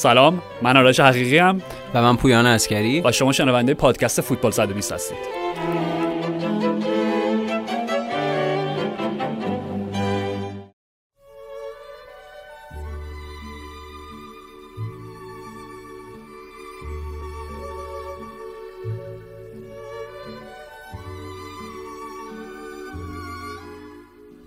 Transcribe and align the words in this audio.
سلام 0.00 0.42
من 0.62 0.76
آرش 0.76 1.00
حقیقی 1.00 1.38
هم 1.38 1.62
و 1.94 2.02
من 2.02 2.16
پویان 2.16 2.46
اسکری 2.46 3.00
و 3.00 3.12
شما 3.12 3.32
شنونده 3.32 3.74
پادکست 3.74 4.20
فوتبال 4.20 4.52
120 4.52 4.92
هستید. 4.92 5.18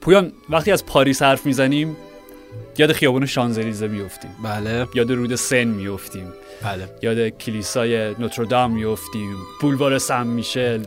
پویان 0.02 0.34
وقتی 0.50 0.72
از 0.72 0.86
پاریس 0.86 1.22
حرف 1.22 1.46
می‌زنیم 1.46 1.98
یاد 2.78 2.92
خیابون 2.92 3.26
شانزلیزه 3.26 3.88
میفتیم 3.88 4.32
بله. 4.44 4.88
یاد 4.96 5.12
رود 5.12 5.36
سن 5.36 5.64
میفتیم 5.64 6.34
بله. 6.64 6.90
یاد 7.02 7.30
کلیسای 7.30 8.16
نوتردام 8.20 8.72
میفتیم 8.72 9.36
بولوار 9.62 9.98
سم 9.98 10.28
میشل 10.28 10.84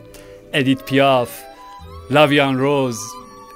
ادیت 0.53 0.83
پیاف 0.85 1.31
لاویان 2.11 2.59
رز 2.59 2.99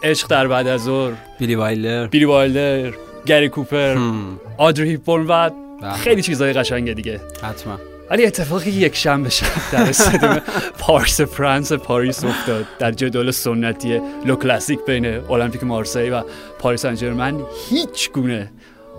عشق 0.03 0.29
در 0.29 0.48
بعد 0.48 0.66
از 0.66 0.84
ظهر 0.84 1.12
بیلی 1.39 1.55
وایلر. 1.55 2.06
بیلی 2.06 2.25
وایلدر 2.25 2.95
گری 3.27 3.48
کوپر 3.48 3.95
هم. 3.95 4.41
آدری 4.59 4.91
هپبورن 4.91 5.27
و 5.27 5.51
بله. 5.83 5.92
خیلی 5.92 6.23
چیزای 6.23 6.53
قشنگه 6.53 6.95
دیگه. 6.95 7.20
حتما. 7.42 7.89
ولی 8.10 8.27
اتفاقی 8.27 8.70
یک 8.70 8.96
شنبه 8.96 9.30
شب 9.30 9.46
در 9.73 9.88
استادیوم 9.88 10.41
پارک 10.78 11.20
دو 11.20 11.38
پرنس 11.38 11.73
پاریس 11.73 12.24
افتاد. 12.24 12.66
در 12.78 12.92
جدول 12.92 13.30
سنتی 13.30 14.00
لو 14.27 14.36
کلاسیک 14.36 14.78
بین 14.86 15.06
المپیک 15.06 15.64
مارسی 15.64 16.11
و 16.11 16.22
پاریس 16.58 16.84
انجرمن 16.84 17.41
هیچ 17.69 18.11
گونه 18.12 18.53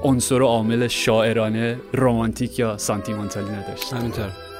عنصر 0.04 0.42
و 0.42 0.48
عامل 0.48 0.88
شاعرانه 0.88 1.78
رمانتیک 1.94 2.60
یا 2.60 2.78
سانتیمانتالی 2.78 3.50
نداشت. 3.50 3.94
همینطور. 3.94 4.51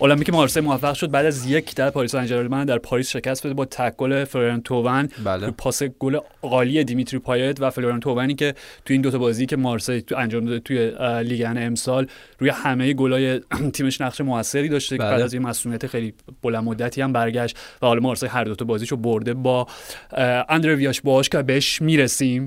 المپیک 0.00 0.30
مارسی 0.30 0.60
موفق 0.60 0.94
شد 0.94 1.10
بعد 1.10 1.26
از 1.26 1.46
یک 1.46 1.74
در 1.74 1.90
پاریس 1.90 2.14
سن 2.14 2.31
ژرمن 2.31 2.64
در 2.64 2.78
پاریس 2.78 3.10
شکست 3.10 3.46
بده 3.46 3.54
با 3.54 3.64
تک 3.64 3.96
گل 3.96 4.24
فلوران 4.24 4.60
توون 4.60 5.08
بله. 5.24 5.50
پاس 5.50 5.82
گل 5.82 6.18
عالی 6.42 6.84
دیمیتری 6.84 7.18
پایت 7.18 7.60
و 7.60 7.70
فلوران 7.70 8.00
توونی 8.00 8.34
که 8.34 8.54
تو 8.84 8.92
این 8.92 9.02
دوتا 9.02 9.18
بازی 9.18 9.46
که 9.46 9.56
مارسی 9.56 10.00
تو 10.00 10.16
انجام 10.16 10.44
داده 10.44 10.60
توی 10.60 10.92
لیگ 11.22 11.42
آن 11.46 11.58
امسال 11.58 12.06
روی 12.38 12.50
همه 12.50 12.92
گلای 12.92 13.40
تیمش 13.74 14.00
نقش 14.00 14.20
موثری 14.20 14.68
داشته 14.68 14.96
که 14.96 15.02
بله. 15.02 15.10
بعد 15.10 15.20
از 15.20 15.34
این 15.34 15.42
مصدومیت 15.42 15.86
خیلی 15.86 16.14
بلند 16.42 16.64
مدتی 16.64 17.00
هم 17.00 17.12
برگشت 17.12 17.56
و 17.82 17.86
حالا 17.86 18.00
مارسی 18.00 18.26
هر 18.26 18.44
دوتا 18.44 18.64
بازیشو 18.64 18.96
برده 18.96 19.34
با 19.34 19.66
اه، 20.12 20.44
اندره 20.48 20.74
ویاش 20.74 21.00
بواش 21.00 21.28
که 21.28 21.42
بهش 21.42 21.82
می‌رسیم 21.82 22.46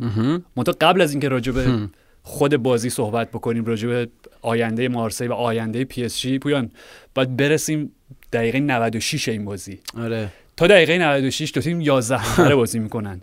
منتها 0.55 0.75
قبل 0.81 1.01
از 1.01 1.11
اینکه 1.11 1.29
راجع 1.29 1.51
به 1.51 1.89
خود 2.23 2.57
بازی 2.57 2.89
صحبت 2.89 3.29
بکنیم 3.29 3.65
راجع 3.65 3.87
به 3.87 4.07
آینده 4.41 4.87
مارسی 4.87 5.27
و 5.27 5.33
آینده 5.33 5.83
پی 5.83 6.03
اس 6.05 6.19
جی 6.19 6.39
پویان. 6.39 6.71
باید 7.15 7.37
برسیم 7.37 7.91
دقیقه 8.33 8.59
96 8.59 9.27
این 9.29 9.45
بازی. 9.45 9.79
آره. 9.97 10.27
تا 10.57 10.67
دقیقه 10.67 10.97
96 10.97 11.51
دو 11.53 11.61
تیم 11.61 11.81
11 11.81 12.21
نفره 12.31 12.55
بازی 12.55 12.79
می‌کنن. 12.79 13.21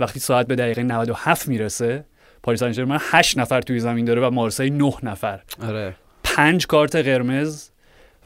وقتی 0.00 0.20
ساعت 0.20 0.46
به 0.46 0.54
دقیقه 0.56 0.82
97 0.82 1.48
می‌رسه 1.48 2.04
پاریس 2.42 2.60
سن 2.60 2.72
ژرمن 2.72 2.98
8 3.00 3.38
نفر 3.38 3.60
توی 3.60 3.80
زمین 3.80 4.04
داره 4.04 4.26
و 4.26 4.30
مارسی 4.30 4.70
9 4.70 4.92
نفر. 5.02 5.40
آره. 5.62 5.94
پنج 6.24 6.66
کارت 6.66 6.96
قرمز 6.96 7.68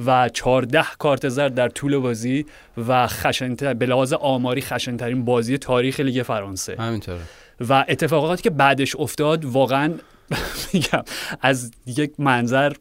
و 0.07 0.29
14 0.29 0.85
کارت 0.99 1.29
زرد 1.29 1.55
در 1.55 1.69
طول 1.69 1.99
بازی 1.99 2.47
و 2.89 3.07
خشنتر 3.07 3.75
به 3.75 3.87
لحاظ 3.87 4.13
آماری 4.13 4.61
خشنترین 4.61 5.25
بازی 5.25 5.59
تاریخ 5.59 6.01
لیگ 6.01 6.23
فرانسه. 6.23 6.77
همینطوره. 6.79 7.21
و 7.69 7.85
اتفاقاتی 7.89 8.43
که 8.43 8.51
بعدش 8.51 8.97
افتاد 8.97 9.45
واقعا 9.45 9.93
میگم 10.73 11.03
از 11.41 11.71
یک 11.87 12.13
منظر 12.19 12.73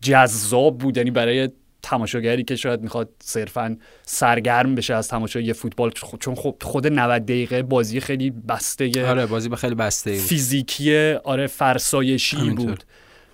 جذاب 0.00 0.78
بود 0.78 0.96
یعنی 0.96 1.10
برای 1.10 1.48
تماشاگری 1.82 2.44
که 2.44 2.56
شاید 2.56 2.80
می‌خواد 2.80 3.08
صرفا 3.22 3.76
سرگرم 4.02 4.74
بشه 4.74 4.94
از 4.94 5.08
تماشای 5.08 5.44
یه 5.44 5.52
فوتبال 5.52 5.90
چون 6.20 6.34
خب 6.34 6.56
خود 6.62 6.86
90 6.86 7.22
دقیقه 7.22 7.62
بازی 7.62 8.00
خیلی 8.00 8.30
بسته 8.30 9.08
آره 9.08 9.26
بازی 9.26 9.48
به 9.48 9.56
خیلی 9.56 9.74
بسته 9.74 10.10
بود. 10.10 10.20
فیزیکی 10.20 11.12
آره 11.12 11.46
فرسایشی 11.46 12.36
همینطور. 12.36 12.66
بود 12.66 12.84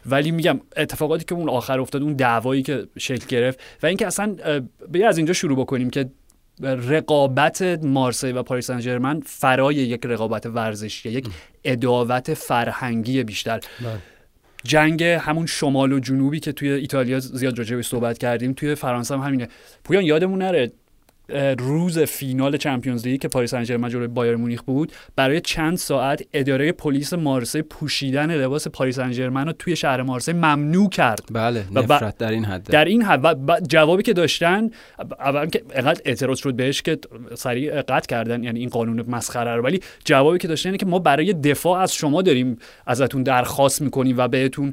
ولی 0.07 0.31
میگم 0.31 0.61
اتفاقاتی 0.77 1.25
که 1.25 1.35
اون 1.35 1.49
آخر 1.49 1.81
افتاد 1.81 2.03
اون 2.03 2.13
دعوایی 2.13 2.63
که 2.63 2.87
شکل 2.99 3.27
گرفت 3.27 3.61
و 3.83 3.87
اینکه 3.87 4.07
اصلا 4.07 4.37
بیا 4.89 5.09
از 5.09 5.17
اینجا 5.17 5.33
شروع 5.33 5.59
بکنیم 5.59 5.91
که 5.91 6.11
رقابت 6.63 7.63
مارسی 7.83 8.33
و 8.33 8.43
پاریس 8.43 8.67
سن 8.67 8.85
ژرمن 8.85 9.21
فرای 9.21 9.75
یک 9.75 10.07
رقابت 10.07 10.47
ورزشی 10.47 11.09
یک 11.09 11.29
عداوت 11.65 12.35
فرهنگی 12.35 13.25
بیشتر. 13.25 13.61
جنگ 14.65 15.03
همون 15.03 15.47
شمال 15.47 15.93
و 15.93 15.99
جنوبی 15.99 16.41
که 16.41 16.53
توی 16.53 16.71
ایتالیا 16.71 17.21
زیاد 17.21 17.59
راجع 17.59 17.81
صحبت 17.83 18.19
کردیم 18.19 18.53
توی 18.53 18.75
فرانسه 18.75 19.15
هم 19.15 19.21
همینه. 19.21 19.49
پویان 19.85 20.05
یادمون 20.05 20.39
نره 20.43 20.73
روز 21.59 21.99
فینال 21.99 22.57
Champions 22.57 23.07
League 23.07 23.21
که 23.21 23.29
پاریس 23.29 23.51
سن 23.51 23.56
ژرمن 23.56 23.65
جلوی 23.65 24.07
بایر 24.07 24.37
مونیخ 24.37 24.63
بود 24.63 24.93
برای 25.17 25.41
چند 25.41 25.77
ساعت 25.77 26.23
اداره 26.33 26.73
پلیس 26.73 27.13
مارسی 27.13 27.63
پوشیدن 27.63 28.31
لباس 28.31 28.69
پاریس 28.69 28.97
سن 28.97 29.13
ژرمن 29.13 29.47
رو 29.47 29.53
توی 29.53 29.77
شهر 29.77 30.03
مارسی 30.03 30.33
ممنوع 30.33 30.89
کرد. 30.91 31.21
بله 31.33 31.65
و 31.75 31.79
نفرت 31.83 32.19
در 32.19 32.31
این 32.31 32.45
حد. 32.45 32.63
در 32.63 32.85
این 32.85 33.03
حد. 33.03 33.25
و 33.25 33.61
جوابی 33.69 34.03
که 34.03 34.13
داشتن 34.13 34.71
اول 35.19 35.47
که 35.47 35.63
انقدر 35.75 36.01
اعتراض 36.05 36.39
شد 36.39 36.55
بهش 36.55 36.83
که 36.83 36.99
سریع 37.35 37.83
قطع 37.83 38.07
کردن 38.07 38.45
یعنی 38.45 38.61
این 38.61 38.69
قانون 38.69 39.05
مسخره 39.09 39.57
رو. 39.57 39.63
ولی 39.63 39.81
جوابی 40.05 40.39
که 40.39 40.49
داشتن 40.49 40.69
اینه 40.69 40.79
که 40.79 40.87
ما 40.87 40.99
برای 40.99 41.33
دفاع 41.33 41.81
از 41.81 41.95
شما 41.95 42.23
داریم 42.23 42.59
ازتون 42.87 43.23
درخواست 43.23 43.83
می‌کنیم 43.83 44.19
و 44.19 44.29
بهتون 44.29 44.73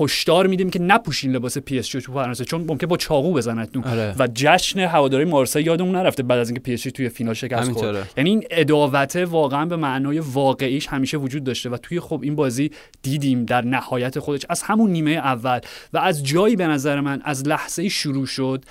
هشدار 0.00 0.46
میدیم 0.46 0.70
که 0.70 0.78
نپوشین 0.78 1.32
لباس 1.32 1.58
پی 1.58 1.78
اس 1.78 1.81
جی 1.81 1.88
تو 1.88 2.12
فرانسه 2.12 2.44
چون 2.44 2.64
ممکن 2.68 2.86
با 2.86 2.96
چاقو 2.96 3.32
بزنتون 3.32 3.84
آره. 3.84 4.14
و 4.18 4.28
جشن 4.34 4.80
هواداری 4.80 5.24
مارسی 5.24 5.60
یادمون 5.60 5.96
نرفته 5.96 6.22
بعد 6.22 6.38
از 6.38 6.48
اینکه 6.48 6.60
پی 6.60 6.74
اس 6.74 6.77
جی 6.77 6.82
توی 6.82 7.08
فینال 7.08 7.34
شکست 7.34 7.72
خورد. 7.72 8.10
یعنی 8.16 8.30
این 8.30 8.44
عداوته 8.50 9.24
واقعا 9.24 9.66
به 9.66 9.76
معنای 9.76 10.18
واقعیش 10.18 10.86
همیشه 10.86 11.16
وجود 11.16 11.44
داشته 11.44 11.70
و 11.70 11.76
توی 11.76 12.00
خب 12.00 12.20
این 12.22 12.36
بازی 12.36 12.70
دیدیم 13.02 13.44
در 13.44 13.64
نهایت 13.64 14.18
خودش 14.18 14.46
از 14.48 14.62
همون 14.62 14.90
نیمه 14.90 15.10
اول 15.10 15.60
و 15.92 15.98
از 15.98 16.26
جایی 16.26 16.56
به 16.56 16.66
نظر 16.66 17.00
من 17.00 17.20
از 17.24 17.48
لحظه 17.48 17.88
شروع 17.88 18.26
شد 18.26 18.64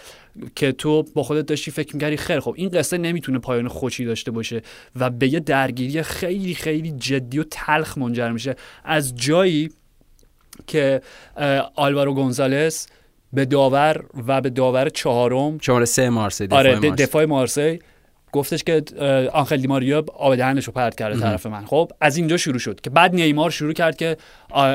که 0.55 0.71
تو 0.71 1.03
با 1.03 1.23
خودت 1.23 1.45
داشتی 1.45 1.71
فکر 1.71 1.93
می‌کردی 1.95 2.17
خیر 2.17 2.39
خب 2.39 2.53
این 2.57 2.69
قصه 2.69 2.97
نمی‌تونه 2.97 3.39
پایان 3.39 3.67
خوشی 3.67 4.05
داشته 4.05 4.31
باشه 4.31 4.61
و 4.95 5.09
به 5.09 5.33
یه 5.33 5.39
درگیری 5.39 6.03
خیلی 6.03 6.55
خیلی 6.55 6.91
جدی 6.91 7.39
و 7.39 7.43
تلخ 7.51 7.97
منجر 7.97 8.31
میشه 8.31 8.55
از 8.83 9.15
جایی 9.15 9.69
که 10.67 11.01
آلوارو 11.75 12.13
گونزالس 12.13 12.87
به 13.33 13.45
داور 13.45 14.03
و 14.27 14.41
به 14.41 14.49
داور 14.49 14.89
چهارم 14.89 15.57
شماره 15.61 15.85
سه 15.85 16.09
مارسی 16.09 16.47
دفاع 16.47 16.59
آره 16.59 16.79
مارسی. 16.79 16.91
دفاع 16.91 17.25
مارسی 17.25 17.79
گفتش 18.31 18.63
که 18.63 18.83
آنخل 19.33 19.57
دیماریا 19.57 20.05
آب 20.17 20.35
دهنش 20.35 20.65
رو 20.65 20.73
پرت 20.73 20.95
کرده 20.95 21.19
طرف 21.19 21.45
من 21.45 21.65
خب 21.65 21.91
از 22.01 22.17
اینجا 22.17 22.37
شروع 22.37 22.59
شد 22.59 22.81
که 22.81 22.89
بعد 22.89 23.15
نیمار 23.15 23.49
شروع 23.49 23.73
کرد 23.73 23.97
که 23.97 24.17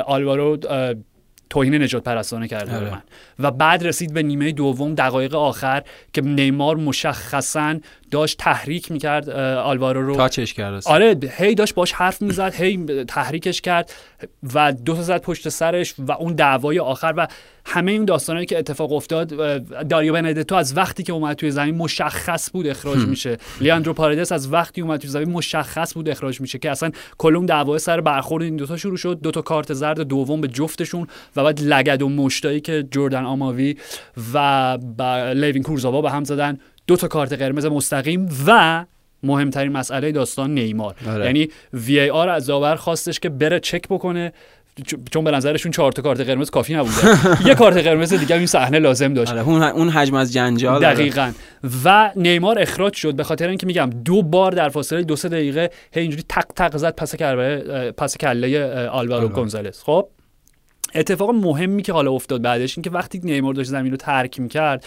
آلوارو 0.07 0.59
توهین 1.51 1.83
نجات 1.83 2.05
پرستانه 2.05 2.49
کرده 2.49 2.71
به 2.71 2.77
آره. 2.77 2.91
من 2.91 3.03
و 3.39 3.51
بعد 3.51 3.87
رسید 3.87 4.13
به 4.13 4.23
نیمه 4.23 4.53
دوم 4.53 4.95
دقایق 4.95 5.35
آخر 5.35 5.83
که 6.13 6.21
نیمار 6.21 6.77
مشخصا 6.77 7.79
داشت 8.15 8.39
تحریک 8.39 8.93
می‌کرد 8.93 9.31
آلوارو 9.31 10.07
رو. 10.07 10.17
تاچش 10.17 10.55
کرد. 10.55 10.83
آره 10.87 11.17
هی 11.37 11.55
داشت 11.55 11.75
باش 11.75 11.93
حرف 11.93 12.23
می‌زد 12.23 12.55
هی 12.55 13.05
تحریکش 13.09 13.61
کرد 13.61 13.93
و 14.55 14.73
دو 14.73 14.95
تا 14.95 15.03
زد 15.03 15.21
پشت 15.21 15.49
سرش 15.49 15.95
و 15.99 16.13
اون 16.13 16.33
دعوای 16.33 16.79
آخر 16.79 17.15
و 17.17 17.27
همه 17.67 17.93
این 17.93 18.05
داستانایی 18.05 18.47
که 18.47 18.59
اتفاق 18.59 18.93
افتاد 18.93 19.29
داریو 19.89 20.13
بندتو 20.13 20.55
از 20.55 20.77
وقتی 20.77 21.03
که 21.03 21.13
اومد 21.13 21.37
توی 21.37 21.51
زمین 21.51 21.75
مشخص 21.75 22.51
بود 22.51 22.67
اخراج 22.67 22.99
میشه. 22.99 23.37
لیاندرو 23.61 23.93
پاردس 23.93 24.33
از 24.33 24.53
وقتی 24.53 24.81
اومد 24.81 25.01
توی 25.01 25.11
زمین 25.11 25.31
مشخص 25.31 25.95
بود 25.95 26.09
اخراج 26.09 26.41
میشه 26.41 26.59
که 26.59 26.71
اصلا 26.71 26.91
کلون 27.19 27.47
دعوای 27.47 27.79
سر 27.79 28.01
برخورد 28.01 28.43
این 28.43 28.57
دوتا 28.57 28.77
شروع 28.77 28.97
شد. 28.97 29.21
دو 29.23 29.31
تا 29.31 29.43
کارت 29.43 29.75
زرد 29.75 30.01
دوم 30.01 30.41
به 30.41 30.49
جفتشون 30.49 31.07
و 31.37 31.45
بعد 31.45 31.61
لگد 31.61 32.03
و 32.03 32.09
مشتایی 32.09 32.61
که 32.61 32.89
جردن 32.91 33.25
آماوی 33.25 33.77
و 34.35 34.79
با 34.79 35.33
لیوین 35.33 35.63
کورزاوا 35.63 36.03
به 36.03 36.11
هم 36.11 36.25
زدن. 36.25 36.59
دو 36.87 36.97
تا 36.97 37.09
کارت 37.09 37.33
قرمز 37.33 37.67
مستقیم 37.67 38.29
و 38.47 38.85
مهمترین 39.23 39.73
مسئله 39.73 40.13
داستان 40.13 40.55
نیمار 40.55 40.95
آره. 41.09 41.25
یعنی 41.25 41.49
وی 41.73 42.01
ای 42.01 42.11
آر 42.11 42.29
از 42.29 42.47
داور 42.47 42.77
خواستش 42.77 43.21
که 43.21 43.29
بره 43.29 43.61
چک 43.61 43.89
بکنه 43.89 44.33
چون 45.11 45.25
به 45.25 45.31
نظرشون 45.31 45.73
چهار 45.73 45.93
تا 45.93 46.03
کارت 46.03 46.21
قرمز 46.21 46.51
کافی 46.51 46.75
نبوده 46.75 47.19
یه 47.49 47.55
کارت 47.55 47.77
قرمز 47.77 48.15
دیگه 48.15 48.37
این 48.37 48.47
صحنه 48.47 48.79
لازم 48.79 49.15
داشت 49.15 49.33
آره 49.33 49.49
اون 49.49 49.63
اون 49.63 49.89
حجم 49.89 50.15
از 50.15 50.33
جنجال 50.33 50.85
آره. 50.85 50.95
دقیقا 50.95 51.33
و 51.85 52.11
نیمار 52.17 52.59
اخراج 52.59 52.95
شد 52.95 53.15
به 53.15 53.25
خاطر 53.25 53.49
اینکه 53.49 53.67
میگم 53.67 53.91
دو 54.05 54.23
بار 54.23 54.53
در 54.53 54.69
فاصله 54.69 55.03
دو 55.03 55.17
سه 55.17 55.29
دقیقه 55.29 55.71
هی 55.93 56.03
اینجوری 56.03 56.25
تق 56.29 56.47
تق 56.57 56.77
زد 56.77 56.95
پس 56.95 57.17
کلبه 57.17 57.93
پس 57.93 58.17
کله 58.17 58.59
آلوارو 58.69 58.91
آلوارو. 58.91 59.29
گونزالس 59.29 59.83
خب 59.83 60.09
اتفاق 60.95 61.31
مهمی 61.31 61.83
که 61.83 61.93
حالا 61.93 62.13
افتاد 62.13 62.43
بعدش 62.43 62.79
این 62.79 62.83
که 62.83 62.91
وقتی 62.91 63.21
نیمار 63.25 63.55
داشت 63.55 63.71
زمین 63.71 63.91
رو 63.91 63.97
ترک 63.97 64.41
می‌کرد 64.41 64.85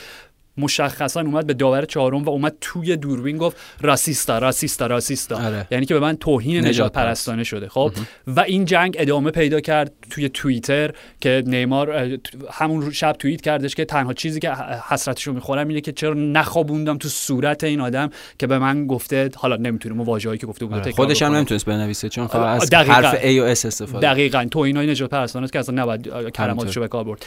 مشخصا 0.57 1.21
اومد 1.21 1.47
به 1.47 1.53
داور 1.53 1.85
چهارم 1.85 2.23
و 2.23 2.29
اومد 2.29 2.55
توی 2.61 2.95
دوربین 2.95 3.37
گفت 3.37 3.57
راسیستا 3.81 4.37
راسیستا 4.37 4.87
راسیستا 4.87 5.45
آره. 5.45 5.67
یعنی 5.71 5.85
که 5.85 5.93
به 5.93 5.99
من 5.99 6.17
توهین 6.17 6.57
نجات 6.57 6.67
نجات 6.69 6.93
پرستانه 6.93 7.43
شده 7.43 7.69
خب 7.69 7.91
و 8.27 8.39
این 8.39 8.65
جنگ 8.65 8.95
ادامه 8.99 9.31
پیدا 9.31 9.59
کرد 9.59 9.93
توی 10.09 10.29
توییتر 10.29 10.91
که 11.21 11.43
نیمار 11.45 12.17
همون 12.51 12.91
شب 12.91 13.11
توییت 13.11 13.41
کردش 13.41 13.75
که 13.75 13.85
تنها 13.85 14.13
چیزی 14.13 14.39
که 14.39 14.51
حسرتشو 14.89 15.33
می‌خورم 15.33 15.67
اینه 15.67 15.81
که 15.81 15.91
چرا 15.91 16.13
نخوابوندم 16.13 16.97
تو 16.97 17.09
صورت 17.09 17.63
این 17.63 17.81
آدم 17.81 18.09
که 18.39 18.47
به 18.47 18.59
من 18.59 18.87
گفته 18.87 19.29
حالا 19.35 19.55
نمی‌تونیم 19.55 19.97
اون 19.97 20.07
واژه‌ای 20.07 20.37
که 20.37 20.47
گفته 20.47 20.65
بود 20.65 20.73
آره. 20.79 20.91
خودش 20.91 21.21
هم. 21.21 21.35
نمی‌تونست 21.35 21.65
بنویسه 21.65 22.09
چون 22.09 22.27
آره، 22.27 22.45
از. 22.45 22.73
حرف 22.73 23.21
A 23.21 23.25
و 23.25 23.55
S 23.55 23.65
استفاده 23.65 23.99
دقیقا 23.99 24.47
تو 24.51 24.59
اینای 24.59 24.87
نجات 24.87 25.09
پرستانه 25.09 25.47
که 25.47 25.59
اصلا 25.59 25.81
نباید 25.81 26.09
کلماتشو. 26.29 26.79
به 26.79 26.87
کار 26.87 27.03
برد 27.03 27.25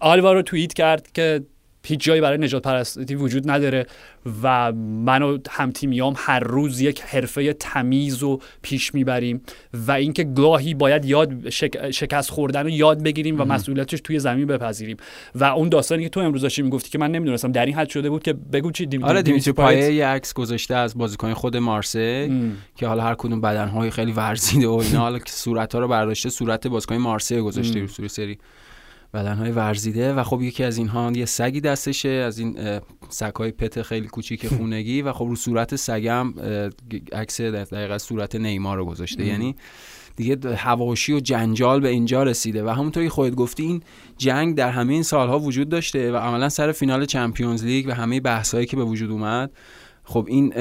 آلوارو 0.00 0.42
توییت 0.42 0.72
کرد 0.72 1.12
که 1.12 1.42
هیچ 1.84 2.00
جایی 2.00 2.20
برای 2.20 2.38
نجات 2.38 2.62
پرستی 2.62 3.14
وجود 3.14 3.50
نداره 3.50 3.86
و 4.42 4.72
من 4.72 5.22
و 5.22 5.38
همتیمیام 5.50 6.14
هر 6.16 6.40
روز 6.40 6.80
یک 6.80 7.00
حرفه 7.00 7.52
تمیز 7.52 8.22
و 8.22 8.40
پیش 8.62 8.94
می‌بریم 8.94 9.42
و 9.86 9.92
اینکه 9.92 10.24
گاهی 10.24 10.74
باید 10.74 11.04
یاد 11.04 11.48
شک- 11.50 11.90
شکست 11.90 12.30
خوردن 12.30 12.62
رو 12.62 12.68
یاد 12.68 13.02
بگیریم 13.02 13.40
و 13.40 13.44
مسئولیتش 13.44 14.00
توی 14.00 14.18
زمین 14.18 14.46
بپذیریم. 14.46 14.96
و 15.34 15.44
اون 15.44 15.68
داستانی 15.68 16.02
که 16.02 16.08
تو 16.08 16.20
امروز 16.20 16.42
داشتی 16.42 16.62
می‌گفتی 16.62 16.90
که 16.90 16.98
من 16.98 17.10
نمی‌دونستم 17.10 17.52
در 17.52 17.66
این 17.66 17.74
حد 17.74 17.88
شده 17.88 18.10
بود 18.10 18.22
که 18.22 18.32
بگو 18.32 18.70
چی؟ 18.70 18.86
دیم 18.86 19.04
آره 19.04 19.22
دیمیتری؟ 19.22 19.52
پایه 19.52 19.94
یه 19.94 20.06
عکس 20.06 20.34
گذاشته 20.34 20.74
از 20.74 20.98
بازیکن 20.98 21.34
خود 21.34 21.56
مارسی 21.56 22.26
ام. 22.30 22.56
که 22.76 22.86
حالا 22.86 23.02
هر 23.02 23.14
کدوم 23.14 23.40
بدنهای 23.40 23.90
خیلی 23.90 24.12
ورزیده 24.12 24.68
و 24.68 24.72
اینا 24.72 25.00
حالا 25.00 25.18
که 25.18 25.30
صورت‌ها 25.30 25.80
رو 25.80 25.88
برداشته 25.88 26.28
صورت 26.30 26.66
بازیکن 26.66 26.96
مارسی 26.96 27.40
گذاشته 27.40 27.86
سری. 28.08 28.38
بدنهای 29.14 29.50
ورزیده 29.50 30.12
و 30.12 30.22
خب 30.22 30.42
یکی 30.42 30.64
از 30.64 30.78
اینها 30.78 31.12
یه 31.12 31.24
سگی 31.24 31.60
دستشه 31.60 32.08
از 32.08 32.38
این 32.38 32.80
سگ‌های 33.08 33.50
پت 33.50 33.82
خیلی 33.82 34.06
کوچیک 34.06 34.46
خونگی 34.56 35.02
و 35.02 35.12
خب 35.12 35.24
رو 35.24 35.36
صورت 35.36 35.76
سگم 35.76 36.34
عکس 37.12 37.40
دقیقا 37.40 37.98
صورت 37.98 38.36
نیمار 38.36 38.76
رو 38.76 38.84
گذاشته 38.84 39.22
ام. 39.22 39.28
یعنی 39.28 39.56
دیگه 40.16 40.56
هواشی 40.56 41.12
و 41.12 41.20
جنجال 41.20 41.80
به 41.80 41.88
اینجا 41.88 42.22
رسیده 42.22 42.64
و 42.64 42.68
همونطوری 42.68 43.06
که 43.06 43.10
خودت 43.10 43.34
گفتی 43.34 43.62
این 43.62 43.82
جنگ 44.16 44.54
در 44.54 44.70
همه 44.70 44.92
این 44.92 45.02
سالها 45.02 45.38
وجود 45.38 45.68
داشته 45.68 46.12
و 46.12 46.16
عملا 46.16 46.48
سر 46.48 46.72
فینال 46.72 47.04
چمپیونز 47.04 47.64
لیگ 47.64 47.86
و 47.88 47.92
همه 47.94 48.20
بحثایی 48.20 48.66
که 48.66 48.76
به 48.76 48.84
وجود 48.84 49.10
اومد 49.10 49.50
خب 50.08 50.26
این 50.28 50.52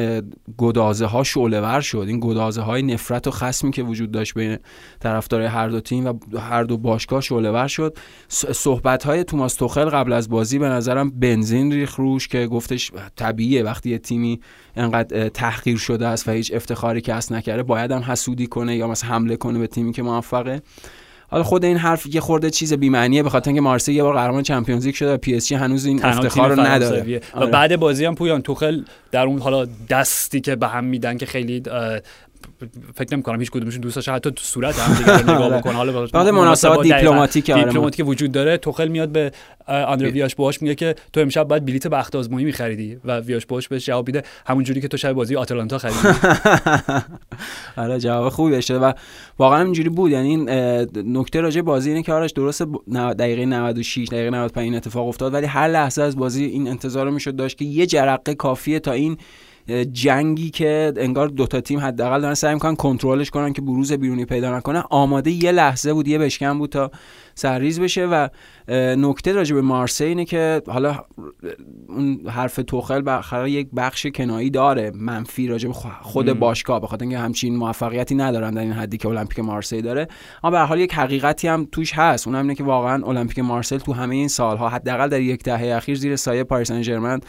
گدازه 0.57 1.05
ها 1.05 1.23
شعله 1.23 1.61
ور 1.61 1.81
شد. 1.81 2.05
این 2.07 2.19
گدازه 2.23 2.61
های 2.61 2.81
نفرت 2.81 3.27
و 3.27 3.31
خصمی 3.31 3.71
که 3.71 3.83
وجود 3.83 4.11
داشت 4.11 4.33
بین 4.33 4.57
طرفدارای 4.99 5.47
هر 5.47 5.67
دو 5.67 5.79
تیم 5.79 6.05
و 6.05 6.37
هر 6.37 6.63
دو 6.63 6.77
باشگاه 6.77 7.21
شعله 7.21 7.51
ور 7.51 7.67
شد. 7.67 7.97
صحبت 8.51 9.03
های 9.03 9.23
توماس 9.23 9.55
توخل 9.55 9.89
قبل 9.89 10.13
از 10.13 10.29
بازی 10.29 10.59
به 10.59 10.69
نظرم 10.69 11.09
بنزین 11.09 11.71
ریخ 11.71 11.95
روش 11.95 12.27
که 12.27 12.47
گفتش 12.47 12.91
طبیعیه. 13.15 13.63
وقتی 13.63 13.89
یه 13.89 13.97
تیمی 13.97 14.39
انقدر 14.75 15.29
تحقیر 15.29 15.77
شده 15.77 16.07
است 16.07 16.27
و 16.27 16.31
هیچ 16.31 16.51
افتخاری 16.53 17.01
کسب 17.01 17.33
نکرده 17.33 17.63
باید 17.63 17.91
هم 17.91 18.01
حسودی 18.01 18.47
کنه 18.47 18.75
یا 18.75 18.87
مثلا 18.87 19.09
حمله 19.09 19.35
کنه 19.35 19.59
به 19.59 19.67
تیمی 19.67 19.91
که 19.91 20.03
موفقه. 20.03 20.61
حالا 21.29 21.43
خود 21.43 21.65
این 21.65 21.77
حرف 21.77 22.15
یه 22.15 22.21
خورده 22.21 22.49
چیز 22.49 22.73
بی‌معنیه 22.73 23.23
به 23.23 23.29
خاطر 23.29 23.49
اینکه 23.49 23.61
مارسی 23.61 23.93
یه 23.93 24.03
بار 24.03 24.13
قهرمان 24.13 24.43
Champions 24.43 24.85
League 24.85 24.95
شده 24.95 25.13
و 25.13 25.17
پی 25.17 25.35
اس 25.35 25.47
جی 25.47 25.55
هنوز 25.55 25.85
این 25.85 26.05
افتخار 26.05 26.49
رو 26.49 26.61
نداره. 26.61 27.21
و 27.33 27.37
آره. 27.37 27.51
بعد 27.51 27.75
بازی 27.75 28.05
هم 28.05 28.15
پویان 28.15 28.41
توخل 28.41 28.83
در 29.11 29.25
اون 29.25 29.39
حالا 29.39 29.67
دستی 29.89 30.41
که 30.41 30.55
به 30.55 30.67
هم 30.67 30.83
میدن 30.83 31.17
که 31.17 31.25
خیلی 31.25 31.63
فکر 32.95 33.13
نمی 33.13 33.23
کنم 33.23 33.39
هیچ 33.39 33.51
کدومشون 33.51 33.81
دوست 33.81 33.95
داشته 33.95 34.11
حتی 34.11 34.31
تو 34.31 34.43
صورت 34.43 34.79
هم 34.79 34.97
دیگه 34.97 35.23
نگاه. 35.35 35.57
بکنه 35.57 35.73
حالا 35.73 36.07
بعد 36.07 36.27
مناسبات 36.27 36.83
دیپلماتیک 36.83 37.49
آره. 37.49 37.63
دیپلماتیک 37.63 38.07
وجود 38.07 38.31
داره. 38.31 38.57
توخل 38.57 38.87
میاد 38.87 39.09
به 39.09 39.31
اه، 39.67 39.83
آندره 39.83 40.09
ویاش 40.09 40.35
بواش 40.35 40.61
میگه 40.61 40.75
که 40.75 40.95
تو 41.13 41.19
امشب 41.19 41.47
باید 41.47 41.65
بلیت 41.65 41.87
بخت 41.87 42.15
آزمایی 42.15 42.45
میخریدی 42.45 42.97
و 43.05 43.19
ویاش 43.19 43.45
بواش 43.45 43.67
بهش 43.67 43.85
جواب 43.85 44.07
میده. 44.07 44.23
همون 44.45 44.63
جوری 44.63 44.81
که 44.81 44.87
تو 44.87 44.97
شب 44.97 45.13
بازی 45.13 45.35
آتلانتا 45.35 45.77
خریدی. 45.77 45.97
آره 47.77 47.99
جواب 47.99 48.29
خوبی 48.29 48.51
داده 48.51 48.79
و 48.79 48.93
واقعا 49.39 49.63
اینجوری 49.63 49.89
بود. 49.89 50.11
یعنی 50.11 50.29
این 50.29 50.49
نکته 51.17 51.41
راجع 51.41 51.61
بازی 51.61 51.89
اینه 51.89 52.03
که 52.03 52.13
آرش 52.13 52.31
درست 52.31 52.61
دقیقه 53.19 53.45
96 53.45 54.07
دقیقه 54.07 54.29
95 54.29 54.63
این 54.63 54.75
اتفاق 54.75 55.07
افتاد 55.07 55.33
ولی 55.33 55.45
هر 55.45 55.67
لحظه 55.67 56.01
از 56.01 56.17
بازی 56.17 56.45
این 56.45 56.67
انتظار 56.67 57.05
رو 57.05 57.11
می‌شد 57.11 57.35
داشت 57.35 57.57
که 57.57 57.65
یه 57.65 57.85
جرقه 57.85 58.35
کافیه 58.35 58.79
تا 58.79 58.91
این 58.91 59.17
جنگی 59.91 60.49
که 60.49 60.93
انگار 60.97 61.27
دوتا 61.27 61.61
تیم 61.61 61.79
حداقل 61.79 62.21
دارن 62.21 62.33
سعی 62.33 62.53
می‌کنن 62.53 62.75
کنترلش 62.75 63.29
کنن 63.29 63.53
که 63.53 63.61
بروز 63.61 63.93
بیرونی 63.93 64.25
پیدا 64.25 64.57
نکنه. 64.57 64.83
آماده 64.89 65.31
یه 65.31 65.51
لحظه 65.51 65.93
بود 65.93 66.07
یه 66.07 66.17
بشکن 66.17 66.57
بود 66.57 66.69
تا 66.69 66.91
سرریز 67.37 67.79
بشه 67.79 68.05
و 68.05 68.27
نکته 68.97 69.31
راجع 69.31 69.55
به 69.55 69.61
مارسی 69.61 70.03
اینه 70.03 70.25
که 70.25 70.61
حالا 70.67 70.95
اون 71.87 72.19
حرف 72.27 72.59
توخل 72.67 73.01
بالاخره 73.01 73.51
یک 73.51 73.67
بخش 73.75 74.07
کنایی 74.07 74.49
داره 74.49 74.91
منفی 74.95 75.47
راجع 75.47 75.67
به 75.67 75.73
خود. 76.01 76.39
باشگاه 76.39 76.81
به 76.81 76.87
خاطر 76.87 77.03
اینکه 77.03 77.17
همچین 77.17 77.55
موفقیتی 77.55 78.15
ندارن 78.15 78.53
در 78.53 78.61
این 78.61 78.71
حدی 78.71 78.97
که 78.97 79.07
المپیک 79.07 79.39
مارسی 79.39 79.81
داره 79.81 80.07
اما 80.43 80.51
به 80.51 80.59
حال 80.59 80.79
یک 80.79 80.93
حقیقتی 80.93 81.47
هم 81.47 81.67
توش 81.71 81.93
هست 81.93 82.27
اونم 82.27 82.41
اینه 82.41 82.55
که 82.55 82.63
واقعا 82.63 83.05
المپیک 83.05 83.39
مارسی 83.39 83.77
تو 83.77 83.93
همه 83.93 84.15
این 84.15 84.27
سالها 84.27 84.69
حداقل 84.69 85.07
در 85.07 85.21
یک 85.21 85.43
دهه 85.43 85.75
اخیر 85.75 85.95
زیر 85.95 86.15
سایه 86.15 86.43
پاریس 86.43 86.71
سن 86.71 87.19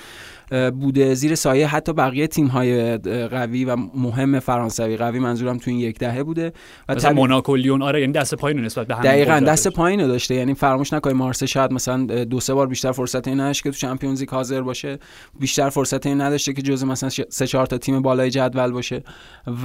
بوده 0.70 1.14
زیر 1.14 1.34
سایه 1.34 1.66
حتی 1.66 1.92
بقیه 1.92 2.26
تیم 2.26 2.46
های 2.46 2.98
قوی 3.28 3.64
و 3.64 3.76
مهم 3.94 4.40
فرانسوی 4.40 4.96
قوی 4.96 5.18
منظورم 5.18 5.58
تو 5.58 5.70
این 5.70 5.80
یک 5.80 5.98
دهه 5.98 6.22
بوده 6.22 6.52
و 6.88 6.94
مثلا 6.94 7.42
لیون 7.56 7.82
آره 7.82 8.00
یعنی 8.00 8.12
دست 8.12 8.34
پایین 8.34 8.60
نسبت 8.60 8.86
به 8.86 8.94
همین 8.94 9.10
دقیقا. 9.10 9.40
دست 9.40 9.68
پایین 9.68 9.97
رو 10.00 10.08
داشته. 10.08 10.34
یعنی 10.34 10.54
فراموش 10.54 10.92
نکنید 10.92 11.16
مارسه 11.16 11.46
شاید 11.46 11.72
مثلا 11.72 12.24
دو 12.24 12.40
سه 12.40 12.54
بار 12.54 12.66
بیشتر 12.66 12.92
فرصت 12.92 13.28
این 13.28 13.40
نداشت 13.40 13.62
که 13.62 13.70
تو 13.70 13.76
چمپیونز 13.76 14.20
لیگ 14.20 14.30
حاضر 14.30 14.60
باشه. 14.60 14.98
بیشتر 15.40 15.70
فرصت 15.70 16.06
این 16.06 16.20
نداشته 16.20 16.52
که 16.52 16.62
جزء 16.62 16.86
مثلا 16.86 17.10
سه 17.28 17.46
چهار 17.46 17.66
تا 17.66 17.78
تیم 17.78 18.02
بالای 18.02 18.30
جدول 18.30 18.70
باشه. 18.70 19.02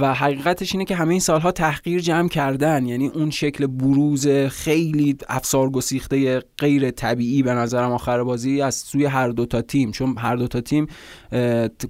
و 0.00 0.14
حقیقتش 0.14 0.72
اینه 0.72 0.84
که 0.84 0.96
همه 0.96 1.10
این 1.10 1.20
سالها 1.20 1.52
تحقیر 1.52 2.00
جمع 2.00 2.28
کردن. 2.28 2.86
یعنی 2.86 3.06
اون 3.06 3.30
شکل 3.30 3.66
بروز 3.66 4.28
خیلی 4.28 5.16
افسار 5.28 5.70
گسیخته 5.70 6.42
غیر 6.58 6.90
طبیعی 6.90 7.42
به 7.42 7.52
نظرم 7.52 7.92
آخر 7.92 8.22
بازی 8.22 8.60
از 8.60 8.74
سوی 8.74 9.04
هر 9.04 9.28
دو 9.28 9.46
تا 9.46 9.62
تیم. 9.62 9.90
چون 9.90 10.18
هر 10.18 10.36
دو 10.36 10.48
تا 10.48 10.60
تیم 10.60 10.86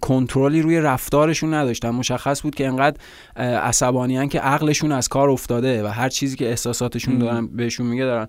کنترلی 0.01 0.63
روی 0.63 0.81
رفتارشون 0.81 1.55
نداشتن. 1.55 1.91
مشخص 1.91 2.43
بود 2.43 2.55
که 2.55 2.67
انقدر 2.67 2.97
عصبانیان 3.37 4.29
که 4.29 4.41
عقلشون 4.41 4.93
از 4.93 5.09
کار 5.09 5.31
افتاده 5.31 5.85
و 5.85 5.87
هر 5.87 6.09
چیزی 6.09 6.37
که 6.37 6.49
احساساتشون. 6.49 7.19
دارن 7.19 7.47
بهشون 7.47 7.87
میگه 7.87 8.05
دارن 8.05 8.29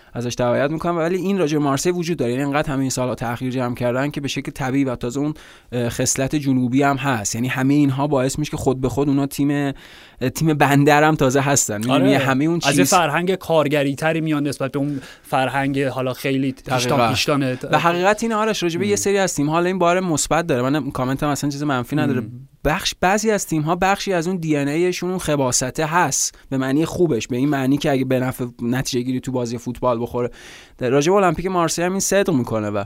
ازش 0.13 0.35
تبعیت 0.35 0.71
می‌کنن 0.71 0.95
ولی 0.95 1.15
این 1.15 1.37
راجع 1.37 1.57
مارسی 1.57 1.91
وجود 1.91 2.17
داره. 2.17 2.31
یعنی 2.31 2.43
انقدر 2.43 2.71
همه 2.73 2.81
این 2.81 2.89
سالها 2.89 3.15
تاخیر 3.15 3.51
جمع 3.51 3.75
کردن 3.75 4.11
که 4.11 4.21
به 4.21 4.27
شکل 4.27 4.51
طبیعی 4.51 4.83
و 4.83 4.95
تازه 4.95 5.19
اون 5.19 5.33
خصلت 5.73 6.35
جنوبی 6.35 6.83
هم 6.83 6.97
هست. 6.97 7.35
یعنی 7.35 7.47
همه 7.47 7.73
اینها 7.73 8.07
باعث 8.07 8.39
میشه 8.39 8.51
که 8.51 8.57
خود 8.57 8.81
به 8.81 8.89
خود 8.89 9.09
اونا 9.09 9.25
تیم 9.25 9.71
تیم 10.35 10.53
بندر 10.53 11.03
هم 11.03 11.15
تازه 11.15 11.41
هستن. 11.41 11.77
می‌دونی؟ 11.77 12.15
آره. 12.15 12.25
همه 12.25 12.45
اون 12.45 12.59
از 12.63 12.75
چیز 12.75 12.89
فرهنگ 12.89 13.35
کارگری 13.35 13.95
تری 13.95 14.21
میان 14.21 14.47
نسبت 14.47 14.71
به 14.71 14.79
اون 14.79 15.01
فرهنگ 15.23 15.83
حالا 15.83 16.13
خیلی. 16.13 16.51
پیشتان 16.51 17.09
پیشتانه. 17.09 17.57
و 17.71 17.79
حقیقت 17.79 18.23
اینه 18.23 18.35
آرش 18.35 18.63
راجع 18.63 18.79
به 18.79 18.87
یه 18.87 18.95
سری 18.95 19.17
از 19.17 19.35
تیم 19.35 19.49
حالا 19.49 19.65
این 19.65 19.79
بار 19.79 19.99
مثبت 19.99 20.47
داره. 20.47 20.69
من 20.69 20.91
کامنت 20.91 21.23
هم 21.23 21.29
اصلا 21.29 21.49
چیز 21.49 21.63
منفی 21.63 21.95
نداره. 21.95 22.23
بخش 22.65 22.93
بعضی 23.01 23.31
از 23.31 23.47
تیم 23.47 23.61
ها 23.61 23.75
بخشی 23.75 24.13
از 24.13 24.27
اون 24.27 24.37
دی 24.37 24.57
ان 24.57 24.67
ایشون 24.67 25.09
اون 25.09 25.19
خباسته 25.19 25.85
هست. 25.85 26.37
به 26.49 26.57
معنی 26.57 26.85
خوبش. 26.85 27.27
به 27.27 27.37
این 27.37 27.49
معنی 27.49 27.77
که 27.77 27.91
اگه 27.91 28.05
به 28.05 28.19
نفع 28.19 28.45
نتیجه 28.61 29.01
گیری 29.01 29.19
تو 29.19 29.31
بازی 29.31 29.57
فوتبال 29.57 29.99
بخوره. 30.01 30.29
در 30.77 30.89
راجع 30.89 31.11
به 31.11 31.17
المپیک 31.17 31.45
مارسی 31.45 31.81
هم 31.81 31.91
این 31.91 31.99
صدق 31.99 32.33
می‌کنه 32.33 32.69
و 32.69 32.83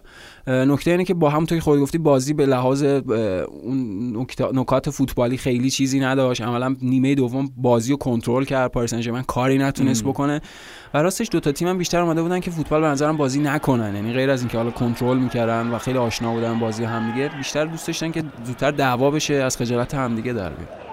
نکته 0.48 0.92
اینه 0.92 1.04
که 1.04 1.14
با 1.14 1.30
همونطور 1.30 1.58
که 1.58 1.64
خود 1.64 1.80
گفتی 1.80 1.98
بازی 1.98 2.34
به 2.34 2.46
لحاظ 2.46 2.84
اون 2.84 4.26
نکات 4.54 4.90
فوتبالی 4.90 5.38
خیلی 5.38 5.70
چیزی 5.70 6.00
نداشت. 6.00 6.42
عملا 6.42 6.76
نیمه 6.82 7.16
دوم 7.16 7.50
بازی 7.58 7.92
رو 7.92 7.98
کنترل 7.98 8.44
کرد. 8.44 8.72
پاریس 8.72 8.96
سن 8.96 9.22
کاری 9.22 9.58
نتونست. 9.58 10.04
بکنه. 10.04 10.42
و 10.94 10.98
راستش 10.98 11.28
دو 11.32 11.40
تا 11.40 11.52
تیم 11.52 11.68
هم 11.68 11.78
بیشتر 11.78 12.02
اومده 12.02 12.22
بودن 12.22 12.40
که 12.40 12.52
فوتبال 12.52 12.82
به 12.82 12.88
نظرم 12.88 13.18
بازی 13.18 13.40
نکنن. 13.40 13.96
یعنی 13.96 14.14
غیر 14.14 14.30
از 14.30 14.42
اینکه 14.42 14.58
حالا 14.58 14.72
کنترل 14.72 15.18
می‌کردن 15.18 15.68
و 15.68 15.78
خیلی 15.78 15.98
آشنا 15.98 16.34
بودن 16.34 16.60
بازی 16.60 16.84
همدیگه 16.84 17.32
بیشتر 17.38 17.66
دوست 17.66 17.88
داشتن 17.88 18.12
که 18.12 18.24
زودتر 18.46 18.72
دعوا 18.72 19.12
بشه 19.12 19.34
از 19.34 19.58
خجالت 19.58 19.96
همدیگه 19.96 20.34
در 20.34 20.50
بیاد. 20.50 20.85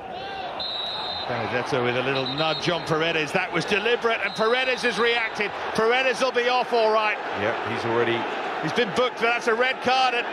Benedetto 1.29 1.85
with 1.85 1.97
a 1.97 2.03
little 2.03 2.27
nudge 2.27 2.69
on 2.69 2.85
Paredes. 2.85 3.33
That 3.33 3.53
was 3.53 3.65
deliberate, 3.65 4.21
and 4.25 4.35
Paredes 4.35 4.83
has 4.83 4.99
reacted. 4.99 5.51
Paredes 5.75 6.21
will 6.21 6.33
be 6.33 6.49
off 6.49 6.73
all 6.73 6.93
right. 6.93 7.17
Yep, 7.41 7.57
he's 7.73 7.85
already 7.91 8.19
He's 8.63 8.73
been 8.73 8.91
booked, 8.95 9.17
but 9.17 9.23
that's 9.23 9.49
a 9.49 9.55
red 9.55 9.81
card. 9.83 10.15
And 10.15 10.27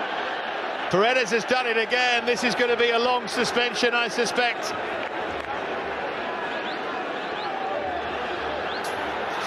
Paredes 0.91 1.31
has 1.31 1.43
done 1.46 1.65
it 1.65 1.77
again. 1.77 2.25
This 2.25 2.43
is 2.43 2.53
going 2.53 2.69
to 2.69 2.77
be 2.77 2.91
a 2.91 3.00
long 3.00 3.27
suspension, 3.27 3.96
I 3.96 4.08
suspect. 4.08 4.72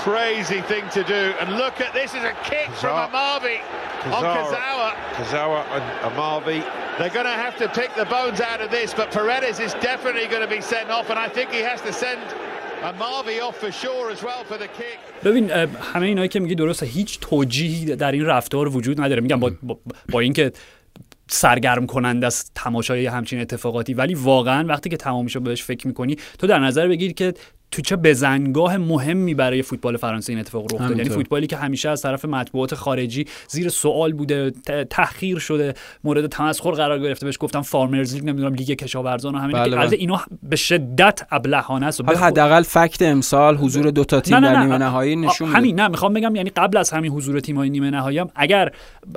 Crazy 0.03 0.61
thing 0.63 0.89
to 0.91 1.05
do. 1.05 1.33
And 1.41 1.57
look 1.57 1.81
at 1.81 1.95
this 1.95 2.13
is 2.13 2.25
a 2.25 2.33
kick 2.43 2.67
from 2.73 2.91
Kazawa- 2.91 3.11
Amavi 3.11 3.61
on 4.13 4.25
Kazawa. 4.25 4.95
Kazawa 5.15 5.65
and 5.71 6.13
Amalvi. 6.13 6.82
They're 7.03 7.19
going 7.23 7.33
to 7.37 7.43
have 7.47 7.57
to 7.65 7.69
pick 7.81 7.91
the 8.03 8.09
bones 8.17 8.41
out 8.51 8.61
of 8.65 8.71
this, 8.71 8.89
but 8.95 9.07
Paredes 9.11 9.59
is 9.67 9.73
definitely 9.91 10.27
going 10.33 10.45
to 10.49 10.53
be 10.57 10.63
sent 10.73 10.89
off, 10.97 11.07
and 11.11 11.19
I 11.27 11.29
think 11.37 11.49
he 11.51 11.63
has 11.71 11.81
to 11.89 11.93
send 11.93 12.21
Amavi 12.91 13.37
off 13.47 13.57
for 13.63 13.73
sure 13.73 14.07
as 14.15 14.21
well 14.23 14.43
for 14.51 14.57
the 14.57 14.69
kick. 14.79 14.99
ببین 15.25 15.51
همه 15.95 16.07
اینایی 16.07 16.29
که 16.29 16.41
میگی 16.41 16.55
درسته 16.55 16.87
هیچ 16.87 17.21
توجیهی 17.21 17.97
در 17.97 18.13
این 18.13 18.27
رفتار 18.27 18.69
وجود 18.77 19.01
نداره 19.01 19.21
میگم 19.21 19.41
با, 19.41 19.53
با, 19.63 19.79
با 20.13 20.21
اینکه 20.21 20.53
سرگرم 21.29 21.87
کننده 21.87 22.27
است 22.27 22.53
تماشای 22.55 23.07
همچین 23.07 23.41
اتفاقاتی 23.41 23.95
ولی 23.95 24.15
واقعا 24.15 24.65
وقتی 24.69 24.91
که 24.91 24.97
تمام 24.97 25.27
بهش 25.27 25.63
فکر 25.63 25.87
می‌کنی 25.87 26.17
تو 26.39 26.47
در 26.47 26.59
نظر 26.59 26.89
بگیر 26.89 27.13
که 27.13 27.35
تو 27.73 27.83
چه 27.83 27.97
بزنگاه 27.97 28.77
مهمی 28.77 29.35
برای 29.35 29.63
فوتبال 29.63 29.97
فرانسه 29.97 30.33
این 30.33 30.41
اتفاق 30.41 30.75
رخ 30.75 30.81
داده 30.81 30.97
یعنی. 30.97 31.09
فوتبالی 31.09 31.47
که 31.47 31.57
همیشه 31.57 31.89
از 31.89 32.03
طرف 32.03 32.25
مطبوعات 32.25 32.75
خارجی 32.75 33.25
زیر 33.49 33.69
سوال 33.69 34.13
بوده 34.13 34.51
ت- 34.51 34.83
تحقیر 34.91 35.39
شده 35.39 35.75
مورد 36.05 36.27
تمسخر 36.27 36.71
قرار 36.71 36.99
گرفته 36.99 37.27
بهش 37.27 37.37
گفتم 37.41 37.63
فارمرز 37.63 38.15
لیگ 38.15 38.25
نمی‌دونم 38.25 38.55
لیگ 38.55 38.71
کشاورزان 38.73 39.35
و 39.35 39.39
همین. 39.39 39.57
بله، 39.57 39.77
بله. 39.77 39.97
اینا 39.97 40.21
به 40.43 40.57
شدت 40.57 41.21
ابلهانه 41.31 41.87
است. 41.87 42.01
حالا 42.01 42.19
بخ- 42.19 42.23
حداقل 42.23 42.63
فکت 42.63 43.03
امسال 43.03 43.57
حضور 43.57 43.91
دو 43.91 44.05
تا 44.05 44.21
تیم 44.21 44.37
نه 44.37 44.41
نه 44.49 44.55
در 44.55 44.63
نیمه 44.63 44.79
نهایی 44.79 45.17
نشون 45.17 45.49
میده. 45.49 45.59
همین 45.59 45.81
نه 45.81 45.89
می‌خوام 45.89 46.13
بگم 46.13 46.37
یعنی 46.37 46.51
قبل 46.51 46.77
از 46.77 46.91
همین 46.91 47.13
حضور 47.13 47.41
تیم‌های 47.41 47.71
نیمه 47.71 47.91
نهایی 47.91 48.19
هم 48.19 48.29
اگر 48.35 48.73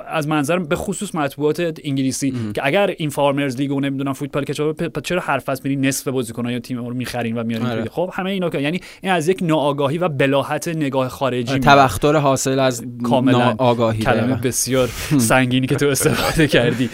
از 0.06 0.28
منظر 0.28 0.58
به 0.58 0.76
خصوص 0.76 1.14
مطبوعات 1.14 1.80
انگلیسی 1.84 2.34
که 2.54 2.66
اگر 2.66 2.94
این 2.98 3.10
فارمرز 3.10 3.56
لیگ 3.56 3.72
و 3.72 3.80
نمی‌دونم 3.80 4.12
فوتبال 4.12 4.44
کشاور 4.44 4.74
پ- 4.74 4.98
پ- 4.98 5.00
چرا 5.02 5.20
حرف 5.20 5.48
از 5.48 5.60
میری 5.64 5.76
نصف 5.76 6.08
بازیکن‌ها 6.08 6.52
یا 6.52 6.58
تیم 6.58 6.86
رو 6.86 6.94
می‌خرین 6.94 7.38
و 7.38 7.44
میارین 7.44 7.66
آره. 7.66 7.84
خب 7.90 8.10
همه 8.12 8.30
اینا 8.30 8.45
که 8.50 8.60
یعنی 8.60 8.80
این 9.02 9.12
از 9.12 9.28
یک 9.28 9.38
ناآگاهی 9.42 9.98
و 9.98 10.08
بلاحت 10.08 10.68
نگاه 10.68 11.08
خارجی. 11.08 11.58
تبختر 11.58 12.16
حاصل 12.16 12.58
از 12.58 12.84
کاملا 13.02 13.54
آگاهی 13.58 14.02
کلمه 14.02 14.34
بسیار 14.34 14.88
سنگینی 15.28 15.66
که 15.66 15.76
تو 15.76 15.86
استفاده 15.86 16.48
کردی. 16.48 16.90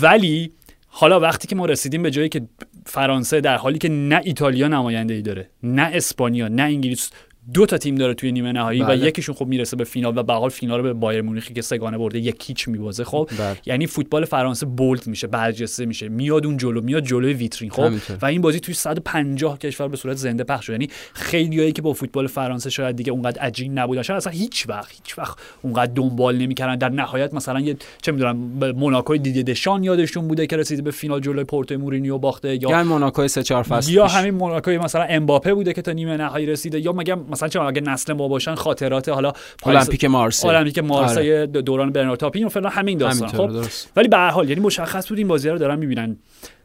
ولی 0.00 0.52
حالا 0.86 1.20
وقتی 1.20 1.48
که 1.48 1.56
ما 1.56 1.66
رسیدیم 1.66 2.02
به 2.02 2.10
جایی 2.10 2.28
که 2.28 2.42
فرانسه 2.86 3.40
در 3.40 3.56
حالی 3.56 3.78
که 3.78 3.88
نه 3.88 4.20
ایتالیا 4.24 4.68
نماینده 4.68 5.14
ای 5.14 5.22
داره 5.22 5.50
نه 5.62 5.90
اسپانیا 5.92 6.48
نه 6.48 6.62
انگلیس 6.62 7.10
دو 7.52 7.66
تا 7.66 7.78
تیم 7.78 7.94
داره 7.94 8.14
توی 8.14 8.32
نیمه 8.32 8.52
نهایی 8.52 8.82
و 8.82 8.86
بله. 8.86 9.06
یکیشون 9.06 9.34
خب 9.34 9.46
می‌رسه 9.46 9.76
به 9.76 9.84
فینال 9.84 10.18
و 10.18 10.22
به 10.22 10.32
حال 10.32 10.50
فینال 10.50 10.78
رو 10.78 10.82
به 10.82 10.92
بایر 10.92 11.22
مونیخی 11.22 11.54
که 11.54 11.62
سگانه 11.62 11.98
برده 11.98 12.18
یک 12.18 12.44
هیچ 12.46 12.68
میبازه 12.68 13.04
خب 13.04 13.30
بله. 13.38 13.56
یعنی 13.66 13.86
فوتبال 13.86 14.24
فرانسه 14.24 14.66
بولد 14.66 15.06
میشه 15.06 15.26
برجسته 15.26 15.86
میشه 15.86 16.08
میاد 16.08 16.46
اون 16.46 16.56
جلو 16.56 16.80
میاد 16.80 17.04
جلوی 17.04 17.32
ویترین 17.32 17.70
خب 17.70 17.82
همینطور. 17.82 18.18
و 18.22 18.26
این 18.26 18.40
بازی 18.40 18.60
توی 18.60 18.74
150 18.74 19.58
کشور 19.58 19.88
به 19.88 19.96
صورت 19.96 20.16
زنده 20.16 20.44
پخش 20.44 20.66
شد 20.66 20.72
یعنی 20.72 20.88
خیلیایی 21.12 21.72
که 21.72 21.82
با 21.82 21.92
فوتبال 21.92 22.26
فرانسه 22.26 22.70
شاید 22.70 22.96
دیگه 22.96 23.12
اونقدر 23.12 23.40
عجین 23.40 23.78
نبودن 23.78 24.02
شاید 24.02 24.16
اصلا 24.16 24.32
هیچ 24.32 24.68
وقت 24.68 24.92
هیچ 24.92 25.18
وقت 25.18 25.38
اونقدر 25.62 25.92
دنبال 25.94 26.36
نمی‌کردن 26.36 26.76
در 26.76 26.88
نهایت 26.88 27.34
مثلا 27.34 27.60
یه 27.60 27.76
چه 28.02 28.12
می‌دونم 28.12 28.58
به 28.58 28.72
موناکوی 28.72 29.18
دیدی 29.18 29.42
دشان 29.42 29.84
یادشون 29.84 30.28
بوده 30.28 30.46
که 30.46 30.56
رسیده 30.56 30.82
به 30.82 30.90
فینال 30.90 31.20
جلوی 31.20 31.44
پورتو 31.44 31.78
مورینیو 31.78 32.18
باخته 32.18 32.62
یا 32.62 32.84
موناکو 32.84 33.28
سه 33.28 33.42
چهار 33.42 33.62
فصل 33.62 33.92
یا. 33.92 34.06
همین 34.06 34.34
موناکوی 34.34 34.78
مثلا 34.78 35.02
امباپه 35.02 35.54
بوده 35.54 35.72
که 35.72 35.82
تا 35.82 35.92
نیمه 35.92 36.16
نهایی 36.16 36.46
رسیده 36.46 36.80
یا 36.80 36.92
مگه 36.92 37.14
مثلا 37.34 37.48
چه 37.48 37.60
اگه 37.60 37.80
نسل 37.80 38.12
ما 38.12 38.28
باشن 38.28 38.54
خاطرات 38.54 39.08
حالا 39.08 39.32
المپیک 39.62 40.04
مارسی. 40.04 40.48
المپیک 40.48 40.78
مارسی 40.78 41.46
دوران 41.46 41.92
برنارد 41.92 42.18
تاپین 42.18 42.44
و 42.44 42.48
فلان 42.48 42.72
همین 42.72 42.98
داستان. 42.98 43.28
خب 43.28 43.46
درست. 43.46 43.92
ولی 43.96 44.08
به 44.08 44.16
هر 44.16 44.30
حال 44.30 44.48
یعنی 44.48 44.60
مشخص 44.60 45.08
بود 45.08 45.18
این 45.18 45.28
بازی 45.28 45.48
رو 45.48 45.58
دارن 45.58 45.78
می‌بینن. 45.78 46.16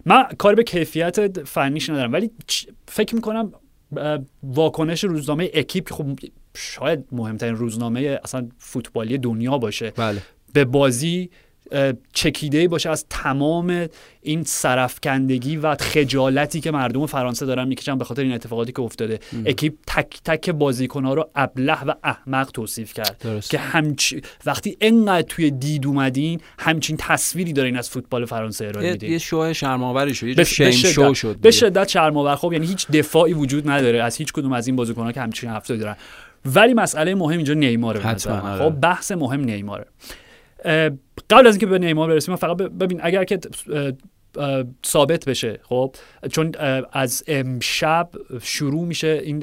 من 0.06 0.24
کار 0.38 0.56
به 0.56 0.64
کیفیت 0.64 1.44
فنیش 1.44 1.90
ندارم 1.90 2.14
ولی 2.14 2.32
فکر 2.88 3.16
می‌کنم 3.16 3.52
واکنش 4.44 5.04
روزنامه 5.04 5.50
اکیپ 5.54 5.88
که 5.90 5.94
خب 5.94 6.06
شاید 6.56 7.06
مهمترین 7.12 7.56
روزنامه 7.56 8.20
اصلا 8.24 8.48
فوتبالی 8.58 9.18
دنیا 9.18 9.58
باشه 9.58 9.92
بله. 9.92 10.22
به 10.54 10.66
بازی 10.66 11.30
چکیده 12.14 12.68
باشه 12.68 12.90
از 12.90 13.06
تمام 13.10 13.88
این 14.22 14.44
سرفکندگی 14.44 15.58
و 15.58 15.76
خجالتی 15.76 16.62
که 16.62 16.72
مردم 16.72 17.06
فرانسه 17.06 17.46
دارن 17.46 17.68
می‌کشن 17.68 17.98
به 17.98 18.06
خاطر 18.06 18.22
این 18.22 18.32
اتفاقاتی 18.32 18.72
که 18.72 18.82
افتاده 18.82 19.20
اکیپ 19.46 19.74
تک 19.88 20.20
تک 20.26 20.50
بازیکنها 20.50 21.14
رو 21.14 21.30
ابله 21.36 21.84
و 21.84 21.94
احمق 22.04 22.52
توصیف 22.52 22.94
کرد 22.94 23.18
درست. 23.20 23.50
که 23.50 23.58
همچ... 23.58 24.14
وقتی 24.46 24.78
انقدر 24.82 25.28
توی 25.28 25.52
دید 25.52 25.88
اومدین 25.88 26.42
همچین 26.60 26.98
تصویری 27.00 27.54
دارین 27.54 27.78
از 27.78 27.90
فوتبال 27.90 28.26
فرانسه 28.26 28.66
ارائه 28.66 28.92
میدین 28.92 29.12
یه 29.12 29.18
شو 29.18 29.54
شرماوری 29.54 30.14
شد 30.14 30.28
یه 30.28 30.44
شیم 30.44 30.72
شو 30.72 31.14
شد 31.14 31.38
به. 31.38 31.52
شدت 31.52 31.88
شرم‌آور 31.88 32.36
خب 32.36 32.54
یعنی 32.54 32.68
هیچ 32.68 32.88
دفاعی 32.88 33.34
وجود 33.34 33.70
نداره 33.70 34.04
از 34.04 34.18
هیچ 34.18 34.34
کدوم 34.34 34.54
از 34.54 34.68
این 34.68 34.76
بازیکن‌ها 34.76 35.12
که 35.12 35.22
همچین 35.22 35.50
حرفایی 35.50 35.80
دارن 35.80 35.96
ولی 36.46 36.74
مسئله 36.74 37.16
مهم 37.16 37.38
اینجا 37.38 37.54
نیماره 37.54 38.00
حتما،. 38.00 38.40
آره. 38.40 38.64
خب 38.64 38.80
بحث 38.80 39.12
مهم 39.12 39.42
نیماره 39.42 39.86
قبل 41.30 41.48
از 41.48 41.54
اینکه 41.56 41.66
به 41.66 41.80
نیمار 41.80 42.10
برسیم 42.10 42.36
فقط 42.36 42.58
ببین 42.58 43.00
اگر 43.04 43.24
که 43.24 43.40
ثابت 44.86 45.26
بشه. 45.26 45.60
خب 45.64 45.96
چون 46.32 46.52
از 46.92 47.24
امشب 47.28 48.10
شروع 48.42 48.86
میشه 48.86 49.22
این 49.24 49.40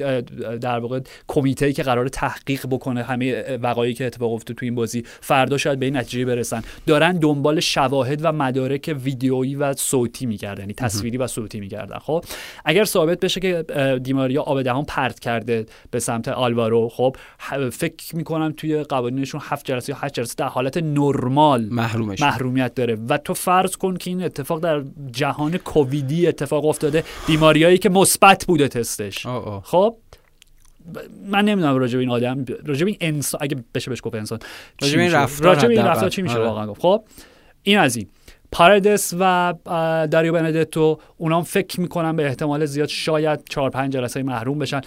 در 0.57 0.79
واقع 0.79 0.99
کمیته 1.27 1.73
که 1.73 1.83
قرار 1.83 2.07
تحقیق 2.07 2.67
بکنه 2.67 3.03
همه 3.03 3.57
وقایعی 3.61 3.93
که 3.93 4.05
اتفاق 4.05 4.33
افتاد 4.33 4.57
تو 4.57 4.65
این 4.65 4.75
بازی 4.75 5.03
فردا 5.21 5.57
شاید 5.57 5.79
به 5.79 5.85
این 5.85 5.97
نتیجه 5.97 6.25
برسن. 6.25 6.61
دارن 6.87 7.19
دنبال 7.19 7.59
شواهد 7.59 8.19
و 8.25 8.31
مدارک 8.31 8.95
ویدیویی 9.03 9.55
و 9.55 9.73
صوتی 9.73 10.25
میگردن 10.25 10.59
یعنی 10.61 10.73
تصویری 10.73 11.17
و 11.17 11.27
صوتی 11.27 11.59
میگردن. 11.59 11.99
خب 11.99 12.25
اگر 12.65 12.85
ثابت 12.85 13.19
بشه 13.19 13.39
که 13.39 13.65
دیماریا 14.03 14.41
آب 14.41 14.61
دهان 14.61 14.85
پرت 14.85 15.19
کرده 15.19 15.65
به 15.91 15.99
سمت 15.99 16.27
آلوارو 16.27 16.89
خب 16.89 17.15
فکر 17.73 18.15
می‌کنم 18.15 18.53
توی 18.57 18.83
قوانینشون 18.83 19.41
هفت 19.43 19.65
جلسه 19.65 19.93
یا 19.93 19.97
هشت 20.01 20.13
جلسه 20.13 20.35
در 20.37 20.47
حالت 20.47 20.77
نرمال 20.77 21.65
محرومش. 21.71 22.21
محرومیت 22.21 22.75
داره. 22.75 22.97
و 23.09 23.17
تو 23.17 23.33
فرض 23.33 23.77
کن 23.77 23.97
که 23.97 24.09
این 24.09 24.23
اتفاق 24.23 24.59
در 24.59 24.76
جهان 25.11 25.57
کوویدی 25.57 26.27
اتفاق 26.27 26.65
افتاده 26.65 27.03
بیماریایی 27.27 27.77
که 27.77 27.89
مثبت 27.89 28.45
بوده 28.45 28.67
تستش. 28.67 29.27
خب 29.63 29.95
من 31.25 31.45
نمی‌دونم 31.45 31.77
راجع 31.77 31.93
به 31.93 31.99
این 31.99 32.09
آدم 32.09 32.45
راجع 32.65 32.85
به 32.85 32.91
این 32.91 32.97
انسان 33.01 33.41
اگه 33.43 33.57
بشه 33.73 33.89
بهش 33.89 33.99
گفت 34.03 34.15
انسان 34.15 34.39
راجع 34.81 34.95
به 34.95 35.01
این؟ 35.01 35.11
رفتار 35.11 35.55
راجع 35.55 35.67
به 35.67 35.73
این. 35.73 35.85
رفتار 35.85 36.09
چی 36.09 36.21
میشه 36.21 36.35
آره. 36.35 36.45
واقعا 36.45 36.67
گفت 36.67 36.81
خب 36.81 37.03
این 37.63 37.77
از 37.77 37.95
این 37.95 38.07
پاردس 38.51 39.13
و 39.19 39.53
داریو 40.11 40.33
بندتو 40.33 40.99
اونام 41.17 41.43
فکر 41.43 41.81
می‌کنن 41.81 42.15
به 42.15 42.25
احتمال 42.25 42.65
زیاد 42.65 42.87
شاید 42.87 43.39
چهار 43.49 43.69
پنج 43.69 43.93
جلسه 43.93 44.23
محروم 44.23 44.59
بشن 44.59 44.81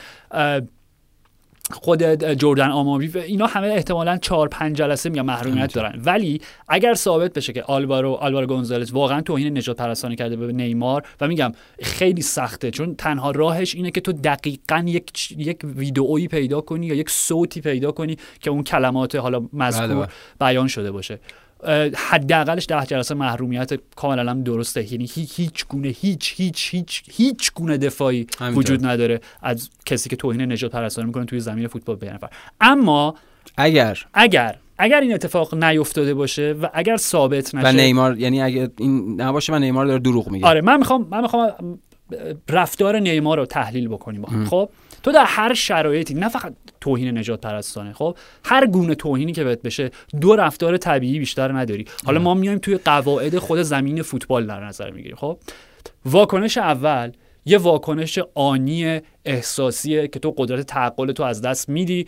خود 1.71 2.25
جردن 2.35 2.69
آماوی 2.69 3.07
و 3.07 3.19
اینا 3.19 3.47
همه 3.47 3.67
احتمالا 3.67 4.17
چهار 4.17 4.49
پنج 4.49 4.77
جلسه 4.77 5.11
میگم 5.11 5.27
محرومیت 5.27 5.75
دارن. 5.75 6.03
ولی 6.05 6.41
اگر 6.69 6.95
ثابت 6.95 7.33
بشه 7.33 7.53
که 7.53 7.63
آلوارو 7.63 8.13
آلوارو 8.13 8.47
گونزالز 8.47 8.93
واقعا 8.93 9.21
توهین 9.21 9.59
نجات 9.59 9.77
پرستانی 9.77 10.17
کرده 10.17 10.37
به 10.37 10.53
نیمار 10.53 11.03
و 11.21 11.29
میگم 11.29 11.53
خیلی 11.83 12.23
سخته 12.23 12.71
چون 12.71 12.95
تنها 12.95 13.31
راهش 13.31 13.75
اینه 13.75 13.91
که 13.91 14.01
تو 14.01 14.13
دقیقا 14.13 14.85
یک 14.87 15.33
یک 15.39 15.59
ویدئویی 15.65 16.29
پیدا 16.29 16.61
کنی 16.61 16.87
یا 16.87 16.95
یک 16.95 17.11
صوتی 17.11 17.61
پیدا 17.61 17.93
کنی 17.93 18.17
که 18.41 18.51
اون 18.51 18.63
کلمات 18.63 19.15
حالا 19.15 19.43
مذکور 19.53 19.87
بله، 19.87 19.95
بله. 19.95 20.09
بیان 20.41 20.69
شده 20.69 20.91
باشه. 20.91 21.19
حداقلش 21.97 22.67
ده 22.69 22.87
جلسه 22.87 23.15
محرومیت 23.15 23.73
کاملا 23.97 24.31
هم 24.31 24.43
درسته. 24.43 24.93
یعنی 24.93 25.09
هیچ, 25.15 25.33
هیچ 25.37 25.67
گونه 25.67 25.89
هیچ 25.89 26.35
هیچ 26.37 26.69
هیچ 26.75 27.03
هیچ 27.11 27.53
گونه 27.53 27.79
دفاعی. 27.79 28.27
وجود 28.41 28.87
نداره 28.87 29.21
از 29.43 29.71
کسی 29.87 30.09
که 30.09 30.17
توهین 30.17 30.53
نجات 30.53 30.71
پرستانی 30.71 31.07
می‌کنه 31.07 31.25
توی 31.25 31.41
زمین 31.41 31.67
فوتبال 31.67 31.97
به 31.97 32.13
نفر. 32.13 32.29
اما 32.61 33.15
اگر 33.57 33.99
اگر 34.15 34.57
اگر 34.79 35.01
این 35.01 35.15
اتفاق 35.15 35.65
نیفتاده 35.65 36.15
باشه 36.15 36.53
و 36.63 36.67
اگر 36.75 36.97
ثابت 36.97 37.55
نشه 37.55 37.69
و 37.69 37.73
نیمار 37.73 38.19
یعنی 38.19 38.43
اگه 38.43 38.71
این 38.79 39.21
نباشه 39.21 39.53
من 39.53 39.61
نیمار 39.61 39.87
داره 39.87 39.99
دروغ 39.99 40.31
میگه. 40.31 40.47
آره 40.47 40.61
من 40.61 40.77
می‌خوام 40.77 41.07
من 41.11 41.21
می‌خوام 41.21 41.79
رفتار 42.49 42.99
نیمار 42.99 43.39
رو 43.39 43.47
تحلیل 43.47 43.89
بکنیم. 43.89 44.21
با. 44.23 44.45
خب 44.45 44.69
تو 45.03 45.13
در 45.13 45.25
هر 45.25 45.55
شرایطی 45.55 46.15
نه 46.15 46.29
فقط 46.29 46.53
توهین 46.81 47.19
نجات 47.19 47.41
پرستانه 47.41 47.93
خب 47.93 48.17
هر 48.45 48.67
گونه 48.67 48.95
توهینی 48.95 49.33
که 49.33 49.45
بهت 49.45 49.63
بشه 49.63 49.91
دو 50.21 50.37
رفتار 50.37 50.77
طبیعی 50.77 51.19
بیشتر 51.19 51.53
نداری. 51.53 51.85
حالا 52.05 52.21
ما 52.21 52.35
میایم 52.35 52.59
توی 52.59 52.77
قواعد 52.77 53.39
خود 53.39 53.63
زمین 53.63 54.03
فوتبال 54.03 54.47
در 54.47 54.65
نظر 54.65 54.91
می‌گیریم. 54.91 55.17
خب 55.17 55.39
واکنش 56.05 56.59
اول 56.59 57.13
یه 57.45 57.59
واکنش 57.59 58.19
آنی 58.35 59.01
احساسیه 59.25 60.09
که 60.09 60.19
تو 60.19 60.35
قدرت 60.37 60.67
تعقل 60.67 61.13
تو 61.13 61.23
از 61.23 61.43
دست 61.43 61.69
میدی. 61.69 62.07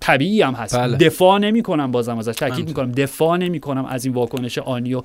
طبیعی 0.00 0.42
هم 0.42 0.54
هست. 0.54 0.76
بله. 0.76 0.96
دفاع 0.96 1.38
نمی‌کنم 1.38 1.90
بازم 1.90 2.18
ازش. 2.18 2.34
تاکید. 2.34 2.66
می‌کنم. 2.68 2.92
دفاع 2.92 3.36
نمی‌کنم 3.36 3.84
از 3.84 4.04
این 4.04 4.14
واکنش 4.14 4.58
آنی 4.58 4.94
و 4.94 5.02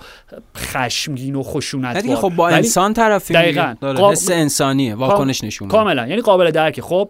خشمگین 0.58 1.36
و 1.36 1.44
خشونت 1.44 1.98
دیگه 1.98 2.16
خب 2.16 2.30
با 2.36 2.50
انسان 2.50 2.94
طرفی 2.94 3.34
دقیقاً. 3.34 3.76
قاب- 3.82 4.12
حس 4.12 4.32
انسانیه. 4.32 4.96
واکنش 4.96 5.44
نشون 5.44 5.66
میده. 5.66 5.78
کاملا. 5.78 6.08
یعنی 6.08 6.22
قابل 6.22 6.52
درکه. 6.52 6.82
خب 6.82 7.10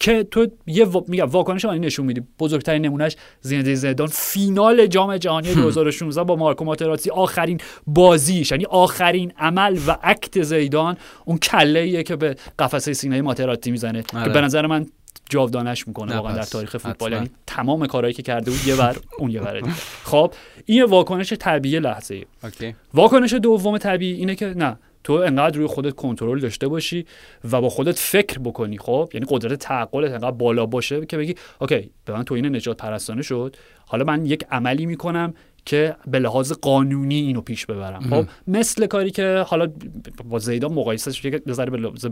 که 0.00 0.22
تو 0.30 0.46
یه 0.66 0.84
و... 0.84 1.02
میگم 1.08 1.24
واکنش 1.24 1.64
آنی 1.64 1.78
نشون 1.78 2.06
میدی. 2.06 2.22
بزرگترین 2.38 2.86
نمونهش 2.86 3.16
زینده 3.40 3.74
زیدان 3.74 4.06
فینال 4.06 4.86
جام 4.86 5.16
جهانی 5.16 5.54
2016 5.54 6.24
با 6.24 6.36
مارکو 6.36 6.64
ماتراتی 6.64 7.10
آخرین 7.10 7.60
بازیش 7.86 8.50
یعنی 8.50 8.64
آخرین 8.64 9.32
عمل 9.38 9.78
و 9.88 9.96
اکت 10.02 10.42
زیدان 10.42 10.96
اون 11.24 11.38
کله 11.38 12.02
که 12.02 12.16
به 12.16 12.36
قفسه 12.58 12.92
سینه 12.92 13.22
ماتراتی 13.22 13.70
می‌زنه. 13.70 14.02
که 14.02 14.18
آره. 14.18 14.32
به 14.32 14.40
نظر 14.40 14.66
من 14.66 14.86
جاودانش 15.30 15.88
می‌کنه 15.88 16.12
نه 16.12 16.16
واقعا 16.16 16.36
در. 16.36 16.42
تاریخ 16.42 16.76
فوتبال. 16.76 17.12
یعنی 17.12 17.30
تمام 17.46 17.86
کارهایی 17.86 18.14
که 18.14 18.22
کرده 18.22 18.50
بود 18.50 18.66
یه 18.66 18.74
ور 18.74 18.96
اون 19.18 19.30
یه 19.30 19.40
ور 19.40 19.62
خب 20.04 20.32
این 20.64 20.84
واکنش 20.84 21.32
طبیعی 21.32 21.80
لحظه 21.80 22.14
ای 22.14 22.74
واکنش 22.94 23.32
دوم 23.32 23.78
طبیعی 23.78 24.12
اینه 24.14 24.34
که 24.34 24.46
نه. 24.46 24.78
تو 25.04 25.12
انقدر 25.12 25.56
روی 25.56 25.66
خودت 25.66 25.94
کنترل 25.94 26.40
داشته 26.40 26.68
باشی 26.68 27.06
و 27.52 27.60
با 27.60 27.68
خودت 27.68 27.98
فکر 27.98 28.38
بکنی 28.38 28.78
خب؟ 28.78 29.10
یعنی 29.14 29.26
قدرت 29.30 29.58
تعقلت 29.58 30.10
انقدر 30.12 30.30
بالا 30.30 30.66
باشه 30.66 31.06
که 31.06 31.16
بگی 31.16 31.34
اوکی 31.60 31.90
به 32.04 32.12
من 32.12 32.24
توهین 32.24 32.56
نجات 32.56 32.76
پرستانه 32.76 33.22
شد. 33.22 33.56
حالا 33.86 34.04
من 34.04 34.26
یک 34.26 34.44
عملی 34.50 34.86
می‌کنم 34.86 35.34
که 35.68 35.96
به 36.06 36.18
لحاظ 36.18 36.52
قانونی 36.52 37.20
اینو 37.20 37.40
پیش 37.40 37.66
ببرم. 37.66 38.00
خب 38.10 38.24
مثل 38.46 38.86
کاری 38.86 39.10
که 39.10 39.44
حالا 39.46 39.68
با 40.28 40.38
زیدان 40.38 40.72
مقایسه 40.72 41.12
شده 41.12 41.30
که 41.30 41.38
بذاره 41.38 41.70
به 41.70 41.76
لحاظ 41.76 42.06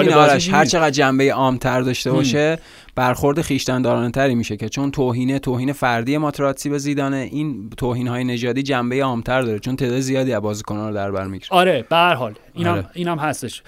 اینه 0.00 0.14
آرش 0.14 0.48
هر 0.48 0.64
چقدر 0.64 0.90
جنبه 0.90 1.32
عامتر 1.32 1.80
داشته 1.80 2.12
باشه 2.12 2.58
برخورد 2.94 3.40
خیشتندارانه 3.40 4.10
تری 4.10 4.34
میشه 4.34 4.56
که 4.56 4.68
چون 4.68 4.90
توهینه 4.90 5.38
توهین 5.38 5.72
فردی 5.72 6.18
ماتراتسی 6.18 6.68
به 6.68 6.78
زیدانه 6.78 7.16
این 7.16 7.70
توهین 7.76 8.08
های 8.08 8.24
نژادی 8.24 8.62
جنبه 8.62 9.02
عامتر 9.02 9.42
داره 9.42 9.58
چون 9.58 9.76
تعداد 9.76 10.00
زیادی 10.00 10.32
از 10.32 10.42
بازیکنان 10.42 10.88
رو 10.88 10.94
در 10.94 11.10
بر 11.10 11.26
می‌گیره. 11.26 11.48
آره 11.50 11.84
به 11.90 11.96
هر 11.96 12.14
حال 12.14 12.34
اینم 12.54 12.72
آره. 12.72 12.86
اینم 12.94 13.18
هستش. 13.18 13.62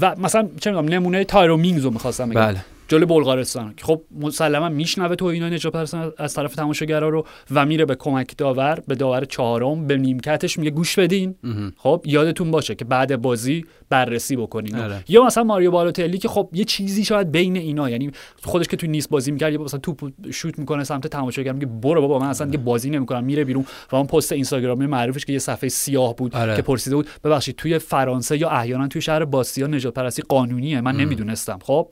و 0.00 0.14
مثلا 0.18 0.48
چه 0.60 0.70
می‌دونم 0.70 0.94
نمونه 0.94 1.24
تایرو 1.24 1.56
مینگز 1.56 1.84
رو 1.84 1.90
می‌خواستم 1.90 2.28
بگم. 2.28 2.40
بله. 2.40 2.64
جلوی 2.88 3.06
بلغارستان. 3.06 3.74
که 3.76 3.84
خب 3.84 4.02
مسلما 4.20 4.68
میشنوه 4.68 5.14
تو 5.14 5.24
اینا 5.24 5.48
نجات 5.48 5.72
پرستان 5.72 6.12
از 6.18 6.34
طرف 6.34 6.54
تماشاگرا 6.54 7.08
رو 7.08 7.26
و 7.50 7.66
میره 7.66 7.84
به 7.84 7.94
کمک 7.94 8.36
داور 8.38 8.82
به 8.88 8.94
داور 8.94 9.24
چهارم 9.24 9.86
به 9.86 9.96
نیمکتش 9.96 10.58
میگه 10.58 10.70
گوش 10.70 10.98
بدین. 10.98 11.34
خب 11.76 12.02
یادتون 12.04 12.50
باشه 12.50 12.74
که 12.74 12.84
بعد 12.84 13.22
بازی 13.22 13.64
بررسی 13.88 14.36
بکنین 14.36 14.76
آره. 14.76 15.04
یا 15.08 15.24
مثلا 15.24 15.44
ماریو 15.44 15.70
بالوتلی 15.70 16.18
که 16.18 16.28
خب 16.28 16.48
یه 16.52 16.64
چیزی 16.64 17.04
شاید 17.04 17.32
بین 17.32 17.56
اینا 17.56 17.90
یعنی 17.90 18.10
خودش 18.42 18.68
که 18.68 18.76
تو 18.76 18.86
نیست 18.86 19.10
بازی 19.10 19.30
می‌کرد 19.30 19.52
یا 19.52 19.62
مثلا 19.62 19.80
توپ 19.80 20.12
شوت 20.30 20.58
می‌کنه 20.58 20.84
سمت 20.84 21.06
تماشاگر 21.06 21.52
میگه 21.52 21.66
برو 21.66 22.00
بابا 22.00 22.18
من 22.18 22.26
اصلا 22.26 22.46
دیگه 22.46 22.58
بازی 22.58 22.90
نمی‌کنم 22.90 23.24
میره 23.24 23.44
بیرون. 23.44 23.64
و 23.92 23.96
اون 23.96 24.06
پست 24.06 24.32
اینستاگرامی 24.32 24.86
معروفش 24.86 25.24
که 25.24 25.32
یه 25.32 25.38
صفحه 25.38 25.68
سیاه 25.68 26.16
بود 26.16 26.36
آره. 26.36 26.56
که 26.56 26.62
پرسیده 26.62 26.96
بود 26.96 27.08
ببخشید 27.24 27.56
توی 27.56 27.78
فرانسه 27.78 28.38
یا 28.38 28.50
احیانا 28.50 28.88
توی 28.88 29.02
شهر 29.02 29.24
باسیا 29.24 29.66
نجات 29.66 29.94
پرستی 29.94 30.22
قانونیه؟ 30.28 30.80
من 30.80 30.96
نمی‌دونستم. 30.96 31.58
خب 31.62 31.88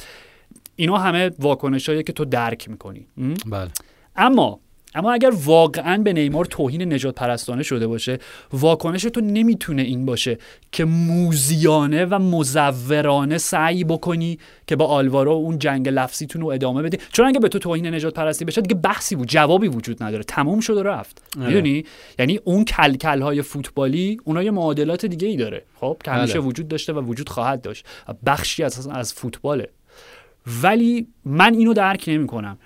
اینا 0.76 0.96
همه 0.96 1.30
واکنشایی 1.38 2.02
که 2.02 2.12
تو 2.12 2.24
درک 2.24 2.70
می‌کنی. 2.70 3.06
بله. 3.46 3.70
اما 4.16 4.60
اما 4.96 5.12
اگر 5.12 5.32
واقعا 5.44 5.98
به 6.02 6.12
نیمار 6.12 6.44
توهین 6.44 6.92
نجات 6.92 7.14
پرستانه 7.14 7.62
شده 7.62 7.86
باشه 7.86 8.18
واکنش 8.52 9.02
تو 9.02 9.20
نمی‌تونه 9.20 9.82
این 9.82 10.06
باشه 10.06 10.38
که 10.72 10.84
موزیانه 10.84 12.04
و 12.04 12.18
مزورانه 12.18 13.38
سعی 13.38 13.84
بکنی 13.84 14.38
که 14.66 14.76
با 14.76 14.86
آلوارو 14.86 15.30
اون 15.30 15.58
جنگ 15.58 15.88
لفظیتون 15.88 16.42
رو 16.42 16.48
ادامه 16.48 16.82
بدی. 16.82 16.98
چون 17.12 17.26
اگه 17.26 17.40
به 17.40 17.48
تو 17.48 17.58
توهین 17.58 17.94
نجات 17.94 18.14
پرستی 18.14 18.44
بشه 18.44 18.60
دیگه 18.60 18.74
بحثی 18.74 19.16
بود 19.16 19.28
جوابی 19.28 19.68
وجود 19.68 20.02
نداره. 20.02 20.24
تموم 20.24 20.60
شد 20.60 20.76
و 20.76 20.82
رفت. 20.82 21.22
آره. 21.38 21.46
می‌دونی؟ 21.46 21.84
یعنی 22.18 22.40
اون 22.44 22.64
کلکل 22.64 23.22
های 23.22 23.42
فوتبالی 23.42 24.18
اونا 24.24 24.42
یه 24.42 24.50
معادلات 24.50 25.06
دیگه 25.06 25.28
ای 25.28 25.36
داره. 25.36 25.64
خب 25.80 25.96
که 26.04 26.10
همیشه 26.10 26.38
بله. 26.38 26.48
وجود 26.48 26.68
داشته 26.68 26.92
و 26.92 27.00
وجود 27.00 27.28
خواهد 27.28 27.62
داشت. 27.62 27.86
بخشی 28.26 28.62
از 28.62 28.88
از 28.88 29.12
فوتباله. 29.12 29.68
ولی 30.62 31.06
من 31.24 31.54
اینو 31.54 31.74
درک 31.74 32.04
نمی 32.06 32.26
کنم 32.26 32.58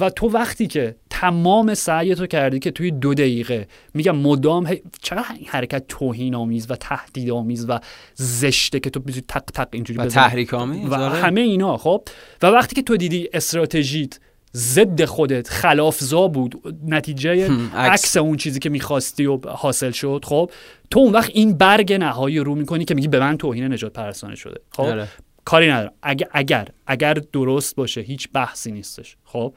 و 0.00 0.10
تو 0.10 0.28
وقتی 0.28 0.66
که 0.66 0.96
تمام 1.10 1.74
سعی 1.74 2.14
تو 2.14 2.26
کردی 2.26 2.58
که 2.58 2.70
توی 2.70 2.90
دو 2.90 3.14
دقیقه 3.14 3.68
میگم 3.94 4.16
مدام 4.16 4.70
چقدر 5.02 5.34
این 5.36 5.46
حرکت 5.48 5.84
توهین 5.88 6.34
آمیز 6.34 6.70
و 6.70 6.76
تهدید 6.76 7.30
آمیز 7.30 7.66
و 7.68 7.80
زشته 8.14 8.80
که 8.80 8.90
تو 8.90 9.00
بیزی 9.00 9.20
تق 9.20 9.44
تق 9.54 9.68
اینجوری 9.72 9.98
و. 9.98 10.06
تحریک 10.06 10.54
آمیز 10.54 10.88
و 10.88 10.94
آره. 10.94 11.18
همه 11.18 11.40
اینا 11.40 11.76
خب 11.76 12.02
و 12.42 12.46
وقتی 12.46 12.76
که 12.76 12.82
تو 12.82 12.96
دیدی 12.96 13.28
استراتژیت 13.32 14.18
ضد 14.54 15.04
خودت 15.04 15.48
خلافزا 15.48 16.28
بود 16.28 16.62
نتیجه. 16.86 17.50
عکس 17.76 18.16
اون 18.16 18.36
چیزی 18.36 18.60
که 18.60 18.68
می‌خواستی 18.68 19.26
و 19.26 19.38
حاصل 19.48 19.90
شد 19.90 20.24
خب 20.24 20.50
تو 20.90 21.00
اون 21.00 21.12
وقت 21.12 21.30
این 21.34 21.58
برگ 21.58 21.92
نهایی 21.92 22.38
رو 22.38 22.54
می‌کنی 22.54 22.84
که 22.84 22.94
میگی 22.94 23.08
به 23.08 23.20
من 23.20 23.36
توهین 23.36 23.72
نجات 23.72 23.92
پرستانه 23.92 24.34
شده 24.34 24.60
خب 24.72 24.82
آره. 24.82 25.08
کاری 25.48 25.70
ندارم. 25.70 25.92
اگر 26.02 26.28
اگر 26.32 26.68
اگر 26.86 27.14
درست 27.14 27.76
باشه 27.76 28.00
هیچ 28.00 28.28
بحثی 28.32 28.72
نیستش. 28.72 29.16
خب؟ 29.24 29.54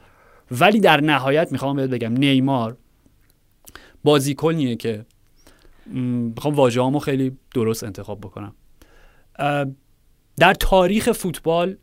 ولی 0.50 0.80
در 0.80 1.00
نهایت 1.00 1.52
می‌خوام 1.52 1.76
بهت 1.76 1.90
بگم 1.90 2.12
نیمار 2.12 2.76
بازیکنیه 4.04 4.76
که 4.76 5.06
می‌خوام 5.86 6.54
واژه‌هامو 6.54 6.98
خیلی 6.98 7.36
درست 7.54 7.84
انتخاب 7.84 8.20
بکنم. 8.20 8.54
در 10.36 10.54
تاریخ 10.60 11.12
فوتبال 11.12 11.76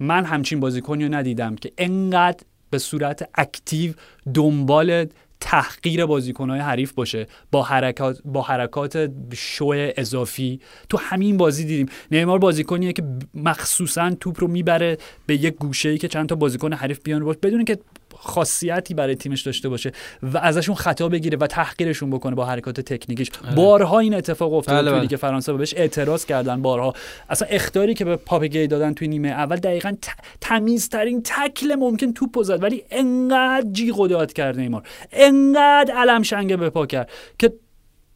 من 0.00 0.24
همچین 0.24 0.60
بازیکنی 0.60 1.04
رو 1.04 1.14
ندیدم 1.14 1.56
که 1.56 1.72
انقدر 1.78 2.44
به 2.70 2.78
صورت 2.78 3.30
اکتیو 3.34 3.92
دنبال 4.34 5.06
تحقیر 5.40 6.06
بازیکنهای 6.06 6.60
حریف 6.60 6.92
باشه 6.92 7.26
با 7.50 7.62
حرکات 7.62 8.18
با 8.24 8.42
حرکات 8.42 9.10
شو 9.34 9.90
اضافی. 9.96 10.60
تو 10.88 10.98
همین 10.98 11.36
بازی 11.36 11.64
دیدیم. 11.64 11.88
نیمار 12.10 12.38
بازیکنیه 12.38 12.92
که 12.92 13.02
مخصوصا 13.34 14.10
توپ 14.10 14.40
رو 14.40 14.48
می‌بره 14.48 14.98
به 15.26 15.34
یک 15.34 15.54
گوشه 15.54 15.98
که 15.98 16.08
چند 16.08 16.28
تا 16.28 16.34
بازیکن 16.34 16.72
حریف 16.72 17.00
بیان 17.04 17.24
باشه 17.24 17.40
بدون 17.40 17.64
که 17.64 17.78
خاصیتی 18.20 18.94
برای 18.94 19.14
تیمش 19.14 19.42
داشته 19.42 19.68
باشه 19.68 19.92
و 20.22 20.38
ازشون 20.38 20.74
خطا 20.74 21.08
بگیره 21.08 21.38
و 21.38 21.46
تحقیرشون 21.46 22.10
بکنه 22.10 22.34
با 22.34 22.44
حرکات 22.44 22.80
تکنیکیش. 22.80 23.30
بارها 23.56 23.98
این 23.98 24.14
اتفاق 24.14 24.52
افتاد 24.54 24.74
بله، 24.74 24.90
توی 24.90 25.00
بله. 25.00 25.08
لیگ 25.08 25.16
فرانسه 25.16 25.52
بهش 25.52 25.74
اعتراض 25.76 26.24
کردن 26.24 26.62
بارها. 26.62 26.92
اصلا 27.28 27.48
اختاری 27.50 27.94
که 27.94 28.04
به 28.04 28.16
پاپگی 28.16 28.66
دادن 28.66 28.94
توی 28.94 29.08
نیمه 29.08 29.28
اول 29.28 29.56
دقیقا 29.56 29.96
ت- 30.02 30.08
تمیزترین 30.40 31.22
تکل 31.24 31.74
ممکن 31.74 32.12
توپ 32.12 32.42
زد 32.42 32.62
ولی 32.62 32.84
انقدر 32.90 33.66
جیغ 33.72 34.00
و 34.00 34.08
داد 34.08 34.32
کرد 34.32 34.58
نیمار. 34.58 34.82
انقدر 35.12 35.94
علم 35.94 36.22
شنگه 36.22 36.56
به 36.56 36.70
پا 36.70 36.86
کرد 36.86 37.10
که 37.38 37.52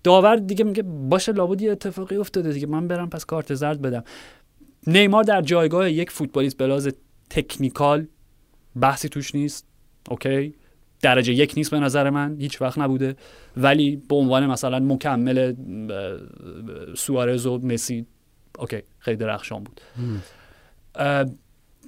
داور 0.05 0.37
دیگه 0.37 0.65
میگه 0.65 0.83
باشه 0.83 1.33
لابد 1.33 1.63
یه 1.63 1.73
اتفاقی 1.73 2.17
افتاده 2.17 2.53
دیگه 2.53 2.67
من 2.67 2.89
برم 2.89 3.11
پس 3.11 3.25
کارت 3.25 3.55
زرد 3.55 3.83
بدم. 3.83 4.05
نیمار 4.87 5.25
در 5.25 5.43
جایگاه 5.43 5.91
یک 5.91 6.11
فوتبالیست 6.11 6.57
به 6.57 6.67
لحاظ 6.67 6.89
تکنیکال 7.31 8.07
بحثی 8.81 9.09
توش 9.09 9.35
نیست. 9.35 9.67
اوکی؟ 10.11 10.55
درجه 11.01 11.33
یک 11.33 11.53
نیست 11.57 11.71
به 11.71 11.81
نظر 11.81 12.11
من 12.11 12.37
هیچ 12.39 12.63
وقت 12.63 12.79
نبوده. 12.79 13.17
ولی 13.57 13.97
به 13.97 14.15
عنوان 14.15 14.47
مثلا 14.47 14.79
مکمل 14.79 15.55
سوارز 16.97 17.47
و 17.47 17.59
مسی 17.59 18.07
اوکی 18.59 18.83
خیلی 18.99 19.17
درخشان 19.17 19.65
بود. 19.65 19.81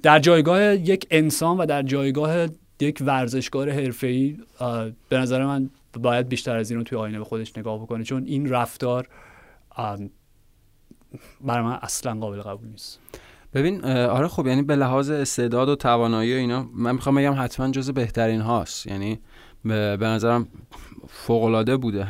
در 0.03 0.19
جایگاه 0.19 0.75
یک 0.75 1.07
انسان 1.11 1.57
و 1.57 1.65
در 1.65 1.83
جایگاه 1.83 2.47
یک 2.79 2.97
ورزشکار 3.01 3.69
حرفه‌ای 3.69 4.37
به 5.09 5.17
نظر 5.17 5.45
من 5.45 5.69
باید 5.93 6.29
بیشتر 6.29 6.55
از 6.55 6.71
این 6.71 6.77
رو 6.77 6.83
توی 6.83 6.97
آینه 6.97 7.17
به 7.17 7.23
خودش 7.23 7.57
نگاه 7.57 7.81
بکنه. 7.81 8.03
چون 8.03 8.23
این 8.25 8.49
رفتار 8.49 9.07
برای 11.41 11.65
من 11.65 11.79
اصلا 11.81 12.19
قابل 12.19 12.41
قبول 12.41 12.67
نیست. 12.67 12.99
ببین 13.55 13.85
آره 13.85 14.27
خب 14.27 14.47
یعنی 14.47 14.61
به 14.61 14.75
لحاظ 14.75 15.09
استعداد 15.09 15.69
و 15.69 15.75
توانایی 15.75 16.33
و 16.33 16.37
اینا 16.37 16.69
من 16.73 16.91
می‌خوام 16.91 17.15
بگم 17.15 17.35
حتما 17.37 17.71
جز 17.71 17.91
بهترین 17.91 18.41
هاست. 18.41 18.87
یعنی 18.87 19.19
به 19.63 19.97
نظرم 20.01 20.47
فوق 21.07 21.43
العاده 21.43 21.77
بوده. 21.77 22.07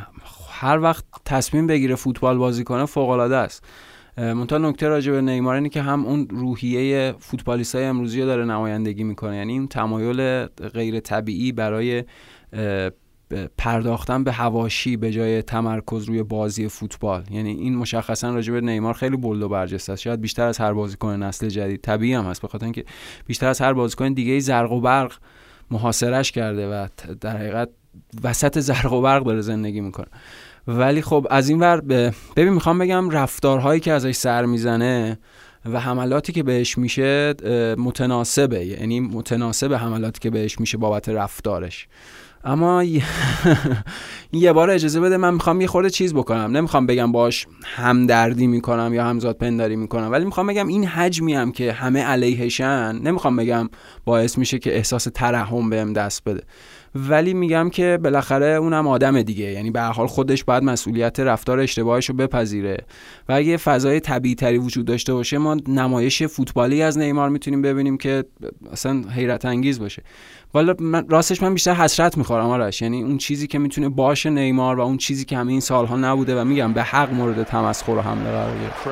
هر 0.49 0.79
وقت 0.79 1.05
تصمیم 1.25 1.67
بگیره 1.67 1.95
فوتبال 1.95 2.37
بازی 2.37 2.63
کنه 2.63 2.85
فوق 2.85 3.09
العاده 3.09 3.35
است 3.35 3.65
منتها 4.17 4.57
نکته 4.57 4.87
راجع 4.87 5.11
به 5.11 5.21
نیمار 5.21 5.55
اینه 5.55 5.69
که 5.69 5.81
هم 5.81 6.05
اون 6.05 6.27
روحیه 6.29 7.13
فوتبالیست 7.19 7.75
های 7.75 7.85
امروزی 7.85 8.21
رو 8.21 8.25
داره 8.25 8.45
نمایندگی 8.45 9.03
می‌کنه. 9.03 9.35
یعنی 9.35 9.53
این 9.53 9.67
تمایل 9.67 10.45
غیر 10.45 10.99
طبیعی 10.99 11.51
برای 11.51 12.03
پرداختن 13.57 14.23
به 14.23 14.31
هواشی 14.31 14.97
به 14.97 15.11
جای 15.11 15.41
تمرکز 15.41 16.03
روی 16.03 16.23
بازی 16.23 16.67
فوتبال. 16.67 17.23
یعنی 17.31 17.51
این 17.51 17.75
مشخصا 17.75 18.33
راجع 18.33 18.53
به 18.53 18.61
نیمار 18.61 18.93
خیلی 18.93 19.17
بولد 19.17 19.41
و 19.41 19.49
برجسته 19.49 19.93
است. 19.93 20.01
شاید 20.01 20.21
بیشتر 20.21 20.47
از 20.47 20.57
هر 20.57 20.73
بازیکن 20.73 21.23
نسل 21.23 21.47
جدید. 21.47 21.81
طبیعی 21.81 22.13
هم 22.13 22.25
هست 22.25 22.41
به 22.41 22.47
خاطر 22.47 22.65
اینکه 22.65 22.85
بیشتر 23.27 23.47
از 23.47 23.61
هر 23.61 23.73
بازیکن 23.73 24.13
دیگه 24.13 24.39
زرق 24.39 24.71
و 24.71 24.81
برق 24.81 25.13
محاصرش 25.71 26.31
کرده 26.31 26.67
و 26.67 26.87
در 27.21 27.37
حقیقت 27.37 27.69
وسط 28.23 28.59
زرق 28.59 28.93
و 28.93 29.01
برق 29.01 29.23
داره 29.23 29.41
زندگی 29.41 29.81
می‌کنه. 29.81 30.07
ولی 30.67 31.01
خب 31.01 31.27
از 31.29 31.49
این 31.49 31.59
ور 31.59 31.81
ببین 32.35 32.53
می‌خوام 32.53 32.79
بگم 32.79 33.09
رفتارهایی 33.09 33.79
که 33.79 33.91
ازش 33.91 34.15
سر 34.15 34.45
می‌زنه 34.45 35.19
و 35.65 35.79
حملاتی 35.79 36.33
که 36.33 36.43
بهش 36.43 36.77
میشه 36.77 37.33
متناسبه. 37.77 38.65
یعنی 38.65 38.99
متناسب 38.99 39.73
حملاتی 39.73 40.19
که 40.19 40.29
بهش 40.29 40.59
میشه 40.59 40.77
بابت 40.77 41.09
رفتارش. 41.09 41.87
اما 42.45 42.83
یه 44.33 44.53
بار 44.53 44.69
اجازه 44.69 44.99
بده 44.99 45.17
من 45.17 45.33
می‌خوام 45.33 45.61
یه 45.61 45.67
خورده 45.67 45.89
چیز 45.89 46.13
بکنم. 46.13 46.57
نمی‌خوام 46.57 46.85
بگم 46.85 47.11
باش 47.11 47.47
همدردی 47.63 48.47
می‌کنم 48.47 48.93
یا 48.93 49.05
همزاد 49.05 49.37
پنداری 49.37 49.75
می‌کنم 49.75 50.11
ولی 50.11 50.25
می‌خوام 50.25 50.47
بگم 50.47 50.67
این 50.67 50.85
حجمی 50.85 51.33
هم 51.33 51.51
که 51.51 51.71
همه 51.73 52.03
علیهشن 52.03 52.99
نمی‌خوام 53.03 53.35
بگم 53.35 53.69
باعث 54.05 54.37
میشه 54.37 54.59
که 54.59 54.75
احساس 54.75 55.07
ترحم 55.13 55.69
بهم 55.69 55.93
دست 55.93 56.23
بده. 56.25 56.43
ولی 56.95 57.33
میگم 57.33 57.69
که 57.69 57.99
بالاخره 58.03 58.45
اونم 58.45 58.87
آدم 58.87 59.21
دیگه. 59.21 59.45
یعنی 59.45 59.71
به 59.71 59.81
حال 59.81 60.07
خودش 60.07 60.43
باید 60.43 60.63
مسئولیت 60.63 61.19
رفتار 61.19 61.59
اشتباهش 61.59 62.09
رو 62.09 62.15
بپذیره. 62.15 62.77
و 63.29 63.33
اگه 63.33 63.57
فضای 63.57 63.99
طبیعی 63.99 64.35
تری 64.35 64.57
وجود 64.57 64.85
داشته 64.85 65.13
باشه 65.13 65.37
ما 65.37 65.57
نمایش 65.67 66.23
فوتبالی 66.23 66.81
از 66.81 66.97
نیمار 66.97 67.29
می‌تونیم 67.29 67.61
ببینیم 67.61 67.97
که 67.97 68.23
اصلا 68.71 69.03
حیرت 69.15 69.45
انگیز 69.45 69.79
باشه. 69.79 70.03
والا 70.53 70.75
من 70.79 71.09
راستش 71.09 71.43
من 71.43 71.53
بیشتر 71.53 71.73
حسرت 71.73 72.17
می‌خورم 72.17 72.45
آرش. 72.45 72.81
یعنی 72.81 73.03
اون 73.03 73.17
چیزی 73.17 73.47
که 73.47 73.59
می‌تونه 73.59 73.89
باشه 73.89 74.29
نیمار 74.29 74.79
و 74.79 74.81
اون 74.81 74.97
چیزی 74.97 75.25
که 75.25 75.37
همه 75.37 75.51
این 75.51 75.61
سالها 75.61 75.97
نبوده 75.97 76.41
و 76.41 76.45
میگم 76.45 76.73
به 76.73 76.83
حق 76.83 77.13
مورد 77.13 77.43
تمسخر 77.43 77.91
و 77.91 78.01
حمله 78.01 78.31
قرار 78.31 78.57
گرفت. 78.57 78.85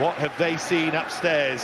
What 0.00 0.16
have 0.24 0.34
they 0.38 0.56
seen 0.56 0.92
upstairs? 1.02 1.62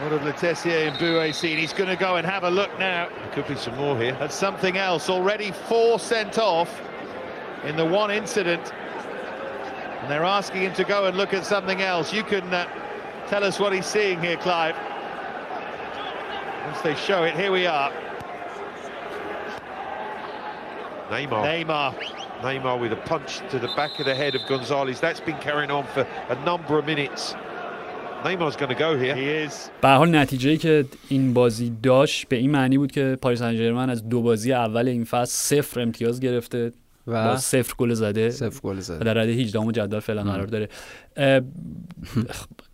What 0.00 0.12
have 0.12 0.22
Letessier 0.22 0.88
and 0.88 0.98
Bouet 0.98 1.34
seen? 1.34 1.58
He's 1.58 1.74
going 1.74 1.90
to 1.90 1.96
go 1.96 2.16
and 2.16 2.26
have 2.26 2.42
a 2.42 2.50
look 2.50 2.70
now 2.78 3.10
There 3.10 3.32
could 3.34 3.46
be 3.46 3.54
some 3.54 3.76
more 3.76 3.98
here. 3.98 4.14
at 4.14 4.32
something 4.32 4.78
else. 4.78 5.10
Already 5.10 5.52
four 5.52 5.98
sent 5.98 6.38
off 6.38 6.80
in 7.64 7.76
the 7.76 7.84
one 7.84 8.10
incident. 8.10 8.72
And 10.00 10.10
they're 10.10 10.24
asking 10.24 10.62
him 10.62 10.72
to 10.74 10.84
go 10.84 11.04
and 11.04 11.18
look 11.18 11.34
at 11.34 11.44
something 11.44 11.82
else. 11.82 12.14
You 12.14 12.22
can 12.22 12.44
uh, 12.54 12.66
tell 13.28 13.44
us 13.44 13.60
what 13.60 13.74
he's 13.74 13.84
seeing 13.84 14.22
here, 14.22 14.38
Clive. 14.38 14.74
Once 16.64 16.80
they 16.80 16.94
show 16.94 17.24
it, 17.24 17.36
here 17.36 17.52
we 17.52 17.66
are. 17.66 17.92
Neymar. 21.10 21.44
Neymar. 21.44 21.94
Neymar 22.40 22.80
with 22.80 22.94
a 22.94 23.02
punch 23.04 23.40
to 23.50 23.58
the 23.58 23.68
back 23.76 23.98
of 23.98 24.06
the 24.06 24.14
head 24.14 24.34
of 24.34 24.40
Gonzalez. 24.48 24.98
That's 24.98 25.20
been 25.20 25.36
carrying 25.40 25.70
on 25.70 25.86
for 25.88 26.06
a 26.30 26.44
number 26.46 26.78
of 26.78 26.86
minutes. 26.86 27.34
به 29.80 29.88
حال 29.88 30.16
نتیجه 30.16 30.56
که 30.56 30.84
این 31.08 31.34
بازی 31.34 31.72
داشت 31.82 32.28
به 32.28 32.36
این 32.36 32.50
معنی 32.50 32.78
بود 32.78 32.92
که 32.92 33.18
پاریس 33.22 33.38
سن 33.38 33.90
از 33.90 34.08
دو 34.08 34.22
بازی 34.22 34.52
اول 34.52 34.88
این 34.88 35.04
فصل 35.04 35.62
صفر 35.62 35.80
امتیاز 35.80 36.20
گرفته 36.20 36.72
و 37.06 37.24
با 37.24 37.36
صفر 37.36 37.74
گل 37.78 37.94
زده 37.94 38.30
صفر 38.30 38.60
گل 38.60 38.78
و 38.78 38.80
زده 38.80 39.04
در 39.04 39.14
رده 39.14 39.32
18 39.32 39.72
جدول 39.72 40.00
فعلا 40.00 40.22
قرار 40.22 40.46
داره. 40.46 40.68
اه، 41.16 41.40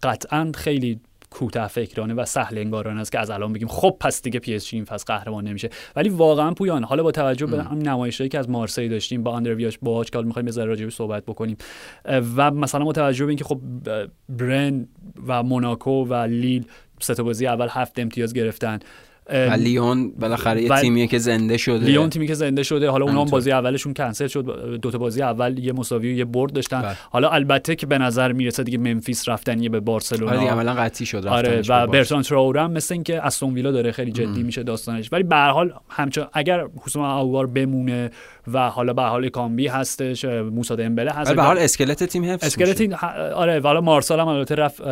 قطعا 0.02 0.52
خیلی 0.54 1.00
کوتاه 1.36 1.66
فکرانه 1.68 2.14
و 2.14 2.24
سهل 2.24 2.58
انگارانه 2.58 3.00
است 3.00 3.12
که 3.12 3.18
از 3.18 3.30
الان 3.30 3.52
بگیم 3.52 3.68
خب 3.68 3.96
پس 4.00 4.22
دیگه 4.22 4.40
پی 4.40 4.54
اس 4.54 4.66
جی 4.66 4.76
این 4.76 4.84
فصل 4.84 5.04
قهرمان 5.06 5.48
نمیشه. 5.48 5.70
ولی 5.96 6.08
واقعا 6.08 6.50
پویان 6.50 6.84
حالا 6.84 7.02
با 7.02 7.10
توجه 7.10 7.46
به 7.46 7.62
همین 7.62 7.88
نمایشایی 7.88 8.30
که 8.30 8.38
از 8.38 8.50
مارسی 8.50 8.88
داشتیم 8.88 9.22
با 9.22 9.36
اندرویاش 9.36 9.78
باهاش 9.82 10.10
که 10.10 10.18
حالا 10.18 10.26
می‌خوایم 10.26 10.46
بذار 10.46 10.66
راجع 10.66 10.88
صحبت 10.88 11.24
بکنیم. 11.24 11.56
و 12.36 12.50
مثلا 12.50 12.84
با 12.84 12.92
توجه 12.92 13.24
به 13.24 13.30
اینکه 13.30 13.44
خب 13.44 13.60
برن 14.28 14.88
و 15.26 15.42
موناکو 15.42 16.04
و 16.04 16.14
لیل 16.14 16.66
سه 17.00 17.14
تا 17.14 17.22
بازی 17.22 17.46
اول 17.46 17.68
هفت 17.70 17.98
امتیاز 17.98 18.32
گرفتن. 18.32 18.78
و 19.30 19.52
لیون 19.52 20.10
بالاخره 20.10 20.62
یه 20.62 20.68
تیمیه 20.68 21.06
که 21.06 21.18
زنده 21.18 21.56
شده. 21.56 21.86
لیون 21.86 22.10
تیمی 22.10 22.26
که 22.26 22.34
زنده 22.34 22.62
شده. 22.62 22.90
حالا 22.90 23.04
اونا 23.04 23.12
هم 23.12 23.18
همینطور. 23.18 23.38
بازی 23.38 23.52
اولشون 23.52 23.94
کنسل 23.94 24.26
شد. 24.26 24.78
دو 24.82 24.90
تا 24.90 24.98
بازی 24.98 25.22
اول 25.22 25.58
یه 25.58 25.72
مساوی 25.72 26.12
و 26.12 26.16
یه 26.16 26.24
برد 26.24 26.52
داشتن. 26.52 26.82
بله. 26.82 26.96
حالا 27.10 27.28
البته 27.28 27.74
که 27.74 27.86
به 27.86 27.98
نظر 27.98 28.32
می‌رسه 28.32 28.62
دیگه 28.62 28.78
منفیس 28.78 29.28
رفتنیه 29.28 29.68
به 29.68 29.80
بارسلونا. 29.80 30.30
آره 30.30 30.38
دیگه 30.38 30.50
عملا 30.50 30.74
قطعی 30.74 31.06
شد 31.06 31.26
آره 31.26 31.62
و 31.68 31.86
برتران 31.86 32.22
تراوره 32.22 32.62
هم 32.62 32.72
مثل 32.72 32.94
اینکه 32.94 33.22
استون 33.22 33.54
ویلا 33.54 33.70
داره 33.70 33.92
خیلی 33.92 34.12
جدی 34.12 34.42
میشه 34.42 34.62
داستانش. 34.62 35.12
ولی 35.12 35.22
به 35.22 35.36
هر 35.36 35.50
حال 35.50 35.72
همچنان 35.88 36.28
اگر 36.32 36.66
حسام 36.86 37.04
اوار 37.04 37.46
بمونه 37.46 38.10
و 38.52 38.70
حالا 38.70 38.92
به 38.92 39.02
هر 39.02 39.08
حال 39.08 39.28
اکامبی 39.28 39.66
هستش 39.66 40.24
موسا 40.24 40.76
دمبله 40.76 41.10
هست. 41.10 41.34
به 41.34 41.42
حال 41.42 41.58
اسکلت 41.58 42.04
تیم 42.04 42.24
حفظ 42.24 42.44
اسکلت 42.44 42.92
آره 43.34 43.60
حالا 43.60 43.80
مارسال 43.80 44.20
هم 44.20 44.28
البته 44.28 44.54
رفت 44.54 44.82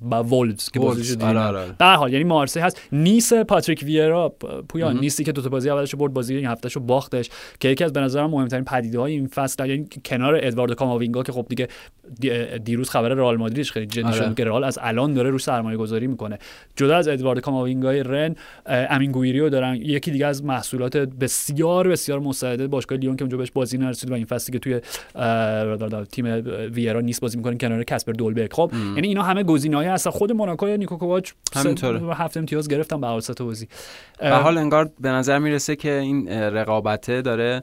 با 0.00 0.22
وولفز 0.22 0.70
که 0.70 0.80
وولفز، 0.80 0.98
بازیشو 0.98 1.26
آره، 1.26 1.38
آره، 1.38 1.58
آره. 1.58 1.74
به 1.78 1.84
حال 1.84 2.12
یعنی 2.12 2.24
مارسی 2.24 2.60
هست. 2.60 2.80
نیس 3.10 3.32
پاتریک 3.32 3.82
ویرا 3.82 4.34
پ- 4.44 4.46
پویان 4.68 4.98
نیستی 4.98 5.24
که 5.24 5.32
دو 5.32 5.42
تا 5.42 5.48
بازی 5.48 5.70
اولش 5.70 5.92
رو 5.92 5.98
برد 5.98 6.12
بازی 6.12 6.36
این 6.36 6.46
هفتهشو 6.46 6.80
باختش 6.80 7.30
که 7.60 7.68
یکی 7.68 7.84
از 7.84 7.92
به 7.92 8.00
نظرم 8.00 8.30
مهمترین 8.30 8.64
پدیده 8.64 8.98
های 9.00 9.12
این 9.12 9.26
فصل 9.26 9.66
یعنی 9.66 9.86
کنار 10.04 10.40
ادواردو 10.42 10.74
کاماوینگا 10.74 11.22
که 11.22 11.32
خب 11.32 11.46
دیگه 11.48 11.68
دی- 12.20 12.58
دیروز 12.58 12.90
خبر 12.90 13.08
رئال 13.08 13.36
مادریدش 13.36 13.72
خیلی 13.72 13.86
جدی 13.86 14.02
آره. 14.02 14.12
شد 14.16 14.34
که 14.34 14.44
رئال 14.44 14.64
از 14.64 14.78
الان 14.82 15.14
داره 15.14 15.30
روش 15.30 15.42
سرمایه 15.42 15.76
گذاری 15.76 16.06
می‌کنه. 16.06 16.38
جدا 16.76 16.96
از 16.96 17.08
ادواردو 17.08 17.40
کاماوینگای 17.40 18.02
رن 18.02 18.34
امین 18.66 19.12
گویریو 19.12 19.48
دارن. 19.48 19.74
یکی 19.74 20.10
دیگه 20.10 20.26
از 20.26 20.44
محصولات 20.44 20.96
بسیار 20.96 21.88
بسیار 21.88 22.20
مستعد 22.20 22.70
باشگاه 22.70 22.98
لیون 22.98 23.16
که 23.16 23.22
اونجا 23.22 23.36
بهش 23.36 23.50
بازی 23.50 23.78
نرسید 23.78 24.10
و 24.10 24.14
این 24.14 24.24
فصل 24.24 24.52
که 24.52 24.58
توی 24.58 24.80
تیم 26.12 26.26
ویرا 26.74 27.00
نیس 27.00 27.20
بازی 27.20 27.36
می‌کنه 27.36 27.56
کنار 27.56 27.84
کاسپر 27.84 28.12
دولبرگ. 28.12 28.52
خب 28.52 28.72
یعنی 28.96 29.08
اینا 29.08 29.22
همه 29.22 29.42
گزینه‌های 29.42 29.86
هستن. 29.86 30.10
خود 30.10 30.32
موناکو 30.32 30.66
نیکو 30.66 30.96
کوواچ 30.96 31.30
همینطوره. 31.54 32.14
هفت 32.14 32.36
امتیاز 32.36 32.68
گرفتن. 32.68 32.99
به 33.00 33.06
هر 33.06 33.20
سه 33.20 33.34
تا 33.34 33.44
بازی 33.44 33.68
به 34.20 34.36
حال 34.36 34.58
انگار 34.58 34.90
به 35.00 35.08
نظر 35.08 35.38
می‌رسه 35.38 35.76
که 35.76 35.92
این 35.92 36.28
رقابته 36.28 37.22
داره 37.22 37.62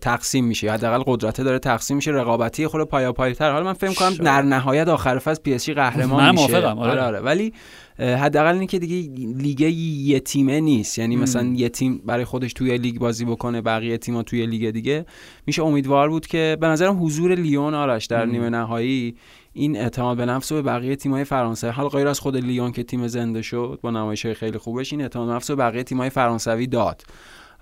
تقسیم 0.00 0.44
میشه. 0.44 0.66
یا 0.66 0.72
حداقل 0.72 1.02
قدرته 1.06 1.44
داره 1.44 1.58
تقسیم 1.58 1.96
میشه. 1.96 2.10
رقابتی 2.10 2.66
خود 2.66 2.84
پایا 2.84 3.12
پایتر 3.12 3.52
حالا 3.52 3.64
من 3.64 3.72
فکر 3.72 3.94
کنم. 3.94 4.14
در 4.14 4.42
نهایت 4.42 4.88
آخر 4.88 5.18
فصل 5.18 5.42
پی 5.42 5.54
اس 5.54 5.64
جی 5.64 5.74
قهرمان 5.74 6.24
من 6.24 6.30
میشه. 6.30 6.48
موافقم، 6.48 6.78
آره. 6.78 6.90
آره 6.90 7.02
آره. 7.02 7.20
ولی 7.20 7.52
حداقل 7.98 8.52
اینه 8.52 8.66
که 8.66 8.78
دیگه 8.78 9.24
لیگ 9.36 9.60
یه 9.60 10.20
تیمه 10.20 10.60
نیست. 10.60 10.98
یعنی 10.98 11.16
مثلا 11.16 11.52
یه 11.56 11.68
تیم 11.68 12.02
برای 12.06 12.24
خودش 12.24 12.52
توی 12.52 12.78
لیگ 12.78 12.98
بازی 12.98 13.24
بکنه 13.24 13.60
بقیه 13.60 13.98
تیم‌ها 13.98 14.22
توی 14.22 14.46
لیگ 14.46 14.70
دیگه. 14.70 15.06
میشه 15.46 15.62
امیدوار 15.62 16.08
بود 16.08 16.26
که 16.26 16.56
به 16.60 16.66
نظرم 16.66 17.04
حضور 17.04 17.34
لیون 17.34 17.74
آرش 17.74 18.06
در 18.06 18.24
نیمه 18.24 18.48
نهایی 18.50 19.16
این 19.52 19.76
اعتماد 19.76 20.16
به 20.16 20.26
نفس 20.26 20.52
رو 20.52 20.62
به 20.62 20.70
بقیه 20.70 20.96
تیم‌های 20.96 21.24
فرانسه 21.24 21.70
حال 21.70 21.88
غیر 21.88 22.08
از 22.08 22.20
خود 22.20 22.36
لیون 22.36 22.72
که 22.72 22.82
تیم 22.82 23.06
زنده 23.06 23.42
شد 23.42 23.78
با 23.82 23.90
نمایش‌های 23.90 24.34
خیلی 24.34 24.58
خوبش 24.58 24.92
این 24.92 25.02
اعتماد 25.02 25.28
به 25.28 25.34
نفس 25.34 25.50
رو 25.50 25.56
بقیه 25.56 25.82
تیم‌های 25.82 26.10
فرانسوی 26.10 26.66
داد. 26.66 27.02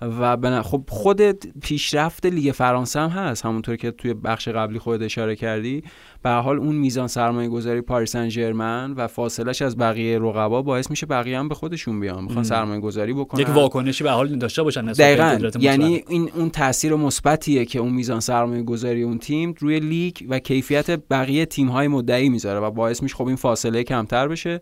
و 0.01 0.37
بنا... 0.37 0.63
خب 0.63 0.83
خود 0.89 1.21
پیشرفت 1.61 2.25
لیگ 2.25 2.51
فرانسه 2.51 2.99
هم 2.99 3.09
هست. 3.09 3.45
همونطور 3.45 3.75
که 3.75 3.91
توی 3.91 4.13
بخش 4.13 4.47
قبلی 4.47 4.79
خود 4.79 5.03
اشاره 5.03 5.35
کردی. 5.35 5.83
به 6.23 6.29
حال 6.29 6.57
اون 6.57 6.75
میزان 6.75 7.07
سرمایه 7.07 7.49
گذاری 7.49 7.81
پاریس 7.81 8.11
سن 8.11 8.93
و 8.97 9.07
فاصلش 9.07 9.61
از 9.61 9.77
بقیه 9.77 10.19
رقبا 10.19 10.61
باعث 10.61 10.89
میشه 10.89 11.05
بقیه 11.05 11.39
هم 11.39 11.49
به 11.49 11.55
خودشون 11.55 11.99
بیان. 11.99 12.23
می‌خوان 12.23 12.43
سرمایه 12.43 12.79
گذاری 12.79 13.13
بکنن. 13.13 13.41
یک 13.41 13.49
واکنشی 13.49 14.03
به 14.03 14.11
حال 14.11 14.35
داشته 14.35 14.63
باشن 14.63 14.85
دقیقا. 14.85 15.49
یعنی. 15.59 16.03
این 16.07 16.31
اون 16.35 16.49
تاثیر 16.49 16.95
مثبتیه 16.95 17.65
که 17.65 17.79
اون 17.79 17.93
میزان 17.93 18.19
سرمایه 18.19 18.63
گذاری 18.63 19.03
اون 19.03 19.17
تیم 19.17 19.55
روی 19.59 19.79
لیگ 19.79 20.15
و 20.29 20.39
کیفیت 20.39 21.09
بقیه 21.09 21.45
تیم 21.45 21.67
های 21.67 21.87
مدعی 21.87 22.29
می‌ذاره 22.29 22.59
و 22.59 22.71
باعث 22.71 23.03
میشه 23.03 23.15
خب 23.15 23.27
این 23.27 23.35
فاصله 23.35 23.83
کمتر 23.83 24.27
بشه. 24.27 24.61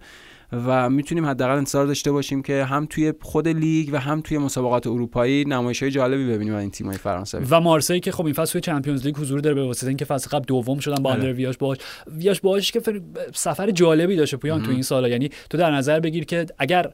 و 0.68 0.90
می‌تونیم 0.90 1.26
حداقل 1.26 1.58
انتظار 1.58 1.86
داشته 1.86 2.12
باشیم 2.12 2.42
که 2.42 2.64
هم 2.64 2.86
توی 2.90 3.14
خود 3.22 3.48
لیگ 3.48 3.90
و 3.94 3.98
هم 3.98 4.22
توی 4.22 4.38
مسابقات 4.38 4.88
اروپایی 4.88 5.46
نمایش 5.46 5.84
های 5.84 5.92
جالبی 5.92 6.28
ببینیم 6.28 6.54
از 6.54 6.62
این 6.62 6.72
تیم 6.72 6.88
های 6.88 6.98
فرانسوی. 6.98 7.46
و 7.50 7.60
مارسی 7.60 8.00
که 8.00 8.12
خب 8.12 8.26
این 8.26 8.34
فصل 8.34 8.52
توی 8.52 8.62
Champions 8.62 9.06
League 9.06 9.16
حضور 9.16 9.40
داره 9.40 9.56
به 9.56 9.64
واسطه 9.64 9.88
اینکه 9.88 10.06
فصل 10.06 10.30
قبل 10.30 10.46
دوم 10.46 10.80
شدن 10.80 11.04
با 11.04 11.10
آره. 11.10 11.20
آندره 11.20 11.34
ویاش 11.34 11.58
بواش 11.58 11.78
ویاش 12.08 12.42
باش 12.42 12.72
که 12.72 12.80
فر- 12.80 13.02
سفر 13.34 13.72
جالبی 13.72 14.16
داشته 14.16 14.38
پویان 14.38 14.64
تو 14.64 14.72
این 14.72 14.82
سالا. 14.82 15.08
یعنی 15.08 15.30
تو 15.50 15.58
در 15.58 15.72
نظر 15.72 16.00
بگیر 16.00 16.26
که 16.26 16.46
اگر 16.58 16.92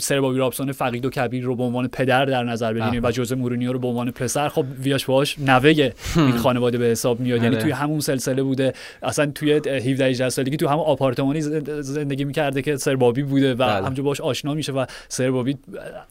سر 0.00 0.20
بابی 0.20 0.38
رابسون 0.38 0.72
فقید 0.72 1.04
و 1.04 1.10
کبیر 1.10 1.44
رو 1.44 1.56
به 1.56 1.62
عنوان 1.62 1.88
پدر 1.88 2.24
در 2.24 2.44
نظر 2.44 2.72
بگیریم 2.72 3.04
و 3.04 3.10
جوزه 3.10 3.34
مورینیو 3.34 3.72
رو 3.72 3.78
به 3.78 3.88
عنوان 3.88 4.10
پسر 4.10 4.48
خب 4.48 4.64
ویاش 4.78 5.04
باش 5.06 5.38
نوه 5.38 5.90
این 6.16 6.36
خانواده 6.36 6.78
به 6.78 6.84
حساب 6.84 7.20
میاد 7.20 7.42
یعنی 7.42 7.54
آره. 7.54 7.62
توی 7.62 7.70
همون 7.70 8.00
سلسله 8.00 8.42
بوده 8.42 8.72
اصلا 9.02 9.26
توی 9.26 9.52
17 9.52 10.04
18 10.04 10.28
سالگی 10.28 10.56
تو 10.56 10.68
همون 10.68 10.84
آپارتمانی 10.84 11.40
زند- 11.40 11.80
زندگی 11.80 12.24
می‌کرده 12.24 12.62
که 12.62 12.76
سر 12.76 12.96
بابی 12.96 13.22
بوده 13.22 13.54
و 13.54 13.56
بله. 13.56 13.72
همونجا 13.72 14.02
باش 14.02 14.20
آشنا 14.20 14.54
میشه 14.54 14.72
و 14.72 14.84
سر 15.08 15.30
بابی 15.30 15.56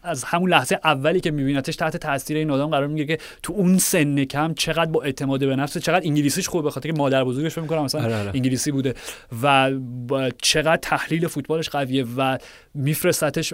از 0.03 0.23
همون 0.23 0.49
لحظه 0.49 0.79
اولی 0.83 1.19
که 1.19 1.31
میبینتش 1.31 1.75
تحت 1.75 1.97
تاثیر 1.97 2.37
این 2.37 2.51
آدم 2.51 2.67
قرار 2.67 2.87
می‌گیره 2.87 3.17
که 3.17 3.23
تو 3.43 3.53
اون 3.53 3.77
سن 3.77 4.23
کم 4.23 4.53
چقدر 4.53 4.91
با 4.91 5.03
اعتماد 5.03 5.39
به 5.39 5.55
نفس 5.55 5.77
چقدر 5.77 6.05
انگلیسیش 6.05 6.47
خوبه 6.47 6.63
به 6.63 6.71
خاطر 6.71 6.89
که 6.89 6.97
مادر 6.97 7.23
بزرگش 7.23 7.51
فکر 7.51 7.61
می‌کنم 7.61 7.83
مثلا 7.83 8.03
آره، 8.03 8.19
آره. 8.19 8.31
انگلیسی 8.33 8.71
بوده 8.71 8.93
و 9.43 9.71
چقدر 10.41 10.77
تحلیل 10.81 11.27
فوتبالش 11.27 11.69
قویه 11.69 12.05
و 12.17 12.37
میفرستتش 12.75 13.53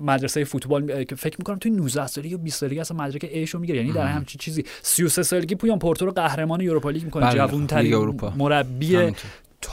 مدرسه 0.00 0.44
فوتبال 0.44 1.04
که 1.04 1.14
فکر 1.14 1.36
می‌کنم 1.38 1.56
توی 1.58 1.70
19 1.70 2.06
سالگی 2.06 2.30
یا 2.30 2.36
20 2.36 2.60
سالگی 2.60 2.80
اصلا 2.80 2.96
مدرک 2.96 3.28
ایشو 3.32 3.58
می‌گیره 3.58 3.78
یعنی 3.78 3.92
در 3.92 4.06
همچین 4.06 4.38
چیزی 4.38 4.64
33 4.82 5.22
سالگی 5.22 5.54
پویان 5.54 5.78
پورتو 5.78 6.06
رو 6.06 6.12
قهرمان 6.12 6.60
یوروپا 6.60 6.90
لیگ 6.90 7.04
می‌کنه 7.04 7.26
بله، 7.26 7.34
جوان‌ترین 7.34 7.84
لیگ 7.84 7.94
اروپا. 7.94 8.32
مربی. 8.36 9.12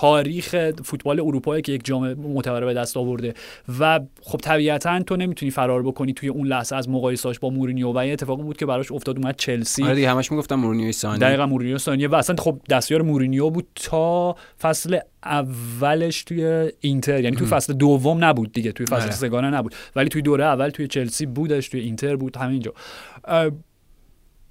تاریخ 0.04 0.72
فوتبال 0.84 1.20
اروپا 1.20 1.60
که 1.60 1.72
یک 1.72 1.86
جام 1.86 2.14
معتبر 2.14 2.66
به 2.66 2.74
دست 2.74 2.98
آورده. 2.98 3.34
و 3.80 4.00
خب 4.22 4.38
طبیعتا 4.38 5.04
تو 5.04 5.16
نمی‌تونی 5.16 5.52
فرار 5.52 5.84
بکنی 5.84 6.14
توی 6.14 6.30
اون 6.30 6.48
لحظه 6.48 6.76
از 6.76 6.90
مقایسهاش 6.90 7.40
با 7.40 7.50
مورینیو. 7.50 7.92
و 7.92 7.98
این 7.98 8.14
اتفاقی 8.14 8.44
بود 8.44 8.58
که 8.58 8.66
براش 8.66 8.92
افتاد 8.92 9.18
اومد 9.18 9.36
چلسی. 9.38 9.84
آره 9.84 9.96
دیگه 9.96 10.10
همش 10.10 10.32
می‌گفتم 10.32 10.56
مورینیو 10.56 10.92
ثانی 10.92 11.20
دقیقا 11.20 11.46
مورینیو 11.46 11.78
ثانیه 11.78 12.08
و 12.08 12.16
اصلا 12.16 12.36
خب 12.40 12.62
دستیار 12.70 13.02
مورینیو 13.02 13.50
بود 13.50 13.68
تا 13.76 14.36
فصل 14.62 15.00
اولش 15.24 16.24
توی 16.24 16.72
اینتر. 16.80 17.24
یعنی 17.24 17.36
توی 17.36 17.48
فصل 17.48 17.74
دوم 17.74 18.24
نبود 18.24 18.52
دیگه 18.52 18.72
توی 18.72 18.86
فصل 18.86 19.04
آره. 19.04 19.12
سگانه 19.12 19.50
نبود. 19.50 19.76
ولی 19.96 20.10
توی 20.10 20.22
دوره 20.22 20.46
اول 20.46 20.70
توی 20.70 20.88
چلسی 20.88 21.26
بودش 21.26 21.70
توی 21.70 21.80
اینتر 21.80 22.16
بود 22.16 22.38
همینجا. 22.38 22.74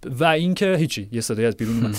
و 0.07 0.25
اینکه 0.25 0.77
هیچی 0.79 1.09
یه 1.13 1.21
صدای 1.21 1.47
از 1.47 1.57
بیرون 1.57 1.77
اومد. 1.77 1.97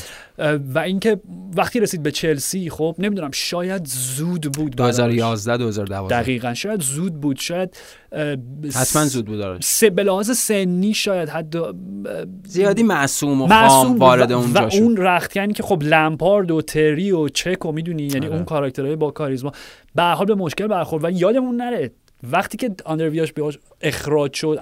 و 0.76 0.80
اینکه 0.80 1.20
وقتی 1.56 1.80
رسید 1.80 2.04
به 2.04 2.12
چلسی 2.12 2.70
خب 2.70 2.96
نمی‌دونم 3.00 3.32
شاید 3.34 3.86
زود 3.86 4.42
بود 4.42 4.76
براش. 4.76 4.96
2011 4.96 5.58
2012 5.58 6.22
دقیقا 6.22 6.54
شاید 6.54 6.82
زود 6.82 7.22
بود 7.22 7.40
شاید 7.40 7.78
حتما 8.76 9.06
زود 9.06 9.26
بود 9.26 9.42
آره 9.42 9.58
سه 9.62 9.90
به 9.90 10.04
لحاظ 10.04 10.32
سنی 10.32 10.94
شاید 10.94 11.30
حتی 11.30 11.60
زیادی 12.48 12.84
معصوم 12.84 13.42
و 13.42 13.48
خام 13.48 13.98
وارد 13.98 14.32
و, 14.32 14.38
اونجا 14.38 14.66
و 14.66 14.70
شد 14.70 14.82
اون 14.82 14.98
رختکنی 14.98 15.54
که 15.54 15.64
خب 15.64 15.84
لمپارد 15.84 16.52
و 16.52 16.62
تری 16.62 17.12
و 17.12 17.28
چک 17.28 17.66
و 17.66 17.72
می‌دونی 17.72 18.04
یعنی 18.04 18.26
آره. 18.26 18.36
اون 18.36 18.46
کاراکترهای 18.46 18.96
با 18.96 19.12
کاریزما. 19.12 19.52
به 19.96 20.04
حال 20.04 20.26
به 20.26 20.36
مشکل 20.36 20.68
برخورد 20.68 21.04
و 21.04 21.10
یادمون 21.10 21.56
نره 21.56 21.92
وقتی 22.32 22.58
که 22.58 22.72
آندرویاش 22.86 23.34
بیاش 23.34 23.60
اخراج 23.82 24.34
شد 24.34 24.60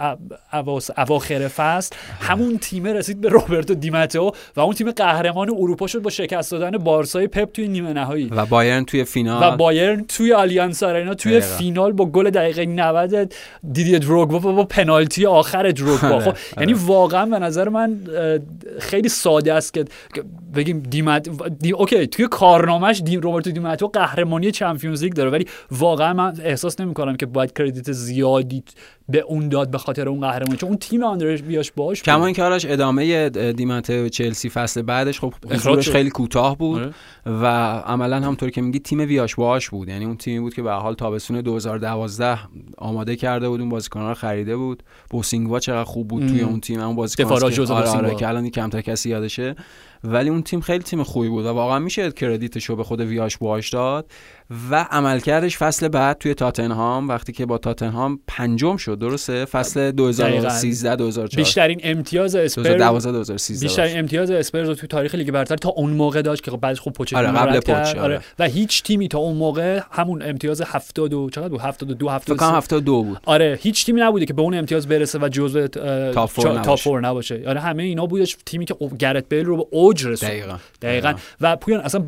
اواخر 0.97 1.47
فصل 1.47 1.95
همون 2.21 2.57
تیمه 2.57 2.93
رسید 2.93 3.21
به 3.21 3.29
روبرتو 3.29 3.73
دیماتئو 3.73 4.31
و 4.55 4.61
اون 4.61 4.73
تیم 4.73 4.91
قهرمان 4.91 5.49
اروپا 5.49 5.87
شد 5.87 6.01
با 6.01 6.09
شکست 6.09 6.51
دادن 6.51 6.77
بارسای 6.77 7.27
پپ 7.27 7.51
توی 7.51 7.67
نیمه 7.67 7.93
نهایی. 7.93 8.25
و 8.25 8.45
بایرن 8.45 8.85
توی 8.85 9.03
فینال. 9.03 9.53
و 9.53 9.57
بایرن 9.57 10.03
توی 10.03 10.33
آلیانس 10.33 10.83
آرینا 10.83 11.13
توی 11.13 11.39
دقیقا. 11.39 11.57
فینال 11.57 11.91
با 11.91 12.05
گل 12.05 12.29
دقیقه 12.29 12.65
90 12.65 13.33
دیدیه 13.71 13.99
دروگبا 13.99 14.37
و 14.37 14.55
با 14.55 14.63
پنالتی 14.63 15.25
آخر 15.25 15.71
دروگبا. 15.71 16.07
آره، 16.07 16.31
خب 16.31 16.37
یعنی 16.59 16.73
واقعا 16.73 17.25
به 17.25 17.39
نظر 17.39 17.69
من 17.69 17.99
خیلی 18.79 19.09
ساده 19.09 19.53
است 19.53 19.73
که 19.73 19.85
بگیم 20.55 20.79
دیمت 20.79 21.29
دی... 21.59 21.71
OK 21.71 22.07
توی 22.07 22.27
کارنامهش 22.27 23.01
دی... 23.05 23.17
روبرتو 23.17 23.51
دیماتو 23.51 23.87
قهرمانی 23.87 24.51
Champions 24.51 25.03
League 25.03 25.13
داره 25.13 25.29
ولی 25.29 25.45
واقعا 25.71 26.13
من 26.13 26.33
احساس 26.43 26.81
نمی 26.81 26.93
کنم 26.93 27.17
که 27.17 27.25
باید 27.25 27.50
credit 27.53 27.91
زیادی 27.91 28.63
به 29.09 29.19
اون 29.19 29.49
داد 29.49 29.71
به 29.71 29.77
خاطر 29.77 30.09
اون 30.09 30.21
قهرمانی 30.21 30.57
چون 30.57 30.69
اون 30.69 30.77
تیم 30.77 31.03
آندره 31.03 31.41
ویاش 31.41 31.71
بواش. 31.71 32.03
کما 32.03 32.25
اینکه 32.25 32.43
آرش 32.43 32.65
ادامه 32.65 33.29
دی‌متئو 33.29 34.05
و 34.05 34.09
چلسی 34.09 34.49
فصل 34.49 34.81
بعدش 34.81 35.19
خب 35.19 35.33
حضورش 35.51 35.85
شد. 35.85 35.91
خیلی 35.91 36.09
کوتاه 36.09 36.57
بود 36.57 36.81
آره. 36.81 36.93
و 37.25 37.45
عملا 37.79 38.15
همونطور 38.15 38.49
که 38.49 38.61
میگی 38.61 38.79
تیم 38.79 38.99
ویاش 38.99 39.35
باش 39.35 39.69
بود 39.69 39.89
یعنی 39.89 40.05
اون 40.05 40.17
تیمی 40.17 40.39
بود 40.39 40.53
که 40.53 40.61
به 40.61 40.71
حال 40.71 40.93
تابستون 40.93 41.41
2012 41.41 42.39
آماده 42.77 43.15
کرده 43.15 43.49
بود 43.49 43.59
اون 43.59 43.69
بازیکن‌ها 43.69 44.07
رو 44.07 44.13
خریده 44.13 44.57
بود 44.57 44.83
بوسینگوا 45.09 45.59
چقدر 45.59 45.83
خوب 45.83 46.07
بود 46.07 46.27
توی. 46.27 46.41
اون 46.41 46.59
تیم 46.59 46.79
اون 46.79 46.95
بازیکن 46.95 47.23
آره, 47.33 47.89
آره. 47.89 48.15
که 48.15 48.27
الان 48.27 48.49
کمتر 48.49 48.81
کسی 48.81 49.09
یادشه 49.09 49.55
ولی 50.03 50.29
اون 50.29 50.41
تیم 50.41 50.61
خیلی 50.61 50.83
تیم 50.83 51.03
خوبی 51.03 51.29
بود 51.29 51.45
و 51.45 51.49
واقعا 51.49 51.79
میشه 51.79 52.11
credit 52.11 52.52
ش 52.52 52.65
رو 52.65 52.75
به 52.75 52.83
خود 52.83 53.01
ویاش 53.01 53.37
باش 53.37 53.69
داد 53.69 54.11
و 54.71 54.85
عملکردش 54.91 55.57
فصل 55.57 55.87
بعد 55.87 56.17
توی 56.17 56.33
تاتنهام 56.33 57.07
وقتی 57.07 57.31
که 57.33 57.45
با 57.45 57.57
تاتنهام 57.57 58.19
پنجم 58.27 58.77
شد 58.77 58.99
درسته 58.99 59.45
فصل 59.45 59.91
2013 59.91 60.95
2014 60.95 61.43
بیشترین 61.43 61.79
امتیاز 61.83 62.35
اسپرز 62.35 62.65
2012 62.65 63.11
2013 63.11 63.67
بیشترین 63.67 63.99
امتیاز 63.99 64.31
اسپرز 64.31 64.69
رو 64.69 64.75
تو 64.75 64.87
تاریخ 64.87 65.15
لیگ 65.15 65.31
برتر 65.31 65.55
تا 65.55 65.69
اون 65.69 65.89
موقع 65.89 66.21
داشت 66.21 66.43
که 66.43 66.51
بعدش 66.51 66.81
خب 66.81 66.91
پوچتینو 66.91 67.21
آره، 67.21 67.59
قبل. 67.59 67.59
پوچ، 67.59 67.95
آره. 67.95 68.21
و 68.39 68.47
هیچ 68.47 68.83
تیمی 68.83 69.07
تا 69.07 69.19
اون 69.19 69.37
موقع 69.37 69.79
همون 69.91 70.21
امتیاز 70.21 70.61
70 70.61 71.13
و 71.13 71.29
چقدر 71.29 71.49
بود 71.49 71.61
72 71.61 72.19
فکر 72.19 72.35
کنم 72.35 72.49
73 72.49 72.57
72 72.57 73.03
بود 73.03 73.19
آره 73.25 73.59
هیچ 73.61 73.85
تیمی 73.85 74.01
نبوده 74.01 74.25
که 74.25 74.33
به 74.33 74.41
اون 74.41 74.53
امتیاز 74.53 74.87
برسه 74.87 75.19
و 75.19 75.29
جزو 75.29 75.67
top 75.67 76.31
تا. 76.61 76.75
فور 76.75 77.01
نباشه 77.01 77.43
آره 77.47 77.59
همه 77.59 77.83
اینا 77.83 78.05
بودش 78.05 78.37
تیمی 78.45 78.65
که 78.65 78.75
گرت 78.99 79.29
بیل 79.29 79.45
رو 79.45 79.57
به 79.57 79.65
اوج 79.69 80.05
رسوند 80.05 80.31
دقیقاً. 80.31 80.57
دقیقاً 80.81 81.13
و 81.41 81.55
پویان 81.55 81.81
اصلا. 81.81 82.05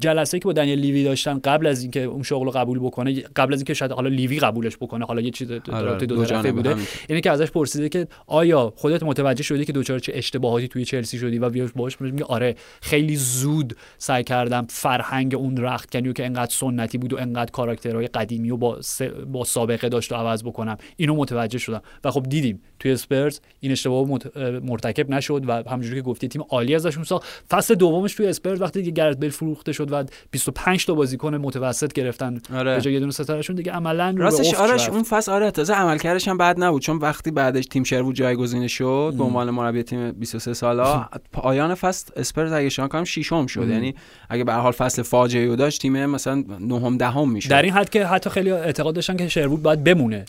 جلسه 0.00 0.38
که 0.38 0.44
با 0.44 0.52
دنیل 0.52 0.78
لیوی 0.78 1.04
داشتن 1.04 1.40
قبل 1.44 1.71
از 1.72 1.82
اینکه 1.82 2.00
اون 2.00 2.22
شغل 2.22 2.44
رو 2.46 2.50
قبول 2.50 2.78
بکنه 2.78 3.20
قبل 3.36 3.52
از 3.52 3.60
اینکه 3.60 3.74
شاید 3.74 3.92
حالا 3.92 4.08
لیوی 4.08 4.38
قبولش 4.38 4.76
بکنه 4.76 5.04
حالا 5.04 5.20
یه 5.20 5.30
چیز 5.30 5.50
رابطه 5.50 6.06
دو 6.06 6.24
طرفه 6.24 6.52
بوده. 6.52 6.76
اینه 7.08 7.20
که 7.20 7.30
ازش 7.30 7.50
پرسیده 7.50 7.88
که 7.88 8.06
آیا 8.26 8.72
خودت 8.76 9.02
متوجه 9.02 9.42
شدی 9.42 9.64
که 9.64 9.72
دوچار 9.72 9.98
چه 9.98 10.12
اشتباهاتی 10.14 10.68
توی 10.68 10.84
چلسی 10.84 11.18
شدی 11.18 11.38
و 11.38 11.50
بیاش 11.50 11.70
باش 11.76 12.00
میگه 12.00 12.24
آره 12.24 12.56
خیلی 12.80 13.16
زود 13.16 13.76
سعی 13.98 14.24
کردم 14.24 14.66
فرهنگ 14.68 15.34
اون 15.34 15.56
رختکنی 15.56 16.06
رو 16.06 16.12
که 16.12 16.26
انقدر 16.26 16.50
سنتی 16.50 16.98
بود 16.98 17.12
و 17.12 17.18
انقدر 17.18 17.50
کاراکترهای 17.50 18.06
قدیمی 18.06 18.50
و 18.50 18.56
با, 18.56 18.82
س... 18.82 19.02
با 19.02 19.44
سابقه 19.44 19.88
داشت 19.88 20.12
و 20.12 20.14
عوض 20.14 20.44
بکنم. 20.44 20.76
اینو 20.96 21.14
متوجه 21.14 21.58
شدم. 21.58 21.82
و 22.04 22.10
خب 22.10 22.22
دیدیم 22.28 22.62
توی 22.78 22.92
اسپرز 22.92 23.40
این 23.60 23.72
اشتباه 23.72 24.08
مت... 24.08 24.36
مرتکب 24.36 25.10
نشد 25.10 25.42
و 25.48 25.52
همونجوری 25.52 25.96
که 25.96 26.02
گفتی 26.02 26.28
تیم 26.28 26.42
عالی 26.48 26.74
ازشون 26.74 27.04
ساخت. 27.04 27.26
فصل 27.50 27.74
دومش 27.74 28.14
توی 28.14 28.26
اسپرز 28.26 28.60
وقتی 28.60 28.82
که 28.82 28.90
گرت 28.90 29.18
بیل 29.18 29.30
فروخته 29.30 29.72
شد 29.72 29.92
و 29.92 30.04
25 30.30 30.86
تا 30.86 30.94
بازیکن 30.94 31.36
متوسط 31.62 31.92
گرفتن 31.92 32.40
آره. 32.54 32.74
به 32.74 32.80
جای 32.80 32.94
یه 32.94 33.00
دونه 33.00 33.12
ستارهشون 33.12 33.56
دیگه 33.56 33.72
عملا 33.72 34.10
رو 34.10 34.22
راستش 34.22 34.54
آرش. 34.54 34.88
اون 34.88 35.02
فصل 35.02 35.32
آره 35.32 35.50
تازه 35.50 35.74
عملکردش 35.74 36.28
هم 36.28 36.38
بد 36.38 36.62
نبود 36.62 36.82
چون 36.82 36.96
وقتی 36.96 37.30
بعدش 37.30 37.66
تیم 37.66 37.84
شروود 37.84 38.14
جایگزین 38.14 38.66
شد 38.66 39.14
به 39.18 39.24
عنوان 39.24 39.50
مربی 39.50 39.82
تیم 39.82 40.12
23 40.12 40.54
ساله 40.54 41.04
پایان 41.32 41.74
فصل 41.74 42.12
اسپرز 42.16 42.52
اگه 42.52 42.68
شان 42.68 42.88
کنم 42.88 43.04
ششم 43.04 43.46
شد 43.46 43.68
یعنی 43.68 43.94
اگه 44.30 44.44
به 44.44 44.52
حال 44.52 44.72
فصل 44.72 45.02
فاجعه 45.02 45.50
ای 45.50 45.56
داشت 45.56 45.82
تیم 45.82 46.06
مثلا 46.06 46.44
نهم 46.60 46.96
دهم 46.96 47.30
می‌شد 47.30 47.50
در 47.50 47.62
این 47.62 47.72
حد 47.72 47.90
که 47.90 48.06
حتی 48.06 48.30
خیلی 48.30 48.52
اعتقاد 48.52 48.94
داشتن 48.94 49.16
که 49.16 49.28
شروود 49.28 49.62
باید 49.62 49.84
بمونه 49.84 50.24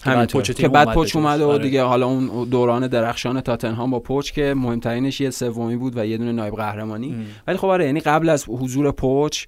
که 0.58 0.68
بعد 0.68 0.88
بعد 0.88 0.98
اومد. 1.16 1.42
و 1.42 1.50
آره. 1.50 1.64
دیگه 1.64 1.84
حالا 1.84 2.08
اون 2.08 2.50
دوران 2.50 2.88
درخشان 2.88 3.42
تاتنهام 3.42 3.92
با 3.92 4.00
پوچ 4.00 4.32
که 4.32 4.54
مهمترینش 4.58 5.22
یه 5.22 5.30
سومی 5.30 5.76
بود 5.76 5.98
و 5.98 6.06
یه 6.06 6.18
دونه 6.18 6.32
نایب 6.32 6.56
قهرمانی 6.56 7.16
ولی 7.48 7.58
خب 7.58 7.68
آره 7.68 7.86
یعنی 7.86 8.00
قبل 8.00 8.30
از 8.30 8.46
حضور 8.48 8.92
پوچ 8.92 9.46
اه، 9.46 9.48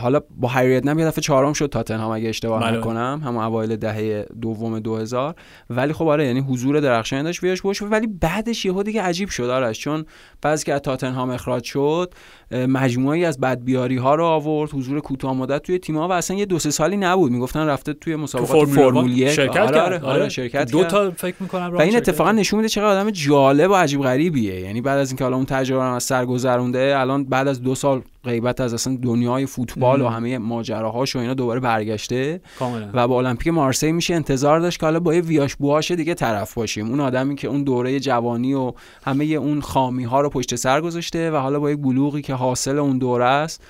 حالا 0.00 0.20
با 0.30 0.48
هریت 0.48 0.86
نم 0.86 0.98
یه 0.98 1.06
دفعه 1.06 1.22
چهارم 1.22 1.52
شد 1.52 1.66
تاتنهام 1.66 2.12
اگه 2.12 2.28
اشتباه 2.28 2.60
بله. 2.60 2.78
نکنم 2.78 3.22
هم 3.24 3.36
اوایل 3.36 3.76
دهه 3.76 4.26
دوم 4.40 4.78
2000 4.78 5.34
ولی 5.70 5.92
خب 5.92 6.06
آره 6.06 6.26
یعنی 6.26 6.40
حضور 6.40 6.80
درخشانی 6.80 7.22
داشت 7.22 7.42
ویاش 7.42 7.62
باش 7.62 7.82
ولی 7.82 8.06
بعدش 8.06 8.64
یهو 8.64 8.82
دیگه 8.82 9.02
عجیب 9.02 9.28
شد 9.28 9.44
آرش 9.44 9.80
چون 9.80 10.04
بعضی 10.42 10.64
که 10.64 10.74
از 10.74 10.80
تاتنهام 10.80 11.30
اخراج 11.30 11.64
شد 11.64 12.14
اه، 12.50 12.66
مجموعی 12.66 13.24
از 13.24 13.40
بدبیاری 13.40 13.96
ها 13.96 14.14
رو 14.14 14.24
آورد 14.24 14.70
حضور 14.70 15.00
کوتاه 15.00 15.34
مدت 15.34 15.62
توی 15.62 15.78
تیم 15.78 15.98
ها 15.98 16.08
و 16.08 16.12
اصلا 16.12 16.36
یه 16.36 16.46
دو 16.46 16.58
سه 16.58 16.70
سالی 16.70 16.96
نبود. 16.96 17.32
می‌گفتن 17.32 17.66
رفته 17.66 17.92
توی 17.92 18.14
تو 18.14 18.20
مسابقات 18.20 18.68
فرمول 18.68 19.28
شرکت 19.30 19.56
آره, 19.56 19.74
کرد. 19.74 19.76
آره, 19.76 20.00
آره, 20.00 20.28
شرکت 20.28 20.72
دو. 20.72 20.84
تا 20.84 21.10
فکر 21.10 21.36
می‌کنم 21.40 21.70
و 21.74 21.80
این 21.80 21.96
اتفاقا 21.96 22.32
نشون 22.32 22.56
میده 22.56 22.68
چقدر 22.68 22.86
آدم 22.86 23.10
جالب 23.10 23.70
و 23.70 23.74
عجیب 23.74 24.02
غریبیه. 24.02 24.60
یعنی 24.60 24.80
بعد 24.80 24.98
از 24.98 25.10
اینکه 25.10 25.24
حالا 25.24 25.36
اون 25.36 25.46
تجربه 25.46 25.82
رو 25.82 25.94
از 25.94 26.04
سر 26.04 26.26
گذرونده 26.26 26.94
الان 26.96 27.24
بعد 27.24 27.48
از 27.48 27.62
دو 27.62 27.74
سال 27.74 28.02
غیبت 28.24 28.60
از 28.60 28.74
اصلا 28.74 28.98
دنیای 29.02 29.46
فوتبال 29.46 30.02
و 30.02 30.08
همه 30.08 30.38
ماجراهاش 30.38 31.16
و 31.16 31.18
اینا 31.18 31.34
دوباره 31.34 31.60
برگشته. 31.60 32.40
کاملا. 32.58 32.90
و 32.94 33.08
با 33.08 33.18
المپیک 33.18 33.48
مارسی 33.48 33.92
میشه 33.92 34.14
انتظار 34.14 34.60
داشت 34.60 34.80
که 34.80 34.86
حالا 34.86 35.00
با 35.00 35.14
یه 35.14 35.20
ویاش 35.20 35.56
بوهاش 35.56 35.90
دیگه 35.90 36.14
طرف 36.14 36.54
باشیم. 36.54 36.88
اون 36.88 37.00
آدمی 37.00 37.34
که 37.34 37.48
اون 37.48 37.64
دوره 37.64 38.00
جوانی 38.00 38.54
و 38.54 38.72
همه 39.04 39.24
اون 39.24 39.60
خامی 39.60 40.04
ها 40.04 40.20
رو 40.20 40.28
پشت 40.28 40.54
سر 40.54 40.80
گذاشته 40.80 41.30
و 41.30 41.36
حالا 41.36 41.60
با 41.60 41.70
یک 41.70 41.78
بلوغی 41.78 42.22
که 42.22 42.34
حاصل 42.34 42.78
اون 42.78 42.98
دوره 42.98 43.24
است 43.24 43.62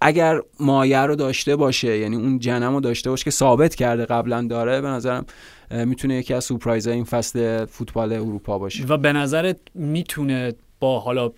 اگر 0.00 0.40
مایه 0.60 0.98
رو 0.98 1.16
داشته 1.16 1.56
باشه 1.56 1.98
یعنی 1.98 2.16
اون 2.16 2.38
جنم 2.38 2.74
رو 2.74 2.80
داشته 2.80 3.10
باشه 3.10 3.24
که 3.24 3.30
ثابت 3.30 3.74
کرده 3.74 4.04
قبلا 4.04 4.42
داره 4.42 4.80
به 4.80 4.88
نظرم 4.88 5.26
می‌تونه 5.70 6.14
یکی 6.14 6.34
از 6.34 6.44
سورپرایزهای 6.44 6.96
این 6.96 7.04
فصل 7.04 7.64
فوتبال 7.64 8.12
اروپا 8.12 8.58
باشه. 8.58 8.84
و 8.84 8.96
به 8.96 9.12
نظرت 9.12 9.56
می‌تونه 9.74 10.54
با 10.80 11.00
حالا 11.00 11.30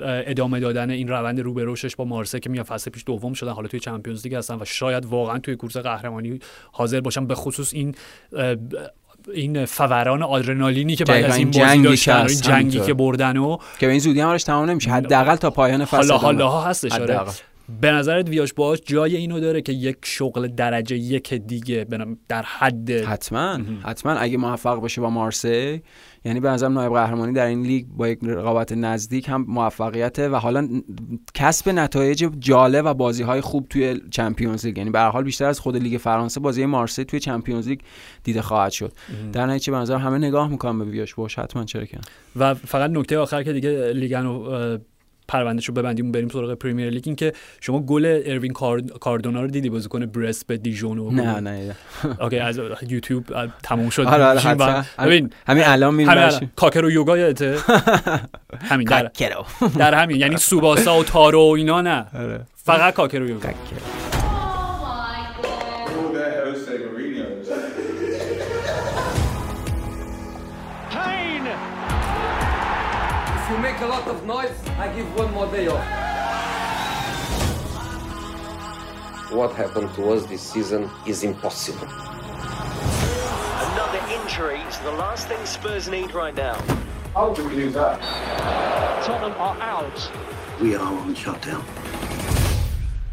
ادامه 0.00 0.60
دادن 0.60 0.90
این 0.90 1.08
روند 1.08 1.40
رو 1.40 1.54
به 1.54 1.64
رشدش 1.66 1.96
با 1.96 2.04
مارسه 2.04 2.40
که 2.40 2.50
میاد 2.50 2.66
فصل 2.66 2.90
پیش 2.90 3.02
دوم 3.06 3.32
شدن 3.32 3.52
حالا 3.52 3.68
توی 3.68 3.80
چمپیونز 3.80 4.24
لیگ 4.24 4.34
هستن 4.34 4.54
و 4.60 4.64
شاید 4.64 5.06
واقعا 5.06 5.38
توی 5.38 5.56
کورس 5.56 5.76
قهرمانی 5.76 6.38
حاضر 6.72 7.00
باشن 7.00 7.26
به 7.26 7.34
خصوص 7.34 7.74
این 7.74 7.94
این 9.34 9.64
فوران 9.64 10.22
آدرنالینی 10.22 10.96
که 10.96 11.04
بعد 11.04 11.24
از 11.24 11.36
این 11.36 11.50
جنگی 11.50 11.82
داشتن 11.82 12.26
این 12.26 12.40
جنگی. 12.40 12.80
که 12.80 12.94
بردن 12.94 13.36
و 13.36 13.56
که 13.78 13.86
به 13.86 13.92
این 13.92 14.00
زودی 14.00 14.20
هم 14.20 14.36
تمام 14.36 14.70
نمیشه 14.70 14.90
حداقل 14.90 15.36
تا 15.36 15.50
پایان 15.50 15.84
فصل 15.84 16.12
حالا. 16.12 16.18
حالا 16.18 16.60
هستش 16.60 16.92
آره. 16.92 17.20
به 17.80 17.92
نظرت 17.92 18.28
ویاش 18.28 18.52
باش 18.52 18.78
جای 18.86 19.16
اینو 19.16 19.40
داره 19.40 19.62
که 19.62 19.72
یک 19.72 19.96
شغل 20.04 20.48
درجه 20.48 20.96
یک 20.96 21.34
دیگه 21.34 21.86
در 22.28 22.42
حد 22.42 22.90
حتما 22.90 23.58
حتما. 23.82 24.12
اگه 24.12 24.36
موفق 24.36 24.82
بشه 24.82 25.00
با 25.00 25.10
مارسی 25.10 25.82
یعنی 26.24 26.40
به 26.40 26.48
نظرم 26.48 26.72
نایب 26.72 26.92
قهرمانی 26.92 27.32
در 27.32 27.46
این 27.46 27.62
لیگ 27.62 27.86
با 27.86 28.08
یک 28.08 28.18
رقابت 28.22 28.72
نزدیک 28.72 29.28
هم 29.28 29.44
موفقیته 29.48 30.28
و 30.28 30.34
حالا 30.34 30.68
کسب 31.34 31.68
نتایج 31.68 32.26
جالب 32.38 32.84
و 32.86 32.94
بازی 32.94 33.22
های 33.22 33.40
خوب 33.40 33.66
توی 33.70 34.00
Champions 34.10 34.66
League. 34.66 34.78
یعنی 34.78 34.90
به 34.90 35.00
حال 35.00 35.24
بیشتر 35.24 35.44
از 35.44 35.60
خود 35.60 35.76
لیگ 35.76 35.98
فرانسه 35.98 36.40
بازی 36.40 36.66
مارسی 36.66 37.04
توی 37.04 37.20
Champions 37.20 37.68
League 37.68 37.80
دیده 38.24 38.42
خواهد 38.42 38.72
شد. 38.72 38.92
در 39.32 39.46
نتیجه 39.46 39.72
به 39.72 39.78
نظر 39.78 39.96
همه 39.96 40.18
نگاه 40.18 40.48
می‌کنن 40.48 40.78
به 40.78 40.84
ویاش. 40.84 41.14
باش 41.14 41.38
حتما 41.38 41.64
چرا. 41.64 41.86
و 42.36 42.54
فقط 42.54 42.90
نکته 42.90 43.18
آخر 43.18 43.42
که 43.42 43.52
دیگه 43.52 43.70
اه، 43.70 44.78
پروندهش 45.28 45.66
رو 45.66 45.74
ببندیم 45.74 46.12
بریم 46.12 46.28
سراغ 46.28 46.54
Premier 46.54 46.90
League. 46.90 47.02
این 47.06 47.16
که 47.16 47.32
شما 47.60 47.80
گل 47.80 48.22
اروین 48.26 48.52
کاردونا 49.00 49.42
رو 49.42 49.48
دیدی 49.48 49.70
بازیکن 49.70 50.06
برست 50.06 50.46
به 50.46 50.56
دیژون 50.56 51.14
نه 51.14 51.40
نه 51.40 51.76
OK 52.20 52.38
از 52.38 52.60
یوتیوب 52.88 53.24
تموم 53.62 53.90
شد. 53.90 54.02
آره 54.02 54.24
آره 54.24 54.84
ببین 54.98 55.30
همین 55.46 55.64
الان 55.66 55.94
میریم 55.94 56.50
کاکرو 56.56 56.90
یوگا 56.90 57.18
یادته؟ 57.18 57.58
همین 58.70 58.88
در 58.88 59.10
در 59.78 59.94
همین 59.94 60.16
یعنی 60.16 60.36
سوباسا 60.36 60.98
و 60.98 61.04
تارو 61.04 61.40
و 61.40 61.50
اینا 61.50 61.80
نه. 61.80 62.06
آره. 62.14 62.40
فقط 62.64 62.94
کاکرو 62.94 63.28
یوگا. 63.28 63.48
make 73.77 73.79
a 73.81 73.85
lot 73.85 74.07
of 74.07 74.25
noise, 74.25 74.57
I 74.77 74.87
give 74.95 75.07
one 75.15 75.33
more 75.33 75.47
day 75.47 75.67
off. 75.67 75.85
What 79.31 79.51
happened 79.55 79.93
to 79.95 80.13
us 80.13 80.25
this 80.25 80.41
season 80.41 80.89
is 81.07 81.23
impossible. 81.23 81.87
Another 83.71 84.01
injury 84.17 84.59
is 84.69 84.77
the 84.79 84.91
last 84.91 85.27
thing 85.27 85.43
Spurs 85.45 85.87
need 85.89 86.13
right 86.13 86.35
now. 86.35 86.55
How 87.13 87.33
do 87.33 87.47
we 87.47 87.55
do 87.55 87.69
that? 87.71 87.99
Tottenham 89.05 89.33
are 89.39 89.57
out. 89.61 90.11
We 90.61 90.75
are 90.75 90.81
on 90.81 91.15
shutdown. 91.15 91.63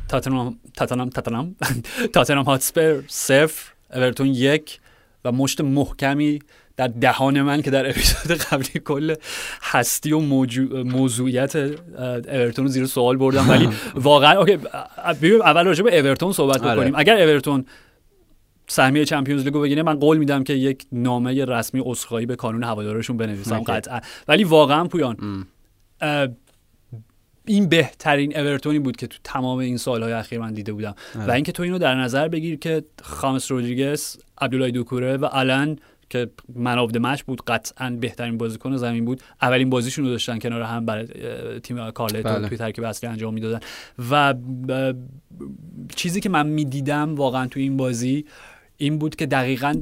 تاتنام 0.09 0.59
تاتنام 0.77 1.09
تاتنام 1.09 1.57
تاتنام 2.15 2.45
هاتسپر 2.45 3.03
صفر 3.09 3.73
اورتون 3.95 4.27
یک 4.27 4.81
و 5.25 5.33
مشت 5.33 5.61
محکمی 5.61 6.39
در 6.78 6.88
دهان 6.88 7.42
من 7.42 7.62
که 7.62 7.72
در 7.72 7.90
اپیزود 7.90 8.38
قبلی 8.38 8.80
کل 8.86 9.16
هستی 9.62 10.12
و 10.12 10.20
موضوعیت 10.84 11.56
اورتون 11.56 12.66
رو 12.66 12.72
زیر 12.72 12.86
سوال 12.86 13.18
بردم 13.18 13.50
ولی 13.50 13.70
واقعا 13.96 14.40
اوکی 14.40 14.58
اول 15.44 15.66
راجع 15.66 15.84
به 15.84 16.00
اورتون 16.00 16.32
صحبت 16.32 16.64
آره. 16.64 16.76
بکنیم. 16.76 16.94
اگر 16.96 17.30
اورتون 17.30 17.66
سهمیه 18.68 19.06
چمپیونز 19.06 19.44
لیگو 19.44 19.62
بگیره 19.62 19.84
من 19.84 20.00
قول 20.00 20.18
میدم 20.18 20.44
که 20.44 20.54
یک 20.54 20.86
نامه 20.92 21.46
رسمی 21.46 21.82
عذرخواهی 21.86 22.26
به 22.26 22.36
کانون 22.36 22.64
هوادارشون 22.64 23.18
بنویسم 23.18 23.60
قطعا. 23.60 24.00
ولی 24.28 24.44
واقعا 24.44 24.84
پویان 24.84 25.46
این 27.48 27.70
بهترین 27.70 28.38
اورتونی 28.38 28.80
بود 28.80 28.96
که 28.96 29.08
تو 29.08 29.18
تمام 29.24 29.58
این 29.58 29.78
سالهای 29.78 30.14
اخیر 30.14 30.40
من 30.40 30.54
دیده 30.54 30.74
بودم. 30.74 30.96
و 31.16 31.32
اینکه 31.32 31.52
تو 31.52 31.64
اینو 31.64 31.78
در 31.78 31.96
نظر 31.96 32.28
بگیر 32.28 32.60
که 32.60 32.84
خامس 33.04 33.52
رودریگز 33.52 34.18
عبدالله 34.42 34.72
دوکوره 34.72 35.18
و 35.18 35.30
الان 35.32 35.80
که 36.16 36.32
من 36.56 36.78
آف 36.80 36.96
مچ 36.96 37.22
بود 37.24 37.42
قطعا 37.48 37.98
بهترین 38.02 38.38
بازیکن 38.38 38.78
زمین 38.78 39.06
بود 39.06 39.22
اولین 39.42 39.70
بازیشون 39.70 40.06
رو 40.06 40.12
داشتن 40.12 40.40
کنار 40.40 40.62
هم 40.62 40.86
برای 40.86 41.08
تیم 41.60 41.92
کارلتو 41.92 42.30
بله. 42.30 42.48
توی 42.48 42.58
ترکیب 42.58 42.84
اصلی 42.84 43.10
انجام 43.10 43.34
می‌دادن 43.34 43.60
و 44.12 44.34
چیزی 45.96 46.22
که 46.22 46.30
من 46.30 46.48
می‌دیدم 46.48 47.16
واقعا 47.16 47.48
تو 47.48 47.60
این 47.60 47.78
بازی 47.78 48.26
این 48.78 48.98
بود 48.98 49.16
که 49.16 49.26
دقیقا 49.26 49.82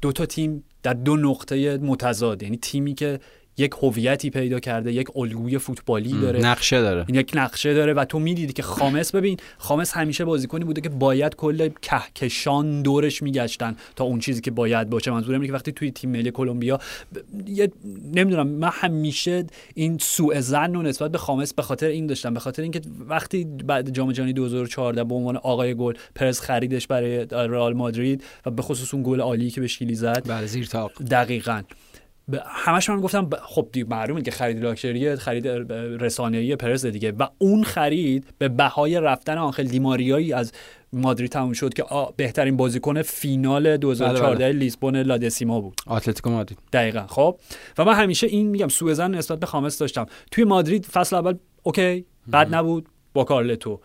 دو 0.00 0.12
تا 0.12 0.26
تیم 0.26 0.64
در 0.82 0.92
دو 0.92 1.16
نقطه 1.16 1.78
متضاد 1.78 2.42
یعنی 2.42 2.56
تیمی 2.56 2.94
که 2.94 3.20
یک 3.58 3.72
هویتی 3.82 4.30
پیدا 4.30 4.60
کرده 4.60 4.92
یک 4.92 5.16
الگوی 5.16 5.58
فوتبالی 5.58 6.12
داره. 6.12 6.40
نقشه 6.40 6.80
داره. 6.80 7.04
این 7.08 7.16
یک 7.16 7.30
نقشه 7.34 7.74
داره 7.74 7.92
و 7.92 8.04
تو 8.04 8.18
می‌دیدی 8.18 8.52
که 8.52 8.62
خامس 8.62 9.14
ببین 9.14 9.36
خامس 9.58 9.92
همیشه 9.92 10.24
بازیکنی 10.24 10.64
بوده 10.64 10.80
که 10.80 10.88
باید 10.88 11.34
کل 11.34 11.68
کهکشان 11.82 12.82
دورش 12.82 13.22
میگشتن 13.22 13.76
تا 13.96 14.04
اون 14.04 14.18
چیزی 14.18 14.40
که 14.40 14.50
باید 14.50 14.90
باشه. 14.90 15.10
منظورم 15.10 15.40
اینه 15.40 15.46
که 15.46 15.52
وقتی 15.52 15.72
توی 15.72 15.90
تیم 15.90 16.10
ملی 16.10 16.30
کلمبیا 16.30 16.80
یه 17.46 17.72
نمی‌دونم 18.14 18.48
من 18.48 18.70
همیشه 18.72 19.44
این 19.74 19.98
سوء 19.98 20.40
زن 20.40 20.76
و 20.76 20.82
نسبت 20.82 21.10
به 21.10 21.18
خامس 21.18 21.54
به 21.54 21.62
خاطر 21.62 21.86
این 21.86 22.06
داشتم. 22.06 22.34
به 22.34 22.40
خاطر 22.40 22.62
اینکه 22.62 22.80
وقتی 23.08 23.44
بعد 23.44 23.90
جام 23.90 24.12
جهانی 24.12 24.32
2014 24.32 25.04
به 25.04 25.14
عنوان 25.14 25.36
آقای 25.36 25.74
گل 25.74 25.94
پرز 26.14 26.40
خریدش 26.40 26.86
برای 26.86 27.26
رئال 27.30 27.74
مادرید 27.74 28.24
و 28.46 28.50
به 28.50 28.62
خصوص 28.62 28.94
اون 28.94 29.02
گل 29.02 29.20
عالی 29.20 29.50
که 29.50 29.60
به 29.60 29.66
شیلی 29.66 29.94
زد. 29.94 30.22
بله 30.28 30.46
زیر 30.46 30.66
تاق. 30.66 30.92
دقیقاً. 31.10 31.62
همش 32.46 32.90
من 32.90 33.00
گفتم 33.00 33.30
خب 33.42 33.68
دیگه 33.72 33.86
معلومه 33.90 34.22
که 34.22 34.30
خرید 34.30 34.64
لاکچری 34.64 35.16
خرید 35.16 35.46
رسانه‌ای 36.02 36.56
پرز 36.56 36.86
دیگه. 36.86 37.12
و 37.12 37.26
اون 37.38 37.64
خرید 37.64 38.24
به 38.38 38.48
بهای 38.48 39.00
رفتن 39.00 39.38
آنخل 39.38 39.64
دیماریایی 39.64 40.32
از 40.32 40.52
مادرید 40.92 41.30
تموم 41.30 41.52
شد 41.52 41.74
که 41.74 41.84
بهترین 42.16 42.56
بازیکن 42.56 43.02
فینال 43.02 43.76
2014 43.76 44.26
بله، 44.26 44.34
بله. 44.34 44.52
لیسبون 44.52 44.96
لادسیما 44.96 45.60
بود. 45.60 45.80
اتلتیکو 45.86 46.30
مادرید. 46.30 46.58
دقیقا 46.72 47.06
خب. 47.06 47.38
و 47.78 47.84
من 47.84 47.94
همیشه 47.94 48.26
این 48.26 48.48
میگم 48.48 48.68
سوء 48.68 49.08
نسبت 49.08 49.40
به 49.40 49.46
خامس 49.46 49.78
داشتم. 49.78 50.06
توی 50.30 50.44
مادرید 50.44 50.86
فصل 50.86 51.16
اول 51.16 51.34
OK 51.62 52.06
بد 52.32 52.54
نبود 52.54 52.88
با 53.14 53.24
کارلتو. 53.24 53.80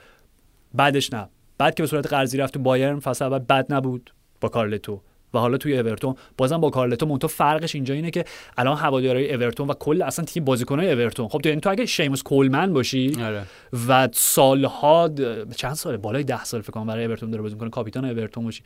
بعدش 0.74 1.14
نه. 1.14 1.30
بعد 1.58 1.76
که 1.76 1.84
به 1.84 1.88
صورت 1.88 2.08
قرضی 2.08 2.38
رفت 2.38 2.54
تو 2.54 2.60
بایرن 2.60 3.00
فصل 3.00 3.26
اول 3.26 3.40
بد 3.40 3.74
نبود 3.74 4.14
با 4.42 4.50
کارلتو. 4.50 5.02
و 5.34 5.40
حالا 5.40 5.58
توی 5.58 5.78
اورتون 5.78 6.16
بازم 6.38 6.58
با 6.58 6.70
کارلتو 6.70 7.06
منتها 7.06 7.28
فرقش 7.28 7.76
اینجا 7.76 7.94
اینه 7.94 8.12
که 8.12 8.26
الان 8.58 8.78
هوادارهای 8.78 9.34
اورتون 9.34 9.68
و 9.68 9.74
کل 9.74 10.02
اصلا 10.02 10.26
تیم 10.26 10.46
بازیکنای 10.46 10.92
اورتون 10.92 11.28
خب 11.28 11.40
تو 11.40 11.50
یعنی 11.50 11.62
تو 11.62 11.70
اگه 11.70 11.86
شیموس 11.86 12.24
کولمن 12.24 12.74
باشی 12.74 13.18
آره. 13.24 13.44
و 13.88 14.10
سالها 14.12 15.10
چند 15.56 15.74
ساله 15.74 15.98
بالای 15.98 16.24
ده 16.24 16.44
سال 16.44 16.62
فکر 16.62 16.72
کنم 16.72 16.88
برای 16.88 17.06
اورتون 17.06 17.32
داره 17.32 17.42
بازی 17.42 17.54
می‌کنه 17.54 17.70
کاپیتان 17.70 18.06
اورتون 18.06 18.44
باشی 18.44 18.64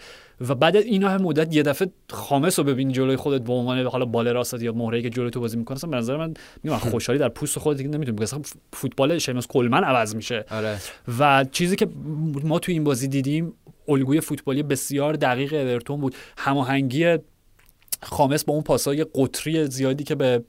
و 0.48 0.56
بعد 0.56 0.76
اینا 0.76 1.10
هم 1.10 1.22
مدت 1.22 1.56
یه 1.56 1.64
دفعه 1.64 1.88
خامس 2.10 2.60
رو 2.60 2.66
ببین 2.66 2.92
جلوی 2.92 3.16
خودت 3.16 3.42
به 3.42 3.54
عنوان 3.54 3.86
حالا 3.86 4.06
بال 4.06 4.28
راست 4.28 4.62
یا 4.62 4.74
مهره 4.74 5.02
که 5.02 5.10
جلوی 5.10 5.30
تو 5.30 5.40
بازی 5.40 5.58
می‌کنه 5.58 5.76
اصلا 5.78 5.90
به 5.90 5.98
نظر 5.98 6.18
من 6.18 6.34
میگم 6.64 6.78
خوشحالی 6.92 7.20
در 7.20 7.30
پوست 7.30 7.60
خودت 7.60 7.78
دیگه 7.78 7.90
نمی‌تونی 7.90 8.24
اصلا 8.24 8.42
فوتبال 8.74 9.18
شیموس 9.18 9.48
کولمن 9.48 9.84
عوض 9.84 10.16
میشه 10.16 10.46
آره. 10.52 10.78
و 11.20 11.46
چیزی 11.52 11.76
که 11.76 11.88
ما 12.44 12.60
تو 12.60 12.72
این 12.72 12.84
بازی 12.84 13.08
دیدیم 13.08 13.54
الگوی 13.88 14.22
فوتبالی 14.22 14.64
بسیار 14.64 15.14
دقیق 15.14 15.54
اورتون 15.54 16.02
بود. 16.02 16.16
هماهنگی 16.38 17.18
خامس 18.04 18.44
با 18.44 18.54
اون 18.54 18.64
پاسای 18.64 19.06
قطری 19.16 19.66
زیادی 19.66 20.04
که 20.04 20.16
به 20.16 20.44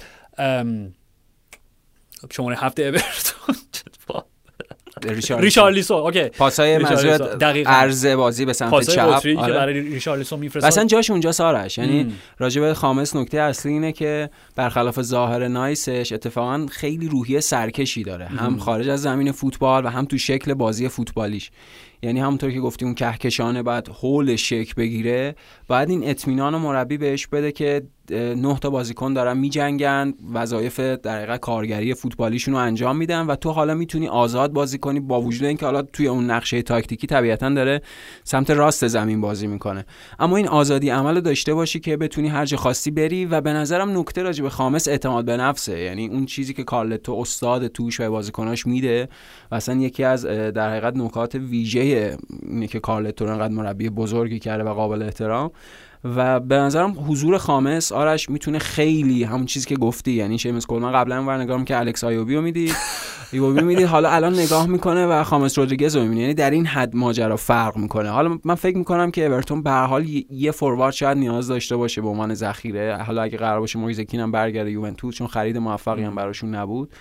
شماره 2.30 2.56
هفته 2.56 2.82
اورتون 2.82 3.56
ریشارلیسو 5.40 5.94
اوکی. 5.94 6.24
پاسای 6.24 6.78
منظور 6.78 7.62
عرض 7.66 8.06
بازی 8.06 8.44
به 8.44 8.52
سمت 8.52 8.90
چپ؟ 8.90 8.98
آره. 8.98 9.20
که 9.20 9.52
برای 9.52 9.80
میفرستاد. 9.80 10.64
مثلا 10.64 10.84
جاش 10.84 11.10
اونجا 11.10 11.32
سارش. 11.32 11.78
یعنی 11.78 12.12
راجب 12.38 12.72
خامس 12.72 13.16
نکته 13.16 13.40
اصلی 13.40 13.72
اینه 13.72 13.92
که 13.92 14.30
برخلاف 14.54 15.02
ظاهر 15.02 15.48
نایسش 15.48 16.12
اتفاقا 16.12 16.66
خیلی 16.70 17.08
روحیه 17.08 17.40
سرکشی 17.40 18.02
داره. 18.02 18.26
هم 18.26 18.58
خارج 18.58 18.88
از 18.88 19.02
زمین 19.02 19.32
فوتبال 19.32 19.86
و 19.86 19.88
هم 19.88 20.04
تو 20.04 20.18
شکل 20.18 20.54
بازی 20.54 20.88
فوتبالیش. 20.88 21.50
یعنی 22.06 22.20
همونطور 22.20 22.50
که 22.50 22.60
گفتیم 22.60 22.88
اون 22.88 22.94
کهکشانه 22.94 23.62
بعد 23.62 23.88
هول 24.02 24.36
شک 24.36 24.74
بگیره 24.74 25.36
بعد 25.68 25.90
این 25.90 26.08
اطمینان 26.08 26.54
و 26.54 26.58
مربی 26.58 26.96
بهش 26.96 27.26
بده 27.26 27.52
که 27.52 27.82
نه 28.10 28.58
تا 28.58 28.70
بازیکن 28.70 29.12
دارن 29.14 29.38
میجنگن 29.38 30.14
وظایف 30.32 30.80
در 30.80 31.36
کارگری 31.36 31.94
فوتبالیشون 31.94 32.54
رو 32.54 32.60
انجام 32.60 32.96
میدن 32.96 33.26
و 33.26 33.36
تو 33.36 33.50
حالا 33.50 33.74
می‌تونی 33.74 34.08
آزاد 34.08 34.52
بازی 34.52 34.78
کنی 34.78 35.00
با 35.00 35.20
وجود 35.20 35.44
اینکه 35.44 35.66
حالا 35.66 35.82
توی 35.82 36.08
اون 36.08 36.30
نقشه 36.30 36.62
تاکتیکی 36.62 37.06
طبیعتا 37.06 37.50
داره 37.50 37.82
سمت 38.24 38.50
راست 38.50 38.86
زمین 38.86 39.20
بازی 39.20 39.46
می‌کنه. 39.46 39.86
اما 40.18 40.36
این 40.36 40.48
آزادی 40.48 40.90
عمل 40.90 41.20
داشته 41.20 41.54
باشی 41.54 41.80
که 41.80 41.96
بتونی 41.96 42.28
هر 42.28 42.44
جا 42.44 42.56
خواستی 42.56 42.90
بری 42.90 43.24
و 43.24 43.40
به 43.40 43.52
نظرم 43.52 43.98
نکته 43.98 44.22
راجع 44.22 44.42
به 44.42 44.50
خامس 44.50 44.88
اعتماد 44.88 45.24
به 45.24 45.36
نفسه. 45.36 45.78
یعنی 45.78 46.08
اون 46.08 46.26
چیزی 46.26 46.54
که 46.54 46.64
کارلتو 46.64 47.12
استاد 47.12 47.66
توش 47.66 48.00
و 48.00 48.10
بازیکناش 48.10 48.66
میده 48.66 49.08
و 49.50 49.54
اصلا 49.54 49.74
یکی 49.74 50.04
از 50.04 50.26
در 50.26 50.70
حقیقت 50.70 50.96
نکات 50.96 51.34
ویژه 51.34 52.16
اینه 52.42 52.66
که 52.66 52.80
کارلتو 52.80 53.24
انقدر 53.24 53.54
مربی 53.54 53.90
بزرگی 53.90 54.38
کرده 54.38 54.64
و 54.64 54.74
قابل 54.74 55.02
احترام. 55.02 55.50
و 56.16 56.40
به 56.40 56.56
نظرم 56.56 56.96
حضور 57.08 57.38
خامس 57.38 57.92
آرش 57.92 58.30
می‌تونه 58.30 58.58
خیلی 58.58 59.24
همون 59.24 59.46
چیزی 59.46 59.66
که 59.66 59.76
گفتی 59.76 60.12
یعنی 60.12 60.38
شیمس 60.38 60.66
کولمن 60.66 60.92
قبلا 60.92 61.24
ور 61.24 61.38
نگاه 61.38 61.64
که 61.64 61.78
الکس 61.78 62.04
آیوبی 62.04 62.34
رو 62.34 62.42
می‌دید 62.42 62.74
ایوبی 63.32 63.62
می‌دید 63.70 63.86
حالا 63.86 64.10
الان 64.10 64.34
نگاه 64.34 64.66
می‌کنه 64.66 65.06
و 65.06 65.24
خامس 65.24 65.58
رودریگز 65.58 65.96
رو 65.96 66.02
می‌بینه. 66.02 66.20
یعنی 66.20 66.34
در 66.34 66.50
این 66.50 66.66
حد 66.66 66.96
ماجرا 66.96 67.36
فرق 67.36 67.76
می‌کنه. 67.76 68.10
حالا 68.10 68.38
من 68.44 68.54
فکر 68.54 68.76
می‌کنم 68.76 69.10
که 69.10 69.26
اورتون 69.26 69.62
به 69.62 69.70
هر 69.70 69.86
حال 69.86 70.06
یه 70.30 70.50
فوروارد 70.50 70.92
شاید 70.92 71.18
نیاز 71.18 71.48
داشته 71.48 71.76
باشه 71.76 72.00
به 72.00 72.08
عنوان 72.08 72.34
ذخیره. 72.34 72.96
حالا 73.06 73.22
اگه 73.22 73.38
قرار 73.38 73.60
باشه 73.60 73.78
مویزکین 73.78 74.20
هم 74.20 74.32
برگرده 74.32 74.70
یوونتوس 74.70 75.14
چون 75.14 75.26
خرید 75.26 75.58
موفقی 75.58 76.02
هم 76.02 76.14
براشون 76.14 76.54
نبود. 76.54 76.92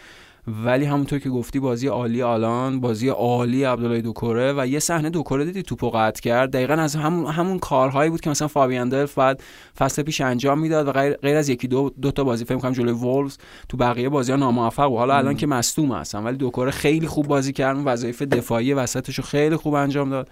ولی 0.48 0.86
همونطور 0.86 1.20
که 1.20 1.30
گفتی 1.30 1.60
بازی 1.60 1.88
عالی 1.88 2.22
آلان 2.22 2.80
بازی 2.80 3.10
عالی 3.10 3.64
عبدالله 3.64 4.02
دوکوره 4.02 4.54
و 4.58 4.68
یه 4.68 4.80
صحنه 4.80 5.10
دوکوره 5.10 5.46
دیدی 5.46 5.64
توپو 5.64 5.90
قطع 5.90 6.22
کرد. 6.22 6.52
دقیقا 6.52 6.74
از 6.74 6.96
همون 6.96 7.32
همون 7.32 7.60
کارهایی 7.60 8.10
بود 8.10 8.22
که 8.22 8.30
مثلا 8.30 8.48
فابیان 8.48 8.90
دلف 8.90 9.18
بعد 9.18 9.44
فصل 9.78 10.04
پیش 10.04 10.22
انجام 10.22 10.60
می‌داد 10.60 10.88
و 10.88 10.92
غیر, 10.92 11.14
غیر 11.14 11.36
از 11.36 11.50
یکی 11.50 11.68
دو 11.68 11.92
دو 12.02 12.12
تا 12.12 12.24
بازی 12.24 12.46
فکر 12.46 12.58
کنم 12.58 12.72
جلوی 12.72 12.94
وولز 12.94 13.38
تو 13.70 13.78
بقیه 13.78 14.10
بازی 14.10 14.32
ها 14.32 14.38
ناموفق 14.38 14.92
و 14.92 14.98
حالا 14.98 15.18
الان 15.18 15.36
که 15.36 15.48
مصدوم 15.48 15.92
هستن 15.92 16.24
ولی 16.24 16.38
دوکوره 16.38 16.72
خیلی 16.72 17.08
خوب 17.08 17.28
بازی 17.28 17.54
کرد. 17.54 17.78
وظایف 17.86 18.22
دفاعی 18.22 18.74
وسطش 18.74 19.16
رو 19.16 19.24
خیلی 19.24 19.56
خوب 19.56 19.74
انجام 19.74 20.10
داد. 20.10 20.30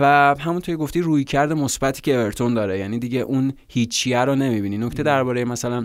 و 0.00 0.34
همونطور 0.38 0.76
گفتی 0.76 1.00
روی 1.00 1.24
کرد 1.24 1.52
مثبتی 1.52 2.02
که 2.02 2.14
اورتون 2.14 2.54
داره. 2.54 2.78
یعنی 2.78 2.98
دیگه 2.98 3.20
اون 3.20 3.52
هیچیه 3.68 4.18
رو 4.18 4.34
نمی‌بینی. 4.34 4.78
نکته 4.78 5.02
درباره 5.02 5.44
مثلا 5.44 5.84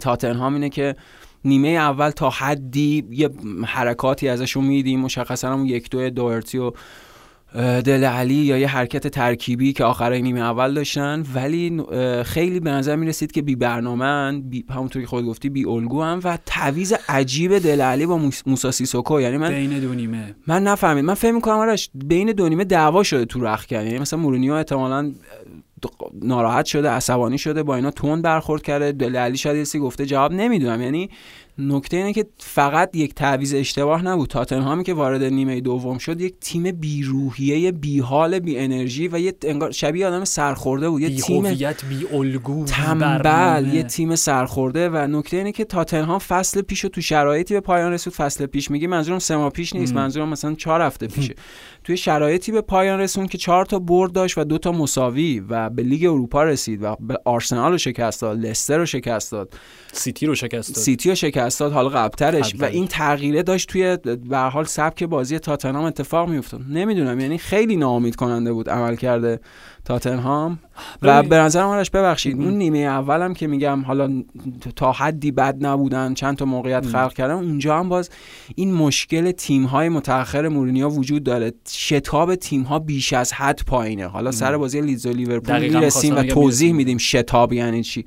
تاتنهام 0.00 0.54
اینه 0.54 0.68
که 0.68 0.96
نیمه 1.44 1.68
اول 1.68 2.10
تا 2.10 2.30
حدی 2.30 3.04
یه 3.10 3.30
حرکاتی 3.64 4.28
ازشون 4.28 4.64
میدیم 4.64 5.00
مشخصا 5.00 5.52
هم 5.52 5.66
یک 5.66 5.90
دو 5.90 6.10
دورتی 6.10 6.58
و 6.58 6.72
دل 7.80 8.04
علی 8.04 8.34
یا 8.34 8.58
یه 8.58 8.68
حرکت 8.68 9.06
ترکیبی 9.06 9.72
که 9.72 9.84
آخرای 9.84 10.22
نیمه 10.22 10.40
اول 10.40 10.74
داشتن. 10.74 11.24
ولی 11.34 11.82
خیلی 12.24 12.60
به 12.60 12.70
نظر 12.70 12.96
می 12.96 13.06
رسید 13.06 13.32
که 13.32 13.42
بی 13.42 13.56
برنامه 13.56 14.40
بی 14.40 14.64
همونطوری 14.70 15.06
خود 15.06 15.24
گفتی 15.24 15.48
بی 15.48 15.64
الگو 15.64 16.02
هم 16.02 16.20
و 16.24 16.38
تعویض 16.46 16.94
عجیب 17.08 17.58
دل 17.58 17.80
علی 17.80 18.06
با 18.06 18.20
موسا 18.46 18.70
سیسوکو. 18.70 19.20
یعنی 19.20 19.36
من 19.36 19.48
بین 19.48 19.78
دو 19.78 19.94
نیمه. 19.94 20.34
من 20.46 20.62
نفهمیدم. 20.62 21.04
من 21.04 21.14
فکر 21.14 21.32
می‌کنم 21.32 21.54
آرش 21.54 21.90
بین 21.94 22.32
دو 22.32 22.48
نیمه 22.48 22.64
دعوا 22.64 23.02
شده 23.02 23.24
تو 23.24 23.40
رختکن 23.40 23.72
یعنی 23.72 23.98
مثلا 23.98 24.18
مورینیو 24.18 24.52
احتمالاً 24.52 25.12
ناراحت 26.22 26.64
شده 26.64 26.90
عصبانی 26.90 27.38
شده 27.38 27.62
با 27.62 27.76
اینا 27.76 27.90
تند 27.90 28.22
برخورد 28.22 28.62
کرده. 28.62 28.92
دل 28.92 29.16
علی 29.16 29.36
شاید 29.36 29.76
گفته 29.76 30.06
جواب، 30.06 30.32
نمی‌دونم. 30.32 30.82
یعنی 30.82 31.10
نکته 31.58 31.96
اینه 31.96 32.12
که 32.12 32.26
فقط 32.38 32.96
یک 32.96 33.14
تعویض 33.14 33.54
اشتباه 33.54 34.02
نبود. 34.02 34.28
تاتنهامی 34.28 34.84
که 34.84 34.94
وارد 34.94 35.22
نیمه 35.22 35.60
دوم 35.60 35.98
شد 35.98 36.20
یک 36.20 36.34
تیم 36.40 36.62
بیروحیه 36.72 37.72
بیحال 37.72 38.38
بی 38.38 38.58
انرژی 38.58 39.08
و 39.08 39.18
یه 39.18 39.34
انگار 39.42 39.70
شبیه 39.70 40.06
آدم 40.06 40.24
سرخورده 40.24 40.90
بود. 40.90 41.02
یه 41.02 41.08
بی 41.08 41.16
تیم 41.16 41.42
بی 41.88 42.06
الگو 42.12 42.64
تنبل 42.64 43.74
یه 43.74 43.82
تیم 43.82 44.16
سرخورده 44.16 44.88
و 44.88 44.96
نکته 44.96 45.36
اینه 45.36 45.52
که 45.52 45.64
تاتنهام 45.64 46.18
فصل 46.18 46.62
پیشو 46.62 46.88
تو 46.88 47.00
شرایطی 47.00 47.54
به 47.54 47.60
پایان 47.60 47.92
رسید 47.92 48.12
فصل 48.12 48.46
پیش 48.46 48.70
میگی 48.70 48.86
منظورم 48.86 49.18
سه 49.18 49.36
ماه 49.36 49.50
پیش 49.50 49.74
نیست 49.74 49.94
منظورم 49.94 50.28
مثلا 50.28 50.54
چهار 50.54 50.80
هفته 50.80 51.06
پیشه. 51.06 51.34
توی 51.84 51.96
شرایطی 51.96 52.52
به 52.52 52.60
پایان 52.60 53.00
رسوند 53.00 53.26
که 53.26 53.38
چهار 53.38 53.64
تا 53.64 53.78
برد 53.78 54.12
داشت 54.12 54.38
و 54.38 54.44
دو 54.44 54.58
تا 54.58 54.72
مساوی 54.72 55.40
و 55.48 55.70
به 55.70 55.82
لیگ 55.82 56.04
اروپا 56.04 56.44
رسید 56.44 56.82
و 56.82 56.96
به 57.00 57.18
آرسنال 57.24 57.72
رو 57.72 57.78
شکست 57.78 58.22
داد 58.22 58.46
لستر 58.46 58.78
رو 58.78 58.86
شکست 58.86 59.32
داد. 59.32 59.54
سیتی 59.92 60.26
رو 60.26 60.34
شکست 60.34 60.74
داد. 60.74 60.84
سیتی 60.84 61.08
رو 61.08 61.14
شکست 61.14 61.41
داد 61.48 61.72
حالا 61.72 61.88
قبلترش 61.88 62.54
و 62.58 62.64
این 62.64 62.86
تغییره 62.86 63.42
داشت 63.42 63.68
توی 63.68 63.96
به 64.28 64.38
حال 64.38 64.64
سبک 64.64 65.04
بازی 65.04 65.38
تاتنهام 65.38 65.84
اتفاق 65.84 66.28
میافتاد. 66.28 66.60
نمی‌دونم 66.70 67.20
یعنی 67.20 67.38
خیلی 67.38 67.76
ناامید 67.76 68.16
کننده 68.16 68.52
بود 68.52 68.70
عمل 68.70 68.96
کرده 68.96 69.40
تاتنهام. 69.84 70.58
و 71.02 71.22
به 71.22 71.36
نظر 71.36 71.62
آرش 71.62 71.90
ببخشید 71.90 72.40
اون 72.40 72.54
نیمه 72.54 72.78
اولم 72.78 73.34
که 73.34 73.46
میگم 73.46 73.82
حالا 73.82 74.22
تا 74.76 74.92
حدی 74.92 75.30
بد 75.30 75.66
نبودن 75.66 76.14
چند 76.14 76.36
تا 76.36 76.44
موقعیت 76.44 76.86
خلق 76.86 77.12
کردن 77.12 77.34
اونجا 77.34 77.78
هم 77.78 77.88
باز 77.88 78.10
این 78.54 78.74
مشکل 78.74 79.30
تیم 79.30 79.64
های 79.64 79.88
متأخر 79.88 80.48
مورینیو 80.48 80.88
وجود 80.88 81.24
داره. 81.24 81.52
شتاب 81.68 82.34
تیم 82.34 82.62
ها 82.62 82.78
بیش 82.78 83.12
از 83.12 83.32
حد 83.32 83.60
پایینه. 83.66 84.06
حالا 84.06 84.30
سر 84.30 84.56
بازی 84.56 84.80
لیدز 84.80 85.06
و 85.06 85.12
لیورپول 85.12 85.58
می‌رسیم 85.58 86.16
و 86.16 86.22
توضیح 86.22 86.72
میدیم 86.72 86.98
شتاب 86.98 87.52
یعنی 87.52 87.82
چی. 87.82 88.04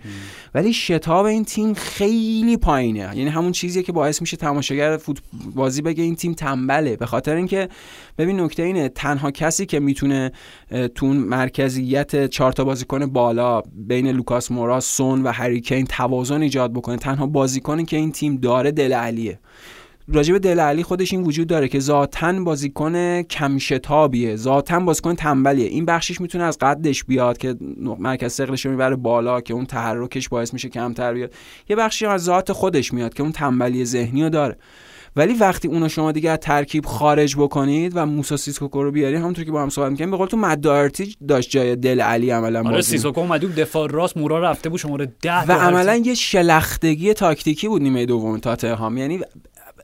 ولی 0.56 0.74
شتاب 0.74 1.26
این 1.26 1.46
تیم 1.46 1.74
خیلی 1.74 2.58
پایینه. 2.58 3.00
یعنی 3.00 3.28
همون 3.28 3.52
چیزیه 3.52 3.84
که 3.84 3.92
باعث 3.92 4.22
میشه 4.22 4.38
تماشاگر 4.38 4.98
فوت 4.98 5.18
بازی 5.56 5.82
بگه 5.82 6.04
این 6.04 6.16
تیم 6.16 6.34
تنبله. 6.34 6.96
به 6.96 7.06
خاطر 7.06 7.36
اینکه 7.36 7.70
ببین 8.18 8.40
نکته 8.40 8.64
اینه 8.64 8.90
تنها 8.90 9.32
کسی 9.32 9.66
که 9.66 9.80
می‌تونه 9.80 10.32
تو 10.96 11.14
مرکزیت 11.66 12.26
چهار 12.26 12.52
تا 12.52 12.64
بازیکن 12.64 13.06
بالا 13.06 13.62
بین 13.62 14.08
لوکاس 14.08 14.52
مورا 14.52 14.80
سون 14.80 15.24
و 15.24 15.32
هریکین 15.32 15.86
توازن 15.86 16.42
ایجاد 16.42 16.74
بکنه. 16.74 16.98
تنها 16.98 17.26
بازیکنی 17.26 17.86
که 17.86 17.98
این 17.98 18.12
تیم 18.12 18.38
داره 18.38 18.72
دل 18.72 18.94
علیه. 18.94 19.40
راجب 20.08 20.38
دل 20.38 20.60
علی 20.60 20.84
خودش 20.84 21.14
این 21.14 21.24
وجود 21.24 21.48
داره 21.48 21.68
که 21.68 21.80
ذاتا 21.80 22.44
بازیکن 22.44 23.22
کم 23.22 23.58
شتابیه 23.58 24.36
ذاتا 24.36 24.80
بازیکن 24.80 25.16
تنبلیه. 25.16 25.68
این 25.68 25.86
بخشش 25.86 26.22
می‌تونه 26.22 26.44
از 26.44 26.58
قدش 26.58 27.04
بیاد 27.04 27.38
که 27.38 27.56
مرکز 28.00 28.34
ثقلش 28.34 28.66
رو 28.66 28.72
می‌بره 28.72 28.96
بالا 28.96 29.42
که 29.42 29.54
اون 29.54 29.66
تحرکش 29.66 30.30
باعث 30.30 30.54
میشه 30.54 30.70
کمتر 30.70 31.14
بیاد. 31.14 31.34
یه 31.70 31.76
بخشی 31.76 32.06
از 32.06 32.24
ذات 32.24 32.52
خودش 32.52 32.94
میاد 32.94 33.14
که 33.14 33.24
اون 33.24 33.32
تنبلی 33.32 33.86
ذهنی 33.86 34.30
داره. 34.30 34.58
ولی 35.16 35.34
وقتی 35.34 35.68
اونو 35.68 35.90
شما 35.90 36.12
دیگه 36.12 36.32
از 36.32 36.40
ترکیب 36.40 36.86
خارج 36.86 37.36
بکنید 37.36 37.92
و 37.96 38.06
موسی 38.06 38.38
سیسوکو 38.38 38.84
رو 38.84 38.92
بیاری 38.92 39.16
همونطور 39.16 39.46
که 39.46 39.52
با 39.52 39.62
هم 39.62 39.70
صحبت 39.70 39.92
می‌کردیم 39.92 40.12
به 40.12 40.18
قول 40.18 40.28
تو 40.28 40.38
مدارتی 40.38 41.16
داشت 41.28 41.50
جای 41.50 41.76
دل 41.76 42.02
علی 42.02 42.30
عملا 42.30 42.64
آره 42.64 42.82
سیسوکو 42.82 43.20
اومد 43.20 43.56
دفاع 43.56 43.92
راست 43.92 44.18
مورا 44.18 44.40
رفته 44.40 44.70
بود 44.70 44.80
شماره 44.80 45.14
10 45.22 45.40
و 45.40 45.52
عملا 45.52 45.96
یه 45.96 46.14
شلختگی 46.14 47.14
تاکتیکی 47.14 47.68
بود 47.68 47.82
نیمه 47.82 48.06
دوم 48.06 48.38
تاتنهام. 48.38 48.98
یعنی 48.98 49.20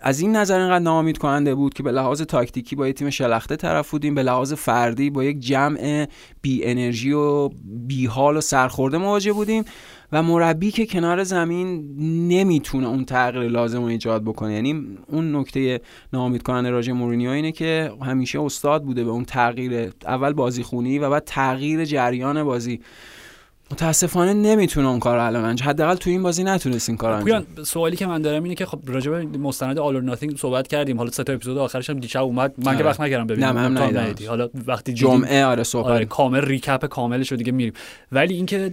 از 0.01 0.19
این 0.19 0.35
نظر 0.35 0.59
اینقدر 0.59 0.79
ناامید 0.79 1.17
کننده 1.17 1.55
بود 1.55 1.73
که 1.73 1.83
به 1.83 1.91
لحاظ 1.91 2.21
تاکتیکی 2.21 2.75
با 2.75 2.87
یه 2.87 2.93
تیم 2.93 3.09
شلخته 3.09 3.55
طرف 3.55 3.91
بودیم 3.91 4.15
به 4.15 4.23
لحاظ 4.23 4.53
فردی 4.53 5.09
با 5.09 5.23
یک 5.23 5.39
جمع 5.39 6.07
بی 6.41 6.65
انرژی 6.65 7.11
و 7.11 7.49
بی 7.65 8.05
حال 8.05 8.37
و 8.37 8.41
سرخورده 8.41 8.97
مواجه 8.97 9.33
بودیم. 9.33 9.63
و 10.11 10.23
مربی 10.23 10.71
که 10.71 10.85
کنار 10.85 11.23
زمین 11.23 11.95
نمی‌تونه 12.27 12.87
اون 12.87 13.05
تغییر 13.05 13.51
لازم 13.51 13.79
رو 13.79 13.85
ایجاد 13.85 14.23
بکنه. 14.23 14.53
یعنی 14.53 14.97
اون 15.07 15.35
نکته 15.35 15.81
ناامید 16.13 16.43
کننده 16.43 16.69
راجع 16.69 16.93
مورینیو 16.93 17.29
اینه 17.29 17.51
که 17.51 17.91
همیشه 18.01 18.41
استاد 18.41 18.83
بوده 18.83 19.03
به 19.03 19.09
اون 19.09 19.25
تغییر 19.25 19.91
اول 20.05 20.33
بازی 20.33 20.63
خونی 20.63 20.99
و 20.99 21.09
بعد 21.09 21.23
تغییر 21.25 21.85
جریان 21.85 22.43
بازی. 22.43 22.81
متاسفانه 23.71 24.33
نمی‌تونه 24.33 24.87
اون 24.87 24.99
کار 24.99 25.17
الان 25.17 25.45
انجام 25.45 25.69
حداقل 25.69 25.95
تو 25.95 26.09
این 26.09 26.23
بازی 26.23 26.43
نتونست 26.43 26.89
این 26.89 26.97
کار 26.97 27.13
انجام 27.13 27.45
سوالی 27.63 27.95
که 27.95 28.07
من 28.07 28.21
دارم 28.21 28.43
اینه 28.43 28.55
که 28.55 28.65
خب 28.65 28.79
راجع 28.85 29.11
به 29.11 29.37
مستند 29.37 29.79
آل 29.79 29.95
اور 29.95 30.03
ناتینگ 30.03 30.37
صحبت 30.37 30.67
کردیم. 30.67 30.97
حالا 30.97 31.11
سه 31.11 31.23
تا 31.23 31.33
اپیزود 31.33 31.57
آخرش 31.57 31.89
هم 31.89 31.99
دیشب 31.99 32.21
اومد. 32.21 32.53
من 32.57 32.63
که 32.63 32.69
آره. 32.69 32.85
وقت 32.85 33.01
نکردم 33.01 33.27
ببینم. 33.27 33.57
نه 33.57 33.67
من 33.67 34.13
حالا 34.27 34.49
وقتی 34.67 34.93
جمعه 34.93 35.45
آره 35.45 35.63
صحبت 35.63 35.91
آره 35.91 36.05
کامل 36.05 36.41
ریکپ 36.41 36.85
کاملش 36.85 37.31
رو 37.31 37.37
دیگه 37.37 37.51
میریم. 37.51 37.73
ولی 38.11 38.33
اینکه 38.33 38.69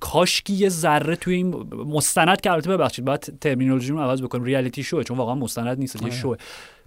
کاشکی 0.00 0.52
یه 0.52 0.68
ذره 0.68 1.16
توی 1.16 1.34
این 1.34 1.54
مستند 1.86 2.40
که 2.40 2.52
البته 2.52 2.70
ببخشید 2.76 3.04
بعد 3.04 3.28
ترمینولوژی 3.40 3.92
رو 3.92 4.00
عوض 4.00 4.22
بکنیم. 4.22 4.44
ریالیتی 4.44 4.82
شو 4.82 5.02
چون 5.02 5.16
واقعا 5.16 5.34
مستند 5.34 5.78
نیست 5.78 6.02
یه 6.02 6.10
شو 6.10 6.36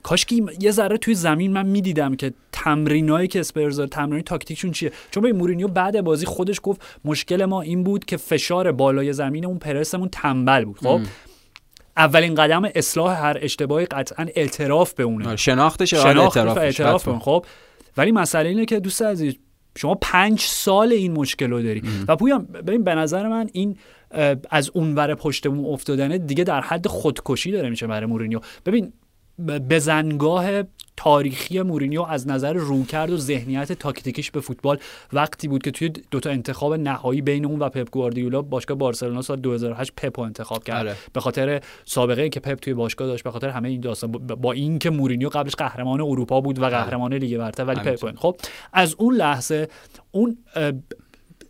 کاش 0.04 0.26
که 0.26 0.44
یه 0.60 0.72
ذره 0.72 0.98
توی 0.98 1.16
زمین 1.16 1.54
من 1.54 1.66
می‌دیدم 1.66 2.16
که 2.16 2.34
تمرینایی 2.52 3.28
که 3.28 3.40
اسپرز 3.40 3.82
تمرین 3.82 4.22
تاکتیکشون 4.22 4.72
چیه؟ 4.72 4.92
چون 5.12 5.24
به 5.24 5.34
مورینیو 5.34 5.68
بعد 5.68 6.02
بازی 6.02 6.26
خودش 6.26 6.60
گفت 6.64 6.82
مشکل 7.06 7.46
ما 7.46 7.62
این 7.62 7.84
بود 7.84 8.06
که 8.06 8.18
فشار 8.18 8.72
بالای 8.72 9.14
زمین 9.14 9.46
اون 9.46 9.60
پرسمون 9.60 10.10
تنبل 10.10 10.66
بود 10.66 10.78
خب؟ 10.78 11.00
اولین 11.98 12.36
قدم 12.36 12.62
اصلاح 12.76 13.26
هر 13.26 13.38
اشتباهی 13.42 13.86
قطعا 13.86 14.26
اعتراف 14.36 14.94
به 14.94 15.04
اونه. 15.04 15.28
آره، 15.28 15.36
شناختش 15.36 15.94
شناخت 15.94 16.38
اعتراف, 16.38 16.58
اعتراف 16.58 17.08
به 17.08 17.20
خب؟ 17.20 17.46
ولی 17.98 18.12
مسئله 18.12 18.50
اینه 18.50 18.66
که 18.66 18.80
دوست 18.80 19.02
عزیز 19.02 19.36
شما 19.78 19.96
پنج 19.96 20.40
سال 20.40 20.92
این 20.92 21.12
مشکل 21.12 21.50
رو 21.50 21.62
داری 21.62 21.82
و 22.08 22.16
پویان 22.16 22.46
ببین 22.46 22.84
به 22.84 22.96
نظر 22.96 23.28
من 23.28 23.50
این 23.54 23.78
از 24.50 24.72
اونور 24.74 25.16
پشتمون 25.16 25.66
افتادنه 25.66 26.18
دیگه 26.18 26.44
در 26.44 26.62
حد 26.62 26.88
خودکشی 26.88 27.52
داره 27.52 27.70
میشه 27.70 27.88
برای 27.88 28.06
مورینیو. 28.06 28.40
ببین 28.66 28.94
بزنگاه 29.70 30.64
تاریخی 30.98 31.62
مورینیو 31.62 32.02
از 32.02 32.28
نظر 32.28 32.54
رویکرد 32.54 33.10
و 33.10 33.18
ذهنیت 33.18 33.72
تاکتیکیش 33.72 34.32
به 34.32 34.42
فوتبال 34.42 34.80
وقتی 35.14 35.48
بود 35.48 35.64
که 35.64 35.72
توی 35.72 35.90
دوتا 35.90 36.30
انتخاب 36.30 36.74
نهایی 36.74 37.22
بین 37.22 37.46
اون 37.46 37.60
و 37.60 37.70
پپ 37.70 37.90
گواردیولا 37.90 38.42
باشگاه 38.42 38.78
بارسلونا 38.78 39.22
سال 39.22 39.40
2008 39.40 39.92
پپ 39.98 40.20
رو 40.20 40.26
انتخاب 40.26 40.64
کرد. 40.64 40.88
آره. 40.88 40.96
به 41.14 41.20
خاطر 41.20 41.62
سابقه 41.86 42.30
که 42.30 42.40
پپ 42.40 42.60
توی 42.60 42.74
باشگاه 42.74 43.08
داشت 43.08 43.24
به 43.24 43.32
خاطر 43.32 43.50
همه 43.50 43.70
این 43.70 43.82
داستان 43.82 44.12
با 44.12 44.52
اینکه 44.52 44.90
مورینیو 44.90 45.30
قبلش 45.30 45.56
قهرمان 45.56 46.02
اروپا 46.02 46.42
بود 46.42 46.60
و 46.60 46.66
قهرمان 46.66 47.14
لیگ 47.14 47.38
برتر 47.38 47.66
ولی 47.66 47.80
پپ 47.80 48.16
خب 48.16 48.36
از 48.74 48.96
اون 48.98 49.16
لحظه 49.16 49.68
اون 50.12 50.38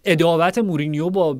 عداوت 0.06 0.58
مورینیو 0.58 1.10
با 1.10 1.40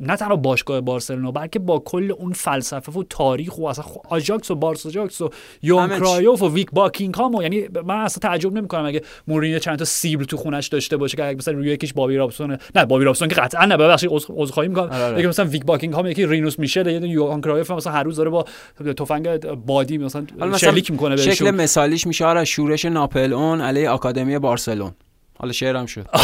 نه 0.00 0.16
تنها 0.16 0.36
باشگاه 0.36 0.80
بارسلونا 0.80 1.30
بلکه 1.30 1.58
با 1.58 1.78
کل 1.78 2.12
اون 2.18 2.32
فلسفه 2.32 2.92
و 2.92 3.02
تاریخ 3.10 3.58
و 3.58 3.64
اصلا 3.64 3.84
آژاکس 4.08 4.50
و 4.50 4.54
بارسا 4.54 4.90
آژاکس 4.90 5.20
و 5.20 5.30
یوهان 5.62 5.88
کرایوف 5.88 6.42
و 6.42 6.48
ویک 6.48 6.70
باکینگهام 6.72 7.34
و 7.34 7.42
یعنی 7.42 7.68
من 7.84 7.94
اصلا 7.94 8.20
تعجب 8.30 8.52
نمی‌کنم 8.52 8.86
اگه 8.86 9.02
مورینیو 9.28 9.58
چند 9.58 9.78
تا 9.78 9.84
سیبل 9.84 10.24
تو 10.24 10.36
خونش 10.36 10.68
داشته 10.68 10.96
باشه 10.96 11.16
که 11.16 11.22
مثلا 11.22 11.54
روی 11.54 11.70
یکیش 11.70 11.92
بابی 11.92 12.16
رابسون 12.16 12.58
نه 12.74 12.84
بابی 12.84 13.04
رابسون 13.04 13.28
که 13.28 13.34
قطعا 13.34 13.64
نه 13.64 13.76
ببخشید 13.76 14.10
عذرخواهی 14.12 14.68
می‌کنم. 14.68 14.84
آره، 14.84 15.04
آره. 15.04 15.18
یکی 15.18 15.26
مثلا 15.26 15.44
ویک 15.44 15.64
باکینگهام 15.64 16.06
یکی 16.06 16.26
رینوس 16.26 16.58
میشلز 16.58 16.86
یه 16.86 17.08
یوهان 17.08 17.40
کرایوف 17.40 17.70
مثلا 17.70 17.92
هر 17.92 18.02
روز 18.02 18.16
داره 18.16 18.30
با 18.30 18.44
تفنگ 18.96 19.38
بادی 19.54 19.98
مثلا 19.98 20.26
شلیک 20.58 20.90
می‌کنه 20.90 21.16
شکل 21.16 21.50
مثالیش 21.50 22.06
میشه 22.06 22.24
آره 22.24 22.44
شورش 22.44 22.84
ناپل 22.84 23.32
اون 23.32 23.60
علیه 23.60 23.90
آکادمی 23.90 24.38
بارسلون. 24.38 24.92
حالا 25.38 25.52
شعرم 25.52 25.86
شد. 25.86 26.06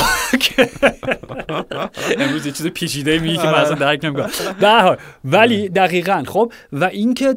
امروز 2.18 2.46
یه 2.46 2.52
چیز 2.52 2.66
پیچیده 2.66 3.18
می 3.18 3.36
که 3.36 3.42
من 3.42 3.54
اصلا 3.54 3.74
درک 3.74 4.04
نمی‌کنم. 4.04 4.30
در 4.60 4.98
ولی 5.24 5.68
دقیقا 5.68 6.22
خب 6.26 6.52
و 6.72 6.84
اینکه 6.84 7.36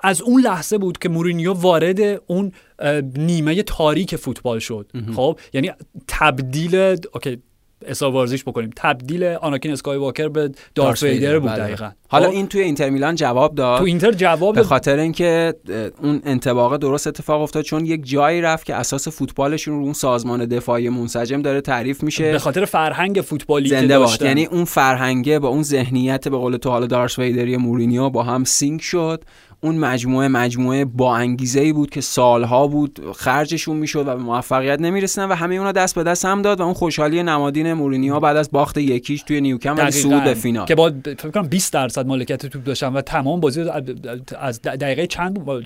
از 0.00 0.22
اون 0.22 0.40
لحظه 0.42 0.78
بود 0.78 0.98
که 0.98 1.08
مورینیو 1.08 1.52
وارد 1.52 2.20
اون 2.26 2.52
نیمه 3.16 3.62
تاریک 3.62 4.16
فوتبال 4.16 4.58
شد. 4.58 4.90
خب 5.16 5.38
یعنی 5.52 5.72
تبدیل 6.08 6.76
اوکی 7.14 7.42
ورزیش 8.02 8.44
بکنیم. 8.44 8.70
تبدیل 8.76 9.24
آناکین 9.24 9.72
اسکای 9.72 9.98
واکر 9.98 10.28
به 10.28 10.50
دارت 10.74 11.02
ویدر 11.02 11.38
بود 11.38 11.50
بله. 11.50 11.58
دقیقاً. 11.58 11.90
حالا 12.08 12.26
خب؟ 12.26 12.34
این 12.34 12.46
توی 12.46 12.60
اینتر 12.60 12.90
میلان 12.90 13.14
جواب 13.14 13.54
داد. 13.54 13.78
تو 13.78 13.84
اینتر 13.84 14.12
جواب 14.12 14.54
به 14.54 14.62
خاطر 14.62 14.98
اینکه 14.98 15.54
اون 16.02 16.22
انطباق 16.24 16.76
درست 16.76 17.06
اتفاق 17.06 17.42
افتاد 17.42 17.64
چون 17.64 17.86
یک 17.86 18.06
جایی 18.06 18.40
رفت 18.40 18.66
که 18.66 18.74
اساس 18.74 19.08
فوتبالشون 19.08 19.74
رو 19.74 19.84
اون 19.84 19.92
سازمان 19.92 20.46
دفاعی 20.46 20.88
منسجم 20.88 21.42
داره 21.42 21.60
تعریف 21.60 22.02
میشه. 22.02 22.32
به 22.32 22.38
خاطر 22.38 22.64
فرهنگ 22.64 23.20
فوتبالی 23.20 23.68
زنده 23.68 23.98
باد 23.98 24.22
یعنی 24.22 24.44
اون 24.46 24.64
فرهنگه 24.64 25.38
با 25.38 25.48
اون 25.48 25.62
ذهنیت 25.62 26.28
به 26.28 26.36
قول 26.36 26.56
تو 26.56 26.70
حالا 26.70 26.86
دارث 26.86 27.18
ویدری 27.18 27.56
مورینیو 27.56 28.10
با 28.10 28.22
هم 28.22 28.44
sync 28.44 28.82
شد. 28.82 29.24
اون 29.64 29.76
مجموعه 29.76 30.28
مجموعه 30.28 30.84
با 30.84 31.16
انگیزه 31.16 31.60
ای 31.60 31.72
بود 31.72 31.90
که 31.90 32.00
سالها 32.00 32.66
بود 32.66 33.00
خرجشون 33.16 33.76
می‌شد 33.76 34.00
و 34.00 34.04
به 34.04 34.14
موفقیت 34.14 34.80
نمی‌رسیدن 34.80 35.28
و 35.28 35.34
همه 35.34 35.54
اونا 35.54 35.72
دست 35.72 35.94
به 35.94 36.02
دست 36.02 36.24
هم 36.24 36.42
داد 36.42 36.60
و 36.60 36.62
اون 36.62 36.72
خوشحالی 36.72 37.22
نمادین 37.22 37.72
مورینیو 37.72 38.20
بعد 38.20 38.36
از 38.36 38.50
باخت 38.50 38.78
یکیش 38.78 39.22
توی 39.22 39.40
نیوکم 39.40 39.74
دقیقاً. 39.74 39.90
صعود 39.90 40.24
به 40.24 40.34
فینال. 40.34 40.66
که 40.66 40.74
با 40.74 40.92
فکر 41.04 41.30
کنم 41.30 41.48
20 41.48 41.72
درصد 41.72 42.06
مالکیت 42.06 42.46
توپ 42.46 42.64
داشتن 42.64 42.92
و 42.92 43.00
تمام 43.00 43.40
بازی 43.40 43.64
از 44.40 44.62
دقیقه 44.62 45.06
چند 45.06 45.62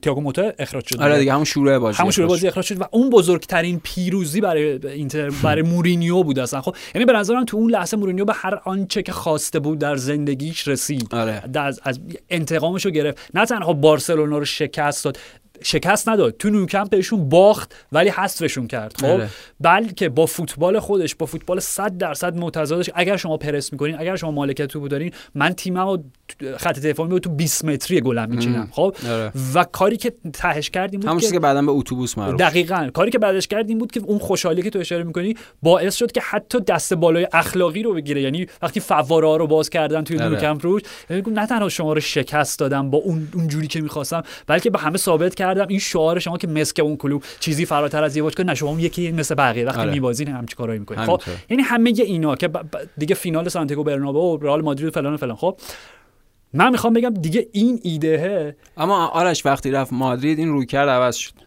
تییاگو 0.00 0.20
موتا 0.20 0.52
اخراج 0.58 0.86
شد. 0.86 1.00
آره 1.00 1.18
دیگه 1.18 1.32
همون 1.32 1.44
شروع 1.44 1.78
بازی 1.78 1.98
همون 1.98 2.10
شروع 2.10 2.28
بازی 2.28 2.48
اخراج 2.48 2.64
شد 2.64 2.80
و 2.80 2.84
اون 2.90 3.10
بزرگترین 3.10 3.80
پیروزی 3.82 4.40
برای 4.40 4.86
اینتر 4.86 5.30
برای 5.30 5.62
مورینیو 5.72 6.22
بود 6.22 6.38
اصلا. 6.38 6.60
خب 6.60 6.76
یعنی 6.94 7.04
به 7.04 7.12
نظرم 7.12 7.44
تو 7.44 7.56
اون 7.56 7.70
لحظه 7.70 7.96
مورینیو 7.96 8.24
به 8.24 8.32
هر 8.36 8.60
آنچه 8.64 9.02
که 9.02 9.12
خواسته 9.12 9.60
بود 9.60 9.78
در 9.78 9.96
زندگیش 9.96 10.68
رسید. 10.68 11.14
آره. 11.14 11.42
از, 11.54 11.80
از 11.82 12.00
انتقامش 12.30 12.84
رو 12.84 12.90
گرفت. 12.90 13.30
نه 13.36 13.46
تنها 13.46 13.72
بارسلونا 13.72 14.38
رو 14.38 14.44
شکست 14.44 15.04
داد 15.04 15.18
شکست 15.62 16.08
نداد 16.08 16.36
تو 16.36 16.50
نوکمپ 16.50 16.90
بهشون 16.90 17.28
باخت 17.28 17.74
ولی 17.92 18.08
حذفشون 18.08 18.66
کرد 18.66 18.96
خب 18.96 19.06
آره. 19.06 19.28
بلکه 19.60 20.08
با 20.08 20.26
فوتبال 20.26 20.78
خودش 20.78 21.14
با 21.14 21.26
فوتبال 21.26 21.60
100 21.60 21.98
درصد 21.98 22.36
متضادش 22.36 22.90
اگر 22.94 23.16
شما 23.16 23.36
پرس 23.36 23.72
می‌کنین 23.72 23.98
اگر 23.98 24.16
شما 24.16 24.30
مالکیت 24.30 24.66
توپ 24.66 24.88
دارین 24.88 25.12
من 25.34 25.52
تیممو 25.52 25.98
خط 26.56 26.78
دفاعی 26.78 27.10
رو 27.10 27.18
تو 27.18 27.30
20 27.30 27.64
متری 27.64 28.00
گلم 28.00 28.30
میچینم 28.30 28.68
خب 28.72 28.96
آره. 29.08 29.32
و 29.54 29.64
کاری 29.64 29.96
که 29.96 30.12
تهش 30.32 30.70
کردیم 30.70 31.00
بود 31.00 31.08
همون 31.08 31.20
که 31.20 31.30
که 31.30 31.40
بعدا 31.40 31.62
به 31.62 31.72
اتوبوس 31.72 32.18
معروف. 32.18 32.40
دقیقا 32.40 32.90
کاری 32.94 33.10
که 33.10 33.18
بعدش 33.18 33.46
کرد 33.46 33.68
این 33.68 33.78
بود 33.78 33.92
که 33.92 34.00
اون 34.00 34.18
خوشحالی 34.18 34.62
که 34.62 34.70
تو 34.70 34.78
اشاره 34.78 35.04
می‌کنی 35.04 35.34
باعث 35.62 35.96
شد 35.96 36.12
که 36.12 36.20
حتی 36.20 36.60
دست 36.60 36.94
بالای 36.94 37.28
اخلاقی 37.32 37.82
رو 37.82 37.94
بگیره 37.94 38.22
یعنی 38.22 38.46
وقتی 38.62 38.80
فواره 38.80 39.38
رو 39.38 39.46
باز 39.46 39.70
کردن 39.70 40.04
توی 40.04 40.18
آره. 40.18 40.28
نوکمپ 40.28 40.66
روش 40.66 40.82
یعنی 41.10 41.22
نه 41.26 41.46
تنها 41.46 41.68
شما 41.68 41.92
رو 41.92 42.00
شکست 42.00 42.58
دادم 42.58 42.90
با 42.90 42.98
اون 42.98 43.28
اون 43.34 43.48
جوری 43.48 43.66
که 43.66 43.80
می‌خواستم 43.80 44.22
بلکه 44.46 44.70
به 44.70 44.78
همه 44.78 44.98
ثابت 44.98 45.34
کردم. 45.54 45.68
این 45.68 45.78
شعار 45.78 46.18
شما 46.18 46.38
که 46.38 46.46
مسک 46.46 46.80
اون 46.80 46.96
کلوب 46.96 47.22
چیزی 47.40 47.66
فراتر 47.66 48.04
از 48.04 48.16
یه 48.16 48.22
باشگاه 48.22 48.46
نه 48.46 48.54
شما 48.54 48.80
یکی 48.80 49.12
مثل 49.12 49.34
بقیه. 49.34 49.64
وقتی 49.64 49.80
آره. 49.80 49.90
میبازین 49.90 50.28
هم 50.28 50.46
چی 50.46 50.56
کارایی 50.56 50.78
می‌کنین 50.78 51.04
خب. 51.04 51.22
یعنی 51.50 51.62
همه 51.62 51.92
اینا 51.96 52.36
که 52.36 52.50
دیگه 52.98 53.14
فینال 53.14 53.48
سانتیاگو 53.48 53.84
برنابئو 53.84 54.22
و 54.22 54.36
رئال 54.36 54.62
مادرید 54.62 54.88
و 54.88 54.90
فلان 54.90 55.14
و 55.14 55.16
فلان. 55.16 55.36
خب 55.36 55.58
من 56.52 56.70
می‌خوام 56.70 56.92
بگم 56.92 57.14
دیگه 57.14 57.48
این 57.52 57.80
ایده 57.82 58.56
اما 58.76 59.06
آرش 59.06 59.46
وقتی 59.46 59.70
رفت 59.70 59.92
مادرید 59.92 60.38
این 60.38 60.48
رویکرد 60.48 60.88
عوض 60.88 61.16
شد. 61.16 61.45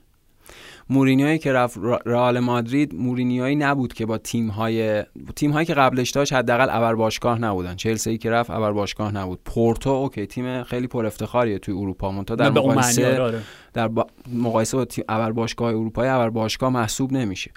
مورینیوی 0.90 1.38
که 1.38 1.54
رفت 1.54 1.78
رئال 2.06 2.40
مادرید 2.40 2.96
مورینیوی 2.96 3.56
نبود 3.56 3.94
که 3.94 4.06
با 4.06 4.18
تیم 4.18 4.48
های 4.48 5.04
تیم 5.36 5.52
هایی 5.52 5.66
که 5.66 5.74
قبلش 5.74 6.10
داشت 6.10 6.34
حداقل 6.34 6.68
ابر 6.70 6.96
باشگاه 6.96 7.40
نبودن. 7.40 7.76
چلسی 7.76 8.18
که 8.18 8.30
رفت 8.32 8.50
ابر 8.50 8.72
باشگاه 8.72 9.12
نبود. 9.16 9.40
پورتو 9.46 9.90
اوکی 9.90 10.26
تیم 10.26 10.64
خیلی 10.64 10.88
پر 10.88 11.06
افتخاریه 11.06 11.60
توی 11.60 11.74
اروپا. 11.74 12.12
منتها 12.12 12.36
در 12.36 12.50
مقایسه 12.50 13.08
آره، 13.08 13.22
آره. 13.22 13.42
در 13.74 13.88
با- 13.88 14.08
مقایسه 14.34 14.78
با 14.78 14.86
تیم 14.86 15.04
ابر 15.10 15.32
باشگاه 15.32 15.70
اروپایی 15.70 16.10
ابر 16.10 16.30
باشگاه 16.30 16.70
محسوب 16.70 17.12
نمیشه. 17.14 17.52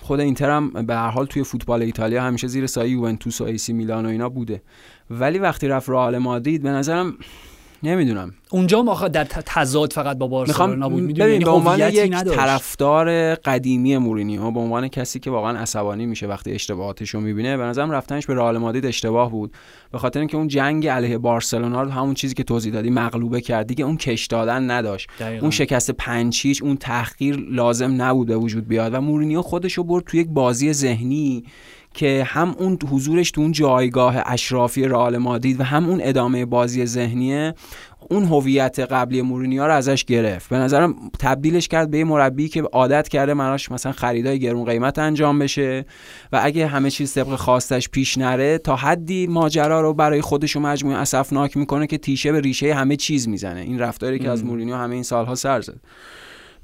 خود 0.00 0.20
اینتر 0.20 0.50
هم 0.50 0.70
به 0.70 0.94
هر 0.94 1.08
حال 1.10 1.26
توی 1.26 1.42
فوتبال 1.44 1.82
ایتالیا 1.82 2.22
همیشه 2.22 2.46
زیر 2.46 2.66
سایه 2.66 2.90
یوونتوس 2.90 3.40
و 3.40 3.44
آ 3.44 3.53
ث 3.53 3.72
میلان 3.72 4.06
و 4.06 4.08
اینا 4.08 4.28
بوده. 4.28 4.62
ولی 5.10 5.38
وقتی 5.38 5.68
رفت 5.68 5.90
رئال 5.90 6.18
مادرید 6.18 6.62
به 6.62 6.68
نظرم 6.70 7.14
نمی‌دونم. 7.82 8.34
اونجا 8.50 8.82
ما 8.82 9.08
در 9.08 9.24
تضاد 9.24 9.92
فقط 9.92 10.18
با 10.18 10.26
بارسلونا 10.26 10.66
می‌خوام 10.66 10.92
بود. 10.92 11.02
می‌دونی؟ 11.02 11.30
یعنی 11.30 11.44
به 11.44 11.50
عنوان 11.50 11.78
یک 11.78 12.12
نداشت. 12.12 12.38
طرفدار 12.38 13.34
قدیمی 13.34 13.96
مورینیو 13.96 14.50
به 14.50 14.60
عنوان 14.60 14.88
کسی 14.88 15.20
که 15.20 15.30
واقعا 15.30 15.58
عصبانی 15.58 16.06
میشه 16.06 16.26
وقتی 16.26 16.52
اشتباهاتش 16.52 17.10
رو 17.10 17.20
می‌بینه 17.20 17.56
به 17.56 17.62
نظرم 17.62 17.90
رفتنش 17.90 18.26
به 18.26 18.34
رئال 18.34 18.58
مادرید 18.58 18.86
اشتباه 18.86 19.30
بود. 19.30 19.52
به 19.92 19.98
خاطر 19.98 20.18
اینکه 20.18 20.36
اون 20.36 20.48
جنگ 20.48 20.88
علیه 20.88 21.18
بارسلونا 21.18 21.82
رو 21.82 21.90
همون 21.90 22.14
چیزی 22.14 22.34
که 22.34 22.44
توضیح 22.44 22.72
دادی 22.72 22.90
مغلوبه 22.90 23.40
کرد. 23.40 23.66
دیگه 23.66 23.84
اون 23.84 23.96
کش 23.96 24.26
دادن 24.26 24.70
نداشت. 24.70 25.10
دقیقاً. 25.20 25.42
اون 25.42 25.50
شکست 25.50 25.90
پنج 25.90 26.14
هیچش 26.14 26.62
اون 26.62 26.76
تحقیر 26.76 27.36
لازم 27.36 28.02
نبود 28.02 28.26
به 28.26 28.36
وجود 28.36 28.68
بیاد 28.68 28.94
و 28.94 29.00
مورینیو 29.00 29.42
خودش 29.42 29.72
رو 29.72 29.84
برد 29.84 30.04
تو 30.04 30.16
یک 30.16 30.28
بازی 30.28 30.72
ذهنی 30.72 31.44
که 31.94 32.24
هم 32.26 32.54
اون 32.58 32.78
حضورش 32.90 33.30
تو 33.30 33.40
اون 33.40 33.52
جایگاه 33.52 34.16
اشرافی 34.26 34.84
رئال 34.84 35.18
مادرید 35.18 35.60
و 35.60 35.64
هم 35.64 35.88
اون 35.88 36.00
ادامه 36.02 36.44
بازی 36.44 36.86
ذهنیه 36.86 37.54
اون 38.10 38.24
هویت 38.24 38.78
قبلی 38.78 39.22
مورینیو 39.22 39.66
رو 39.66 39.72
ازش 39.72 40.04
گرفت. 40.04 40.50
به 40.50 40.56
نظرم 40.56 40.94
تبدیلش 41.18 41.68
کرد 41.68 41.90
به 41.90 41.98
یه 41.98 42.04
مربی 42.04 42.48
که 42.48 42.62
عادت 42.62 43.08
کرده 43.08 43.34
مراش 43.34 43.70
مثلا 43.70 43.92
خریدای 43.92 44.38
گرون 44.38 44.64
قیمت 44.64 44.98
انجام 44.98 45.38
بشه 45.38 45.84
و 46.32 46.40
اگه 46.42 46.66
همه 46.66 46.90
چیز 46.90 47.14
طبق 47.14 47.36
خواستش 47.36 47.88
پیش 47.88 48.18
نره 48.18 48.58
تا 48.58 48.76
حدی 48.76 49.26
ماجرا 49.26 49.80
رو 49.80 49.94
برای 49.94 50.20
خودش 50.20 50.56
و 50.56 50.60
مجموعه 50.60 50.96
اسفناک 50.96 51.56
می‌کنه 51.56 51.86
که 51.86 51.98
تیشه 51.98 52.32
به 52.32 52.40
ریشه 52.40 52.74
همه 52.74 52.96
چیز 52.96 53.28
می‌زنه. 53.28 53.60
این 53.60 53.78
رفتاری 53.78 54.18
که 54.18 54.30
از 54.30 54.44
مورینیو 54.44 54.76
همه 54.76 54.94
این 54.94 55.02
سالها 55.02 55.34
سر 55.34 55.60
زد. 55.60 55.80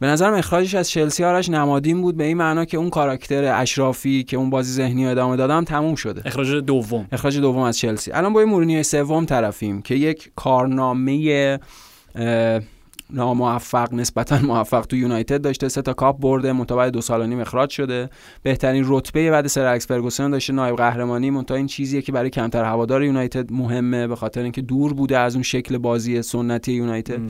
به 0.01 0.07
نظرم 0.07 0.35
اخراجش 0.35 0.75
از 0.75 0.91
چلسی 0.91 1.25
آرش 1.25 1.49
نمادین 1.49 2.03
بود. 2.03 2.17
به 2.17 2.25
این 2.25 2.37
معنا 2.37 2.65
که 2.65 2.77
اون 2.77 2.91
کاراکتر 2.91 3.61
اشرافی 3.61 4.25
که 4.25 4.37
اون 4.37 4.51
بازی 4.51 4.73
ذهنی 4.73 5.07
ادامه 5.07 5.37
دادم 5.37 5.65
تموم 5.65 5.95
شده. 5.95 6.23
اخراج 6.25 6.55
دوم. 6.55 7.09
اخراج 7.13 7.39
دوم 7.39 7.63
از 7.63 7.79
چلسی. 7.79 8.13
الان 8.13 8.33
با 8.33 8.45
مورینیو 8.45 8.83
سوم 8.83 9.25
طرفیم 9.25 9.83
که 9.83 9.95
یک 9.95 10.31
کارنامه 10.37 11.59
ناموفق 13.11 13.95
نسبتا 13.95 14.39
موفق 14.39 14.87
تو 14.87 14.97
یونایتد 14.97 15.43
داشته 15.43 15.69
سه 15.69 15.83
تا 15.83 15.93
کاپ 15.93 16.21
برده 16.21 16.53
منتها 16.53 16.91
دو 16.91 17.01
سال 17.01 17.21
و 17.21 17.27
نیم 17.27 17.41
اخراج 17.41 17.71
شده. 17.71 18.11
بهترین 18.43 18.85
رتبه 18.87 19.31
بعد 19.31 19.47
سر 19.47 19.67
اکس 19.67 19.87
فرگوسن 19.87 20.31
داشته 20.31 20.53
نایب 20.53 20.77
قهرمانی. 20.77 21.31
منتها 21.31 21.57
این 21.57 21.67
چیزیه 21.67 22.03
که 22.03 22.13
برای 22.13 22.31
کمتر 22.31 22.65
هوادار 22.65 23.03
یونایتد 23.03 23.53
مهمه 23.53 24.07
به 24.07 24.17
خاطر 24.17 24.43
اینکه 24.43 24.63
دور 24.63 24.95
بوده 24.95 25.19
از 25.19 25.35
اون 25.35 25.43
شکل 25.43 25.79
بازی 25.79 26.23
سنتی 26.23 26.73
یونایتد. 26.73 27.21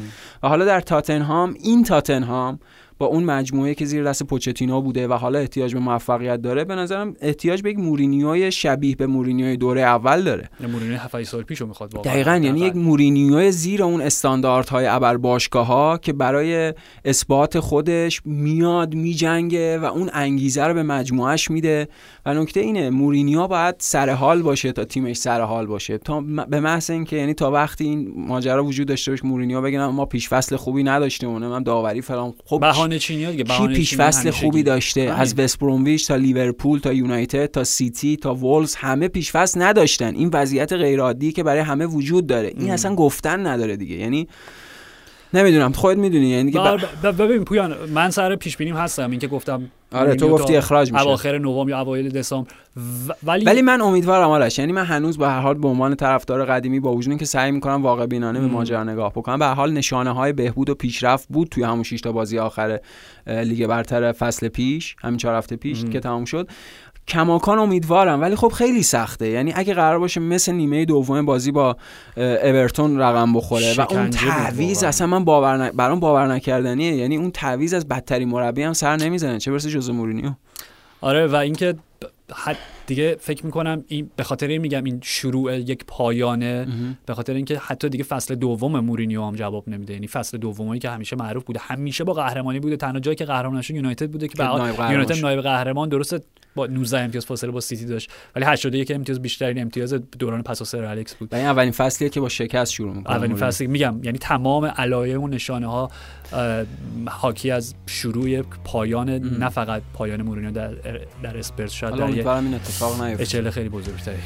و 0.42 0.48
حالا 0.48 0.64
در 0.64 0.80
تاتنهام 0.80 1.54
این 1.60 1.84
تاتنهام 1.84 2.58
با 2.98 3.06
اون 3.06 3.24
مجموعه 3.24 3.74
که 3.74 3.84
زیر 3.84 4.04
دست 4.04 4.22
پوچتینو 4.22 4.80
بوده 4.80 5.08
و 5.08 5.12
حالا 5.12 5.38
احتیاج 5.38 5.74
به 5.74 5.80
موفقیت 5.80 6.42
داره 6.42 6.64
به 6.64 6.74
نظرم 6.74 7.14
احتیاج 7.20 7.62
به 7.62 7.70
یک 7.70 7.78
مورینیوی 7.78 8.52
شبیه 8.52 8.96
به 8.96 9.06
مورینیوی 9.06 9.56
دوره 9.56 9.80
اول 9.80 10.22
داره. 10.22 10.50
مورینیو 10.68 10.96
7 10.96 11.22
سال 11.22 11.42
پیشو 11.42 11.66
می‌خواد 11.66 11.94
واقعا. 11.94 12.12
دقیقا 12.12 12.36
یعنی. 12.36 12.60
یک 12.60 12.76
مورینیو 12.76 13.50
زیر 13.50 13.82
اون 13.82 14.00
استانداردهای 14.00 14.86
ابر 14.86 15.16
باشگاه 15.16 15.66
ها 15.66 15.98
که 15.98 16.12
برای 16.12 16.74
اثبات 17.04 17.60
خودش 17.60 18.22
میاد 18.24 18.94
میجنگه 18.94 19.78
و 19.78 19.84
اون 19.84 20.10
انگیزه 20.12 20.64
رو 20.64 20.74
به 20.74 20.82
مجموعش 20.82 21.50
میده. 21.50 21.88
و 22.26 22.34
نکته 22.34 22.60
اینه 22.60 22.90
مورینیو 22.90 23.46
باید 23.46 23.74
سر 23.78 24.10
حال 24.10 24.42
باشه 24.42 24.72
تا 24.72 24.84
تیمش 24.84 25.16
سر 25.16 25.40
حال 25.40 25.66
باشه. 25.66 25.98
تا 25.98 26.20
به 26.20 26.60
محض 26.60 26.90
اینکه 26.90 27.16
یعنی 27.16 27.34
تا 27.34 27.50
وقتی 27.50 27.84
این 27.84 28.12
ماجرا 28.16 28.64
وجود 28.64 28.88
داشته 28.88 29.10
باشه 29.10 29.26
مورینیو 29.26 29.60
بگه 29.60 29.78
نه، 29.78 29.86
ما 29.86 30.04
پیش 30.04 30.28
فصل 30.28 30.56
خوبی 30.56 30.82
نداشتیم 30.82 31.28
اونم 31.28 31.62
داوری 31.62 32.00
فلان 32.00 32.34
خب 32.44 32.58
بهانه 32.88 32.98
چینی 32.98 33.26
دیگه 33.26 33.44
بهانه 33.44 33.74
پیش 33.74 33.96
فصل. 33.96 34.30
خوبی 34.30 34.62
داشته؟ 34.62 35.00
همین. 35.00 35.12
از 35.12 35.34
وست 35.38 35.58
برومویچ 35.58 36.08
تا 36.08 36.16
لیورپول 36.16 36.78
تا 36.78 36.92
یونایتد 36.92 37.46
تا 37.46 37.64
سیتی 37.64 38.16
تا 38.16 38.34
وولز 38.34 38.74
همه 38.74 39.08
پیش 39.08 39.32
فصل 39.32 39.62
نداشتن. 39.62 40.14
این 40.14 40.30
وضعیت 40.32 40.72
غیر 40.72 41.00
عادی 41.00 41.32
که 41.32 41.42
برای 41.42 41.60
همه 41.60 41.86
وجود 41.86 42.26
داره. 42.26 42.52
این 42.58 42.70
اصلا 42.70 42.94
گفتن 42.94 43.46
نداره 43.46 43.76
دیگه. 43.76 43.96
یعنی 43.96 44.28
نمی‌دونم. 45.34 45.72
خودت 45.72 45.98
می‌دونی 45.98 46.28
یعنی 46.28 46.50
دیگه 46.50 47.12
ببین 47.12 47.44
پویان 47.44 47.74
من 47.94 48.10
سر 48.10 48.36
پیش 48.36 48.56
بینیم 48.56 48.76
هستم. 48.76 49.10
اینکه 49.10 49.26
گفتم 49.26 49.70
آره 49.92 50.14
تو 50.14 50.28
گفتی 50.28 50.56
اخراج 50.56 50.92
میشه. 50.92 51.04
اواخر 51.04 51.38
نوامبر 51.38 51.70
یا 51.70 51.80
اوایل 51.80 52.08
دسامبر. 52.08 52.50
ولی 53.22 53.44
ولی 53.44 53.62
من 53.62 53.80
امیدوارم 53.80 54.30
آرش 54.30 54.58
یعنی 54.58 54.72
من 54.72 54.84
هنوز 54.84 55.18
به 55.18 55.28
هر 55.28 55.40
حال 55.40 55.54
به 55.54 55.68
عنوان 55.68 55.94
طرفدار 55.94 56.44
قدیمی 56.44 56.80
با 56.80 56.92
وجود 56.92 57.10
اینکه 57.10 57.24
سعی 57.24 57.50
می‌کنم 57.50 57.82
واقع 57.82 58.06
بینانه 58.06 58.40
به. 58.40 58.46
ماجرا 58.46 58.84
نگاه 58.84 59.12
بکنم 59.12 59.38
به 59.38 59.44
هر 59.44 59.54
حال 59.54 59.72
نشانه 59.72 60.10
های 60.10 60.32
بهبود 60.32 60.70
و 60.70 60.74
پیشرفت 60.74 61.28
بود 61.28 61.48
توی 61.48 61.62
همون 61.62 61.82
6 61.82 62.00
تا 62.00 62.12
بازی 62.12 62.38
آخر 62.38 62.80
لیگ 63.26 63.66
برتر 63.66 64.12
فصل 64.12 64.48
پیش 64.48 64.96
همین 65.00 65.16
چهار 65.16 65.34
هفته 65.34 65.56
پیش 65.56 65.84
مم. 65.84 65.90
که 65.90 66.00
تمام 66.00 66.24
شد. 66.24 66.48
کماکان 67.08 67.58
امیدوارم 67.58 68.20
ولی 68.20 68.36
خب 68.36 68.48
خیلی 68.48 68.82
سخته. 68.82 69.28
یعنی 69.28 69.52
اگه 69.56 69.74
قرار 69.74 69.98
باشه 69.98 70.20
مثل 70.20 70.52
نیمه 70.52 70.84
دوم 70.84 71.26
بازی 71.26 71.52
با 71.52 71.76
اورتون 72.16 72.98
رقم 72.98 73.32
بخوره 73.32 73.74
و 73.78 73.86
اون 73.90 74.10
واقعا. 74.10 74.88
اصلا 74.88 75.06
من 75.06 75.24
باور 75.24 75.56
ن... 75.56 75.70
برام 75.70 76.00
باور 76.00 76.26
نکردنیه. 76.34 76.94
یعنی 76.94 77.16
اون 77.16 77.30
تعویض 77.30 77.74
از 77.74 77.88
بدترین 77.88 78.28
مربی 78.28 78.62
هم 78.62 78.72
سر 78.72 78.96
نمی‌زنه. 78.96 79.38
چه 79.38 79.50
برسه 79.50 79.70
جوز 79.70 79.90
مورینیو؟ 79.90 80.30
آره 81.00 81.26
و 81.26 81.36
اینکه 81.36 81.74
حد 82.34 82.56
دیگه 82.86 83.16
فکر 83.20 83.46
می‌کنم 83.46 83.84
این 83.88 84.10
به 84.16 84.22
خاطر 84.22 84.46
این 84.46 84.60
میگم 84.60 84.84
این 84.84 85.00
شروع 85.02 85.58
یک 85.58 85.84
پایانه 85.86 86.66
به 87.06 87.14
خاطر 87.14 87.34
اینکه 87.34 87.58
حتی 87.58 87.88
دیگه 87.88 88.04
فصل 88.04 88.34
دوم 88.34 88.80
مورینیو 88.80 89.24
هم 89.24 89.34
جواب 89.34 89.68
نمیده. 89.68 89.92
یعنی 89.92 90.06
فصل 90.06 90.38
دومی 90.38 90.78
که 90.78 90.90
همیشه 90.90 91.16
معروف 91.16 91.44
بوده. 91.44 91.60
همیشه 91.62 92.04
با 92.04 92.12
قهرمانی 92.12 92.60
بوده. 92.60 92.76
تنها 92.76 93.00
جایی 93.00 93.14
که 93.14 93.24
قهرمان 93.24 93.58
نشد 93.58 93.74
یونایتد 93.74 94.10
بوده 94.10 94.28
که 94.28 94.44
یونایتد. 94.44 95.20
نایب 95.22 95.40
قهرمان. 95.40 95.88
درسته 95.88 96.20
با 96.58 96.66
19 96.66 97.00
امتیاز 97.00 97.26
فاصله 97.26 97.50
با 97.50 97.60
سیتی 97.60 97.84
داشت. 97.84 98.10
ولی 98.36 98.44
81 98.44 98.90
امتیاز 98.90 99.22
بیشترین 99.22 99.62
امتیاز 99.62 99.94
دوران 100.18 100.42
پس 100.42 100.62
از 100.62 100.68
سر 100.68 100.84
الکس 100.84 101.14
بود. 101.14 101.32
و 101.32 101.36
این 101.36 101.46
اولین 101.46 101.72
فصلیه 101.72 102.10
که 102.10 102.20
با 102.20 102.28
شکست 102.28 102.72
شروع 102.72 102.94
می‌کنه. 102.94 103.16
اولین 103.16 103.36
فصلی 103.36 103.66
میگم 103.66 104.00
یعنی 104.02 104.18
تمام 104.18 104.64
علایم 104.64 105.22
و 105.22 105.28
نشانه 105.28 105.66
ها 105.66 105.90
حاکی 107.06 107.50
از 107.50 107.74
شروع 107.86 108.42
پایان 108.42 109.10
نه 109.10 109.48
فقط 109.48 109.82
پایان 109.94 110.22
مورینیو 110.22 110.50
در 110.50 110.74
در 111.22 111.38
اسپرس 111.38 111.72
شاید 111.72 111.94
در 111.94 112.04
اتفاق 112.04 113.02
نیفته. 113.02 113.22
اچل 113.22 113.50
خیلی 113.50 113.68
بزرگتری. 113.68 114.16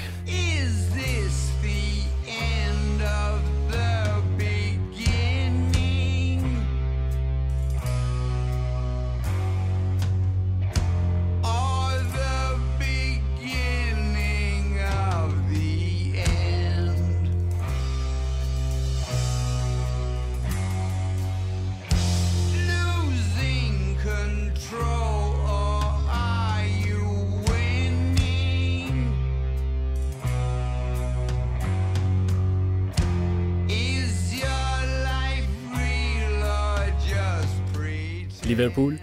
لیورپول 38.54 38.98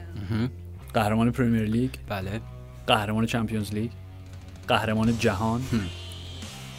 قهرمان 0.93 1.31
پرمیر 1.31 1.63
لیگ 1.63 1.89
بله. 2.09 2.41
قهرمان 2.87 3.25
چمپیونز 3.25 3.73
لیگ 3.73 3.91
قهرمان 4.67 5.17
جهان. 5.19 5.61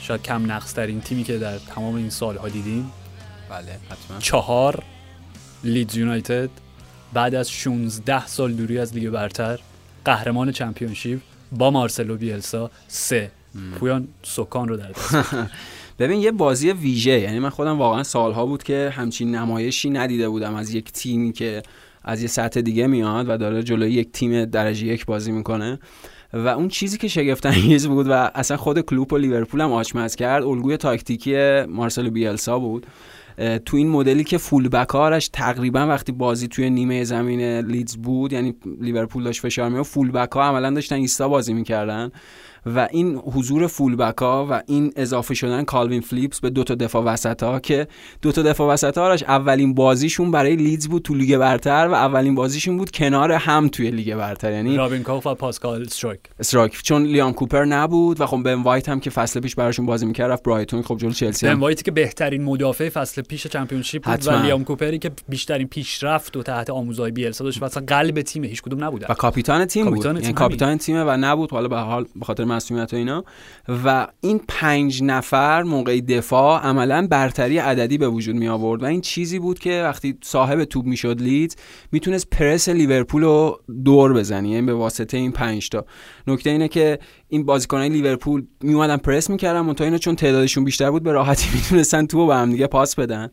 شاید 0.00 0.22
کم 0.22 0.52
نقص 0.52 0.74
ترین 0.74 1.00
تیمی 1.00 1.24
که 1.24 1.38
در 1.38 1.58
تمام 1.58 1.94
این 1.94 2.10
سالها 2.10 2.48
دیدیم. 2.48 2.90
بله 3.50 3.78
حتما. 3.90 4.18
چهار 4.18 4.82
لیدز 5.64 5.96
یونایتد. 5.96 6.50
بعد 7.12 7.34
از 7.34 7.50
16 7.50 8.26
سال 8.26 8.52
دوری 8.52 8.78
از 8.78 8.94
لیگ 8.94 9.10
برتر 9.10 9.58
قهرمان 10.04 10.52
چمپیونشیپ 10.52 11.20
با 11.52 11.70
مارسلو 11.70 12.16
بیلسا. 12.16 12.70
سه. 12.88 13.30
پویان 13.78 14.08
سکان 14.22 14.68
رو 14.68 14.76
در 14.76 14.90
دست 14.90 15.34
ببین 15.98 16.20
یه 16.20 16.32
بازی 16.32 16.72
ویژه. 16.72 17.20
یعنی 17.20 17.38
من 17.38 17.50
خودم 17.50 17.78
واقعا 17.78 18.02
سالها 18.02 18.46
بود 18.46 18.62
که 18.62 18.92
همچین 18.96 19.34
نمایشی 19.34 19.90
ندیده 19.90 20.28
بودم 20.28 20.54
از 20.54 20.74
یک 20.74 20.92
تیمی 20.92 21.32
که 21.32 21.62
از 22.04 22.22
یه 22.22 22.28
سطح 22.28 22.60
دیگه 22.60 22.86
میاد 22.86 23.28
و 23.28 23.36
داره 23.36 23.62
جلوی 23.62 23.92
یک 23.92 24.12
تیم 24.12 24.44
درجه 24.44 24.86
یک 24.86 25.06
بازی 25.06 25.32
می‌کنه. 25.32 25.78
و 26.32 26.48
اون 26.48 26.68
چیزی 26.68 26.98
که 26.98 27.08
شگفت 27.08 27.46
انگیز 27.46 27.88
بود 27.88 28.06
و 28.08 28.12
اصلا 28.12 28.56
خود 28.56 28.80
کلوپ 28.80 29.12
و 29.12 29.16
لیورپول 29.16 29.60
هم 29.60 29.72
آچمز 29.72 30.14
کرد 30.14 30.42
الگوی 30.42 30.76
تاکتیکی 30.76 31.62
مارسلو 31.62 32.10
بیلسا 32.10 32.58
بود. 32.58 32.86
تو 33.66 33.76
این 33.76 33.88
مدلی 33.88 34.24
که 34.24 34.38
full 34.38 34.68
back 34.68 35.03
هاش 35.03 35.28
تقریبا 35.28 35.86
وقتی 35.86 36.12
بازی 36.12 36.48
توی 36.48 36.70
نیمه 36.70 37.04
زمین 37.04 37.40
لیدز 37.40 37.96
بود 37.96 38.32
یعنی 38.32 38.54
لیورپول 38.80 39.24
داشت 39.24 39.40
فشار 39.40 39.68
می 39.68 39.84
full 39.84 40.10
back 40.10 40.32
ها 40.32 40.42
عملا 40.42 40.70
داشتن 40.70 40.96
ایستا 40.96 41.28
بازی 41.28 41.54
می‌کردن. 41.54 42.10
و 42.66 42.88
این 42.90 43.16
حضور 43.16 43.66
full 43.66 43.96
back 43.96 44.18
ها 44.18 44.46
و 44.50 44.62
این 44.66 44.92
اضافه 44.96 45.34
شدن 45.34 45.64
کالوین 45.64 46.00
فلیپس 46.00 46.40
به 46.40 46.50
دو 46.50 46.64
تا 46.64 46.74
دفاع 46.74 47.04
وسط 47.04 47.42
ها 47.42 47.60
که 47.60 47.86
دو 48.22 48.32
تا 48.32 48.42
دفاع 48.42 48.72
وسط 48.72 48.98
ها 48.98 49.14
اولین 49.14 49.74
بازیشون 49.74 50.30
برای 50.30 50.56
لیدز 50.56 50.88
بود 50.88 51.02
تو 51.02 51.14
لیگ 51.14 51.38
برتر 51.38 51.88
و 51.88 51.94
اولین 51.94 52.34
بازیشون 52.34 52.76
بود 52.76 52.90
کنار 52.90 53.32
هم 53.32 53.68
توی 53.68 53.90
لیگ 53.90 54.14
برتر. 54.14 54.52
یعنی 54.52 54.76
رابین 54.76 55.02
کوخ 55.02 55.26
و 55.26 55.34
پاسکال 55.34 55.82
استروک 55.82 56.18
استراک 56.38 56.82
چون 56.82 57.02
لیام 57.02 57.32
کوپر 57.32 57.64
نبود 57.64 58.20
و 58.20 58.26
خب 58.26 58.42
بن 58.42 58.62
وایت 58.62 58.88
هم 58.88 59.00
که 59.00 59.10
فصل 59.10 59.40
پیش 59.40 59.54
براشون 59.54 59.86
بازی 59.86 60.06
می‌کرد 60.06 60.30
رفت 60.30 60.42
برایتون. 60.42 60.82
خب 60.82 60.96
جلو 60.96 61.12
چلسی 61.12 61.46
بن 61.46 61.52
هم 61.52 61.60
وایتی 61.60 61.82
که 61.82 61.90
بهترین 61.90 62.44
مدافع 62.44 62.88
فصل 62.88 63.22
پیش 63.22 63.46
چمپیونشیپ 63.46 64.04
بود 64.04 64.14
حتما. 64.14 64.38
و 64.38 64.42
لیام 64.42 64.64
کوپری 64.64 64.98
که 64.98 65.10
بیشترین 65.28 65.68
پیشرفت 65.68 66.36
و 66.36 66.42
تحت 66.42 66.70
آموزه‌های 66.70 67.10
بیلسا 67.10 67.44
داشت 67.44 67.62
و 67.62 67.64
اصلا 67.64 67.82
قلب 67.86 68.22
تیم 68.22 68.44
هیچ 68.44 68.62
کدوم 68.62 68.84
نبودن 68.84 69.06
و 69.10 69.14
کاپیتان 69.14 69.64
تیم 69.64 69.84
کاپیتان 69.84 70.12
بود 70.12 70.20
تیم 70.20 70.22
یعنی 70.22 70.34
کاپیتان 70.34 70.78
تیمه 70.78 71.04
و 71.04 71.16
نبود. 71.16 71.50
حالا 71.50 71.68
به 71.68 71.76
حال 71.76 72.06
به 72.16 72.24
خاطر 72.24 72.44
مسئولیت 72.50 72.94
و 72.94 72.96
اینا. 72.96 73.24
و 73.84 74.06
این 74.20 74.40
پنج 74.48 75.02
نفر 75.02 75.62
موقع 75.62 76.00
دفاع 76.00 76.62
عملا 76.62 77.06
برتری 77.10 77.58
عددی 77.58 77.98
به 77.98 78.08
وجود 78.08 78.36
می 78.36 78.48
آورد. 78.48 78.82
و 78.82 78.86
این 78.86 79.00
چیزی 79.00 79.38
بود 79.38 79.58
که 79.58 79.82
وقتی 79.84 80.18
صاحب 80.22 80.64
توپ 80.64 80.84
می‌شد 80.86 81.22
لید 81.22 81.56
می‌تونست 81.92 82.30
پرس 82.30 82.68
لیورپول 82.68 83.22
رو 83.22 83.60
دور 83.84 84.12
بزنه. 84.12 84.48
یعنی 84.48 84.66
به 84.66 84.74
واسطه 84.74 85.16
این 85.16 85.32
پنج 85.32 85.68
تا. 85.68 85.84
نکته 86.26 86.50
اینه 86.50 86.68
که 86.68 86.98
این 87.28 87.44
بازیکنان 87.44 87.84
لیورپول 87.84 88.46
می 88.60 88.74
اومدن 88.74 88.96
پرس 88.96 89.30
می‌کردن 89.30 89.60
منتها 89.60 89.84
اینا 89.84 89.98
چون 89.98 90.16
تعدادشون 90.16 90.64
بیشتر 90.64 90.90
بود 90.90 91.02
به 91.02 91.12
راحتی 91.12 91.48
می‌تونستن 91.54 92.06
توپ 92.06 92.28
به 92.28 92.36
هم 92.36 92.50
دیگه 92.50 92.66
پاس 92.66 92.94
بدن. 92.94 93.30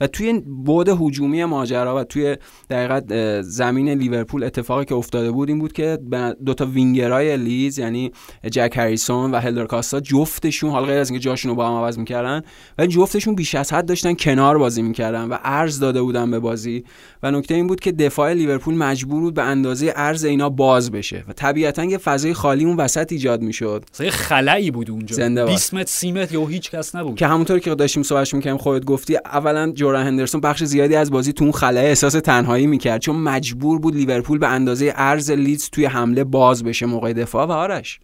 و 0.00 0.06
توی 0.06 0.42
بعد 0.46 0.88
هجومی 0.88 1.44
ماجرا 1.44 1.96
و 1.96 2.04
توی 2.04 2.36
دقیقت 2.70 3.12
اه، 3.12 3.42
زمین 3.42 3.88
لیورپول 3.88 4.44
اتفاقی 4.44 4.84
که 4.84 4.94
افتاده 4.94 5.30
بود 5.30 5.48
این 5.48 5.58
بود 5.58 5.72
که 5.72 5.98
دو 6.46 6.54
تا 6.54 6.66
وینگرای 6.66 7.36
لیدز 7.36 7.78
یعنی 7.78 8.12
جک 8.50 8.72
هریسون 8.76 9.30
و 9.30 9.36
هلدر 9.36 9.66
کاستا 9.66 10.00
جفتشون 10.00 10.70
حالا 10.70 10.86
غیر 10.86 10.98
از 10.98 11.10
اینکه 11.10 11.24
جاشون 11.24 11.50
رو 11.50 11.54
با 11.54 11.68
هم 11.68 11.74
عوض 11.74 11.98
می‌کردن 11.98 12.42
و 12.78 12.86
جفتشون 12.86 13.34
بیش 13.34 13.54
از 13.54 13.72
حد 13.72 13.86
داشتن 13.86 14.14
کنار 14.14 14.58
بازی 14.58 14.82
می‌کردن 14.82 15.24
و 15.24 15.38
عرض 15.44 15.80
داده 15.80 16.02
بودن 16.02 16.30
به 16.30 16.38
بازی. 16.38 16.84
و 17.22 17.30
نکته 17.30 17.54
این 17.54 17.66
بود 17.66 17.80
که 17.80 17.92
دفاع 17.92 18.32
لیورپول 18.32 18.74
مجبور 18.74 19.20
بود 19.20 19.34
به 19.34 19.42
اندازه 19.42 19.92
عرض 19.96 20.24
اینا 20.24 20.48
باز 20.48 20.90
بشه 20.90 21.24
و 21.28 21.32
طبیعتا 21.32 21.84
یه 21.84 21.98
فضای 21.98 22.34
خالی 22.34 22.64
اون 22.64 22.76
وسط 22.76 23.12
ایجاد 23.12 23.42
می‌شد. 23.42 23.84
یه 24.00 24.10
خلایی 24.10 24.70
بود 24.70 24.90
اونجا. 24.90 25.16
زنده 25.16 25.42
باد. 25.44 25.50
20 25.50 25.74
متر 25.74 25.90
30 25.90 26.12
متر 26.12 26.34
یا 26.34 26.46
هیچ 26.46 26.70
کس 26.70 26.96
نبود. 26.96 27.16
که 27.16 27.26
همونطور 27.26 27.58
که 27.58 27.74
داشتیم 27.74 28.02
صحبتش 28.02 28.34
می‌کنیم 28.34 28.56
خودت 28.56 28.84
گفتی 28.84 29.16
اولا 29.16 29.72
جردن 29.88 30.06
هندرسون 30.06 30.40
بخش 30.40 30.64
زیادی 30.64 30.96
از 30.96 31.10
بازی 31.10 31.32
تو 31.32 31.44
اون 31.44 31.52
خلأ 31.52 31.84
احساس 31.84 32.12
تنهایی 32.12 32.66
می‌کرد 32.66 33.00
چون 33.00 33.16
مجبور 33.16 33.78
بود 33.78 33.96
لیورپول 33.96 34.38
به 34.38 34.48
اندازه 34.48 34.92
عرض 34.96 35.30
لیدز 35.30 35.70
توی 35.70 35.84
حمله 35.84 36.24
باز 36.24 36.64
بشه 36.64 36.86
موقع 36.86 37.12
دفاع 37.12 37.46
و 37.46 37.52
آرش 37.52 38.00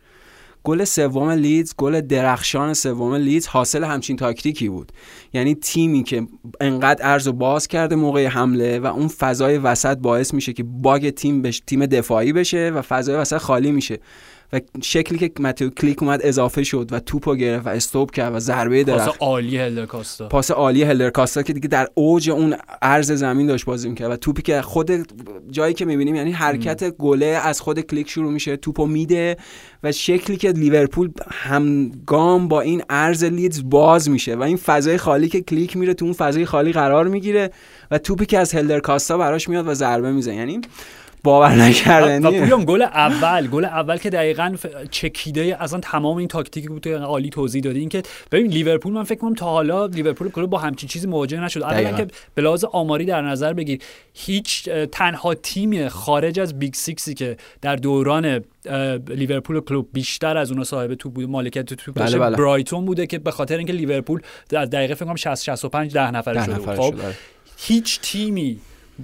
گل 0.64 0.85
سوم 0.85 1.30
لیدز 1.30 1.74
گل 1.76 2.01
درخشان 2.01 2.74
سوم 2.74 3.14
لیدز 3.14 3.47
حاصل 3.47 3.85
همچین 3.85 4.16
تاکتیکی 4.16 4.68
بود. 4.68 4.93
یعنی 5.32 5.55
تیمی 5.55 6.03
که 6.03 6.26
انقدر 6.61 7.12
عرض 7.12 7.27
رو 7.26 7.32
باز 7.32 7.68
کرده 7.68 7.97
موقع 7.97 8.26
حمله 8.26 8.78
و 8.78 8.87
اون 8.87 9.09
فضای 9.09 9.59
وسط 9.59 9.99
باعث 9.99 10.35
میشه 10.35 10.53
که 10.53 10.62
باگ 10.62 11.11
تیم 11.11 11.43
بش 11.43 11.62
تیم 11.66 11.87
دفاعی 11.87 12.32
بشه 12.32 12.72
و 12.74 12.82
فضای 12.82 13.16
وسط 13.16 13.39
خالی 13.39 13.72
میشه. 13.72 13.99
و 14.53 14.61
شکلی 14.82 15.18
که 15.18 15.30
متیو 15.40 15.70
کلیک 15.70 16.03
اومد 16.03 16.20
اضافه 16.22 16.64
شد 16.64 16.88
و 16.92 17.01
توپو 17.01 17.34
گرفت 17.34 17.66
و 17.66 17.68
استپ 17.68 18.11
کرد 18.11 18.34
و 18.34 18.38
ضربه 18.38 18.84
درخت. 18.84 19.07
پاس 19.07 19.16
عالی 19.20 19.59
هلدر 19.59 19.86
کاستا. 19.86 20.28
پاس 20.28 20.51
عالی 20.51 20.82
هلدر 20.83 21.11
کاستا 21.11 21.42
که 21.42 21.53
دیگه 21.53 21.68
در 21.68 21.88
اوج 21.95 22.30
اون 22.30 22.57
عرض 22.82 23.12
زمین 23.12 23.47
داشت 23.47 23.64
بازی 23.64 23.88
می‌کرد 23.88 24.11
و 24.11 24.16
توپی 24.16 24.42
که 24.42 24.62
خود 24.62 24.90
جایی 25.51 25.74
که 25.74 25.84
می‌بینیم 25.84 26.14
یعنی 26.14 26.32
حرکت 26.32 26.90
گله 26.90 27.26
از 27.26 27.61
خود 27.61 27.80
کلیک 27.80 28.11
شروع 28.11 28.32
میشه 28.32 28.57
توپو 28.57 28.86
میده 28.86 29.36
و 29.82 29.92
شکلی 29.92 30.36
که 30.36 30.51
لیورپول 30.51 31.11
همگام 31.30 32.49
با 32.49 32.61
این 32.61 32.82
عرض 32.90 33.24
لیدز 33.24 33.62
باز 33.64 34.11
میشه 34.11 34.36
و 34.36 34.42
این 34.42 34.57
فضای 34.57 34.99
خالی 34.99 35.28
که 35.28 35.40
کلیک 35.40 35.76
میره 35.76 35.95
تو 35.95 36.05
اون 36.05 36.14
فضای 36.14 36.47
خالی 36.47 36.72
قرار 36.72 37.09
می‌گیره 37.09 37.51
و 37.90 37.99
توپی 37.99 38.26
که 38.26 38.38
از 38.38 38.55
هلدر 38.55 38.81
کاستا 38.80 39.18
براش 39.18 39.49
میاد 39.49 39.68
و 39.68 39.74
ضربه 39.74 40.12
می‌زنه. 40.12 40.34
یعنی 40.34 40.61
باورنکردنیه 41.25 42.41
پویان 42.41 42.64
گل 42.64 42.83
اول 42.83 43.47
گل 43.47 43.64
اول 43.64 43.97
که 43.97 44.11
دقیقا 44.11 44.55
چکیده 44.91 45.57
اصلا 45.61 45.81
تمام 45.81 46.16
این 46.16 46.29
تاکتیکی 46.29 46.68
بود 46.68 46.83
که 46.83 46.97
عالی 46.97 47.31
توضیح 47.31 47.62
دادی 47.62 47.81
این 47.81 47.89
که 47.89 48.03
ببین 48.33 48.47
لیورپول 48.47 48.93
من 48.93 49.05
فکر 49.05 49.18
کنم 49.18 49.35
تا 49.35 49.47
حالا 49.47 49.87
لیورپول 49.87 50.31
کلوپ 50.31 50.51
با 50.51 50.59
همچین 50.59 50.89
چیزی 50.89 51.07
مواجه 51.07 51.41
نشد 51.41 51.62
اولا. 51.62 51.93
که 51.93 52.07
به 52.35 52.43
لحاظ 52.43 52.64
آماری 52.64 53.05
در 53.05 53.22
نظر 53.22 53.53
بگیر 53.53 53.83
هیچ 54.14 54.68
تنها 54.68 55.35
تیمی 55.35 55.89
خارج 55.89 56.41
از 56.41 56.59
big 56.59 56.75
six 56.75 57.05
ی 57.05 57.14
که 57.14 57.37
در 57.62 57.77
دوران 57.77 58.45
لیورپول 59.09 59.61
کلوپ 59.61 59.89
بیشتر 59.93 60.37
از 60.37 60.51
اونها 60.51 60.64
صاحب 60.64 60.95
توپ 60.95 61.12
بود 61.12 61.29
مالکیت 61.29 61.75
توپ 61.75 61.99
بله، 61.99 62.18
بله. 62.18 62.37
برایتون 62.37 62.85
بوده 62.85 63.07
که 63.07 63.18
به 63.18 63.31
خاطر 63.31 63.59
اینکه 63.59 63.72
لیورپول 63.72 64.20
در 64.49 64.64
دقیقه 64.64 64.95
فکر 64.95 65.05
کنم 65.05 65.16
60 65.16 65.45
65 65.45 65.93
ده 65.93 66.11
نفره 66.11 66.45
شده 66.45 66.59
بود. 66.59 66.75
خب 66.75 66.97
شد، 66.97 67.01
آره. 67.01 67.14
هیچ 67.57 68.01
تیمی 68.01 68.61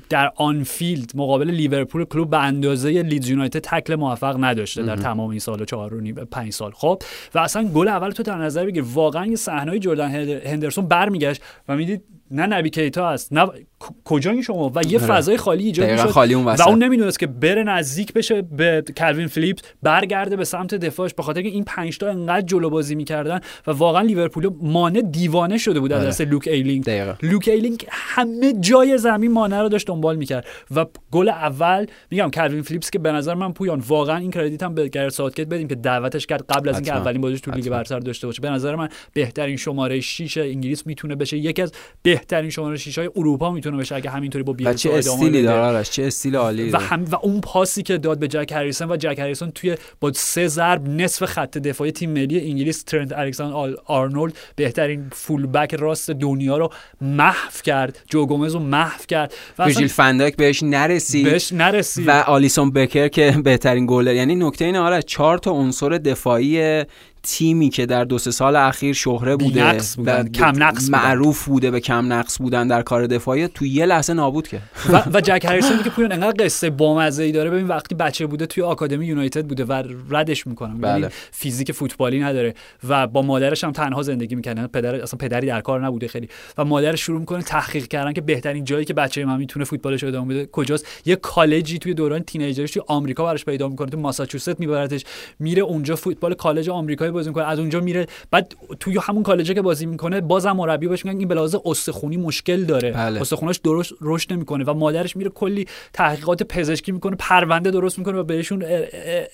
در 0.09 0.32
آنفیلد 0.36 1.12
مقابل 1.14 1.51
لیورپول 1.51 2.05
کلوپ 2.05 2.31
به 2.30 2.38
اندازه 2.38 3.03
لیدز 3.03 3.28
یونایتد 3.28 3.59
تکل 3.59 3.95
موفق 3.95 4.45
نداشته 4.45 4.82
در 4.82 4.97
تمام 4.97 5.30
این 5.30 5.38
سال 5.38 5.62
و 5.62 5.64
چهار 5.64 5.95
و 5.95 6.01
نیم 6.01 6.14
پنج 6.14 6.53
سال. 6.53 6.72
خب 6.74 7.03
و 7.34 7.38
اصلا 7.38 7.68
گل 7.68 7.88
اول 7.88 8.11
تو 8.11 8.22
در 8.22 8.38
نظر 8.38 8.66
بگیر. 8.66 8.84
واقعا 8.86 9.26
یه 9.26 9.36
صحنه 9.36 9.78
جردن 9.78 10.11
هندرسون 10.47 10.88
برمیگشت 10.88 11.43
و 11.68 11.76
می‌دید 11.76 12.05
نه 12.30 12.47
نبی 12.47 12.70
کیتا 12.70 13.09
است 13.09 13.32
نه 13.32 13.47
ک- 13.85 13.93
کجایی 14.05 14.43
شما 14.43 14.72
و 14.74 14.83
یه 14.89 14.99
آره. 14.99 15.07
فضای 15.07 15.37
خالی 15.37 15.64
ایجاد 15.64 15.91
می‌شد 15.91 16.11
خالی 16.11 16.35
اون 16.35 16.45
و. 16.45 16.57
اون 16.68 16.83
نمی‌دونست 16.83 17.18
که 17.18 17.26
بره 17.26 17.62
نزدیک 17.62 18.12
بشه 18.12 18.43
به 18.43 18.85
کلوین 18.97 19.26
فلیپس 19.26 19.62
برگرده 19.83 20.37
به 20.37 20.45
سمت 20.45 20.74
دفاعش 20.74 21.14
به 21.14 21.22
خاطر 21.22 21.43
که 21.43 21.49
این 21.49 21.64
پنج 21.64 21.99
تا 21.99 22.09
انقدر 22.09 22.47
جلو 22.47 22.70
بازی 22.70 22.95
می‌کردن 22.95 23.41
و 23.66 23.70
واقعا 23.70 24.03
لیورپول 24.03 24.51
مانه 24.62 25.01
دیوانه 25.01 25.59
شده 25.59 25.81
بود 25.81 25.93
از 25.93 26.01
آره. 26.01 26.09
دست 26.09 26.20
لوک 26.20 26.49
ایلینگ 26.49 26.85
دقیقاً. 26.85 27.14
لوک 27.22 27.49
ایلینگ 27.49 27.87
همه 27.91 28.53
جای 28.61 28.99
زمین 28.99 29.33
مانه 29.33 29.61
رو 29.62 29.68
داشت 29.68 29.87
دنبال 29.87 30.16
می‌کرد 30.16 30.47
و 30.76 30.87
گل 31.11 31.28
اول 31.28 31.87
میگم 32.11 32.31
کلوین 32.31 32.62
فلیپس 32.62 32.91
که 32.91 32.99
به 32.99 33.12
نظر 33.12 33.35
من 33.35 33.53
پویان 33.53 33.83
واقعا 33.89 34.16
این 34.16 34.31
credit 34.31 34.62
هم 34.62 34.74
به 34.74 34.89
گرت 34.89 35.12
ساوتگیت 35.12 35.49
بدیم 35.49 35.68
که 35.68 35.74
دعوتش 35.74 36.26
کرد 36.26 36.45
قبل 36.49 36.68
از 36.68 36.74
اینکه. 36.74 36.93
اولین 36.97 37.20
بازیش 37.20 37.41
تو 37.41 37.51
لیگ. 37.51 37.68
برتر 37.68 37.99
داشته 37.99 38.26
باشه 38.26 38.43
به 38.43 38.51
نظر 38.51 38.76
من 38.76 38.89
بهترین 39.12 39.57
شماره 39.57 40.01
6 40.01 40.39
انگلیس 40.39 40.87
می‌تونه 40.87 41.14
بشه 41.14 41.37
یکی 41.37 41.62
از 41.62 41.72
بهترین 42.03 42.51
شماره 42.51 42.76
6 42.76 42.99
های 42.99 43.11
اروپا 43.16 43.51
می‌تونه 43.51 43.70
بشه 43.79 43.95
اگه 43.95 44.11
همینطوری 44.11 44.45
با 44.45 44.53
و 44.53 44.57
بیلسا 44.57 44.75
چه 44.75 44.91
استیلی. 44.93 45.43
داره؟ 45.43 45.61
آرش 45.77 45.91
چه 45.91 46.03
استیل 46.03 46.37
عالی 46.37 46.71
و. 46.71 46.77
هم 46.79 47.05
و 47.05 47.16
اون 47.23 47.41
پاسی 47.41 47.83
که 47.83 47.99
داد 47.99 48.18
به 48.18 48.29
جک 48.29 48.53
هریسون 48.53 48.91
و 48.91 48.97
جک 48.97 49.18
هریسون 49.18 49.51
توی 49.51 49.77
با 50.01 50.12
سه 50.12 50.47
ضرب 50.49 50.89
نصف 50.89 51.25
خط 51.25 51.59
دفاعی 51.59 51.93
تیم 51.93 52.11
ملی 52.11 52.51
انگلیس 52.51 52.83
ترنت 52.83 53.12
الکساندر 53.18 53.55
آل- 53.57 53.77
آرنولد 53.87 54.33
بهترین 54.57 55.07
فول 55.12 55.47
بک 55.47 55.75
راست 55.75 56.11
دنیا 56.11 56.57
رو 56.57 56.71
محو 57.01 57.51
کرد. 57.64 57.99
جو 58.09 58.27
گومز 58.27 58.55
رو 58.55 58.61
محو 58.61 59.01
کرد. 59.09 59.35
و 59.59 59.64
ویرجیل 59.64 59.85
اصلا 59.85 60.05
فن‌دایک 60.05 60.37
بهش 60.37 60.62
نرسید. 60.62 61.25
بهش 61.25 61.53
نرسید. 61.53 62.09
و 62.09 62.11
آلیسون 62.11 62.71
بکر 62.71 63.09
که 63.09 63.35
بهترین 63.45 63.87
گلر 63.87 64.14
یعنی 64.14 64.35
نکته 64.35 64.64
اینه 64.64 64.79
آره 64.79 65.03
چهار 65.03 65.39
تا 65.39 65.51
عنصر 65.51 65.89
دفاعی 65.89 66.85
تیمی 67.23 67.68
که 67.68 67.87
در 67.87 68.05
دو 68.05 68.18
سه 68.18 68.31
سال 68.31 68.57
اخیر 68.57 68.93
شهره 68.93 69.37
بوده 69.37 69.79
بودن، 69.97 70.29
کم 70.29 70.62
نقص 70.62 70.87
بودن. 70.87 70.99
معروف 70.99 71.45
بوده 71.45 71.71
به 71.71 71.81
کم 71.81 72.12
نقص 72.12 72.39
بودن 72.39 72.68
در 72.68 72.83
کار 72.83 73.07
دفاعی 73.07 73.49
تو 73.49 73.66
یه 73.66 73.87
لحظه 73.87 74.12
نابود 74.12 74.49
کرد 74.49 74.62
و, 74.93 75.03
و 75.14 75.21
جک 75.21 75.45
هریسون 75.45 75.83
که 75.83 75.91
پویان 75.91 76.12
انقدر 76.12 76.45
قصه 76.45 76.71
بامزه 76.71 77.23
ای 77.23 77.33
داره 77.33 77.51
ببین 77.51 77.68
وقتی 77.68 77.95
بچه 77.95 78.27
بوده 78.27 78.47
توی 78.47 78.62
آکادمی 78.62 79.07
یونایتد 79.07 79.47
بوده 79.47 79.64
و 79.64 79.83
ردش 80.11 80.47
می‌کنن 80.47 80.79
بله. 80.79 81.01
بله. 81.01 81.11
فیزیک 81.31 81.73
فوتبالی 81.73 82.21
نداره 82.21 82.55
و 82.89 83.07
با 83.07 83.23
مادرش 83.23 83.64
هم 83.64 83.73
تنها 83.73 84.03
زندگی 84.03 84.35
می‌کنه 84.35 84.66
پدر 84.66 84.95
اصلا 84.95 85.18
پدری 85.18 85.47
در 85.47 85.61
کار 85.61 85.85
نبوده 85.85 86.09
خیلی 86.09 86.29
و 86.59 86.64
مادرش 86.64 87.01
شروع 87.01 87.21
می‌کنه 87.21 87.43
تحقیق 87.43 87.87
کردن 87.87 88.12
که 88.12 88.21
بهترین 88.21 88.64
جایی 88.64 88.85
که 88.85 88.95
بچه 88.95 89.25
من 89.25 89.37
می‌تونه 89.37 89.64
فوتبالش 89.64 90.05
ادامه 90.05 90.35
بده 90.35 90.47
کجاست 90.47 90.87
یه 91.07 91.16
کالجی 91.16 91.79
توی 91.79 91.95
دوران 91.95 92.23
تینیجرش 92.23 92.71
توی 92.71 92.83
آمریکا 92.87 93.25
براش 93.25 93.45
پیدا 93.45 93.68
می‌کنه 93.68 93.91
تو 93.91 93.99
ماساچوست 93.99 94.61
میبرتش 94.61 95.05
میره 95.39 95.62
اونجا 95.62 95.97
فوتبال 95.97 96.35
کالج 96.35 96.68
آمریکایی 97.11 97.13
بازی 97.13 97.29
می‌کنه. 97.29 97.45
از 97.45 97.59
اونجا 97.59 97.81
میره. 97.81 98.07
بعد 98.31 98.55
توی 98.81 98.99
همون 99.03 99.23
کالجی 99.23 99.55
که 99.55 99.63
بازی 99.63 99.87
می‌کنه 99.87 100.21
بازم 100.21 100.53
مربی 100.53 100.89
بهش 100.89 101.05
میگن 101.05 101.19
این 101.19 101.29
به 101.29 101.35
لحاظ 101.35 101.57
استخونی 101.65 102.17
مشکل 102.17 102.65
داره. 102.65 102.93
بله. 102.93 103.21
استخوناش 103.21 103.59
درست 103.59 103.93
رشد 104.01 104.33
نمی‌کنه 104.33 104.65
و 104.65 104.75
مادرش 104.75 105.17
میره 105.17 105.31
کلی 105.31 105.67
تحقیقات 105.93 106.43
پزشکی 106.43 106.93
می‌کنه 106.93 107.17
پرونده 107.19 107.71
درست 107.71 107.99
می‌کنه 107.99 108.19
و 108.19 108.23
بهشون 108.23 108.65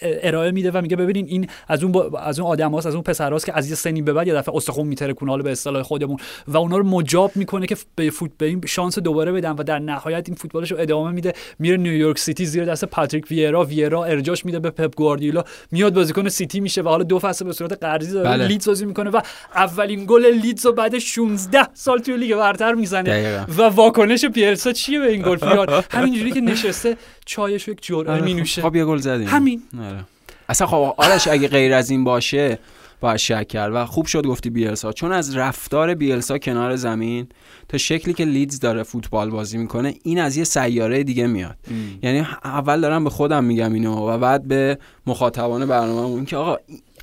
ارائه 0.02 0.50
میده 0.50 0.70
و 0.70 0.80
میگه 0.82 0.96
ببینین 0.96 1.26
این 1.26 1.46
از 1.68 1.82
اون 1.82 1.92
با- 1.92 2.18
از 2.18 2.40
اون 2.40 2.50
آدماست 2.50 2.86
از 2.86 2.94
اون 2.94 3.02
پسراست 3.02 3.46
که 3.46 3.56
از 3.56 3.68
یه 3.68 3.74
سنی 3.74 4.02
به 4.02 4.12
بعد 4.12 4.26
یه 4.26 4.34
دفعه 4.34 4.56
استخون 4.56 4.86
میترکونه 4.86 5.30
حالا 5.30 5.42
به 5.42 5.52
اصطلاح 5.52 5.82
خودمون. 5.82 6.16
و 6.48 6.56
اونا 6.56 6.76
رو 6.78 6.84
مجاب 6.84 7.30
می‌کنه 7.34 7.66
که 7.66 7.76
به 7.94 8.10
فوت 8.10 8.30
به 8.38 8.46
این 8.46 8.60
شانس 8.66 8.98
دوباره 8.98 9.32
بدن 9.32 9.50
و 9.50 9.62
در 9.62 9.78
نهایت 9.78 10.24
این 10.28 10.36
فوتبالش 10.36 10.72
رو 10.72 10.80
ادامه 10.80 11.10
میده. 11.10 11.32
میره 11.58 11.76
نیویورک 11.76 12.18
سیتی 12.18 12.46
زیر 12.46 12.64
دست 12.64 12.84
پاتریک 12.84 13.30
ویرا. 13.30 13.64
ویرا 13.64 14.04
ارجاش 14.04 14.44
میده 14.44 14.58
به 14.58 14.70
پپ 14.70 14.94
گواردیولا. 14.96 15.44
میاد 15.70 15.94
بازیکن 15.94 16.28
سیتی 16.28 16.60
میشه 16.60 16.82
و 16.82 16.88
حالا 16.88 17.04
دو 17.04 17.18
فصل 17.18 17.44
به 17.44 17.52
صورت 17.68 17.82
قرضی 17.82 18.12
داره 18.12 18.28
بله. 18.28 18.46
لیدز 18.46 18.68
بازی 18.68 18.86
می‌کنه 18.86 19.10
و 19.10 19.20
اولین 19.54 20.04
گل 20.06 20.26
لیدز 20.26 20.66
رو 20.66 20.72
بعد 20.72 20.98
16 20.98 21.68
سال 21.74 21.98
توی 21.98 22.16
لیگ 22.16 22.36
برتر 22.36 22.74
می‌زنه 22.74 23.02
دقیقاً. 23.02 23.44
و 23.58 23.62
واکنش 23.62 24.24
بیلسا 24.24 24.72
چیه 24.72 25.00
به 25.00 25.10
این 25.12 25.22
گل 25.22 25.36
پیار 25.36 25.84
همینجوری 25.90 26.30
که 26.30 26.40
نشسته 26.40 26.96
چایش 27.24 27.68
یک 27.68 27.78
جرعه 27.82 28.20
مینوشه 28.20 28.62
خب 28.62 28.76
یه 28.76 28.84
گل 28.84 28.98
زدیم 28.98 29.28
همین. 29.28 29.62
آره. 29.80 30.04
اصلا 30.48 30.66
خب 30.66 30.94
آرش 30.96 31.28
اگه 31.28 31.48
غیر 31.48 31.74
از 31.74 31.90
این 31.90 32.04
باشه 32.04 32.58
باید 33.00 33.16
شک 33.16 33.48
کرد 33.48 33.74
و 33.74 33.84
خوب 33.86 34.06
شد 34.06 34.26
گفتی 34.26 34.50
بیلسا 34.50 34.92
چون 34.92 35.12
از 35.12 35.36
رفتار 35.36 35.94
بیلسا 35.94 36.38
کنار 36.38 36.76
زمین 36.76 37.28
تا 37.68 37.78
شکلی 37.78 38.14
که 38.14 38.24
لیدز 38.24 38.60
داره 38.60 38.82
فوتبال 38.82 39.30
بازی 39.30 39.58
می‌کنه 39.58 39.94
این 40.02 40.18
از 40.18 40.36
یه 40.36 40.44
سیاره 40.44 41.04
دیگه 41.04 41.26
میاد 41.26 41.56
یعنی 42.02 42.26
اول 42.44 42.80
دارم 42.80 43.04
به 43.04 43.10
خودم 43.10 43.44
میگم 43.44 43.72
اینو 43.72 44.10
و 44.10 44.18
بعد 44.18 44.48
به 44.48 44.78
مخاطبان 45.06 45.66
برنامه 45.66 46.00
این 46.00 46.24
که 46.24 46.36
آقا 46.36 46.56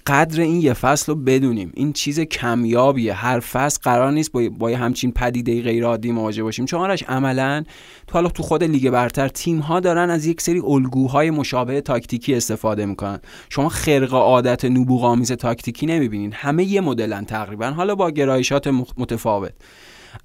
قدر 0.08 0.42
این 0.42 0.62
یه 0.62 0.74
فصل 0.74 1.12
رو 1.12 1.20
بدونیم. 1.20 1.72
این 1.76 1.94
چیز 1.94 2.20
کمیابیه. 2.20 3.14
هر 3.14 3.40
فصل 3.40 3.80
قرار 3.84 4.12
نیست 4.12 4.32
با, 4.32 4.50
با 4.60 4.70
همچین 4.70 5.12
پدیده 5.12 5.62
غیر 5.62 5.86
عادی 5.86 6.12
مواجه 6.12 6.44
باشیم. 6.44 6.66
چون 6.66 6.80
آرش 6.80 7.04
عملا 7.04 7.64
تو 8.08 8.14
حالا 8.14 8.30
تو 8.30 8.44
خود 8.44 8.64
لیگ 8.64 8.90
برتر 8.90 9.28
تیم 9.28 9.60
ها 9.60 9.80
دارن 9.80 10.10
از 10.10 10.26
یک 10.26 10.42
سری 10.42 10.60
الگوهای 10.60 11.30
مشابه 11.30 11.82
تاکتیکی 11.82 12.36
استفاده 12.36 12.86
می‌کنن. 12.86 13.20
شما 13.50 13.70
خرق 13.70 14.14
عادت 14.14 14.66
نبوغ 14.66 15.04
آمیز 15.04 15.32
تاکتیکی 15.32 15.86
نمی‌بینین. 15.86 16.34
همه 16.34 16.64
یه 16.64 16.82
مدلن 16.82 17.26
تقریبا. 17.26 17.66
حالا 17.66 17.96
با 17.96 18.12
گرایشات 18.12 18.68
متفاوت. 18.98 19.54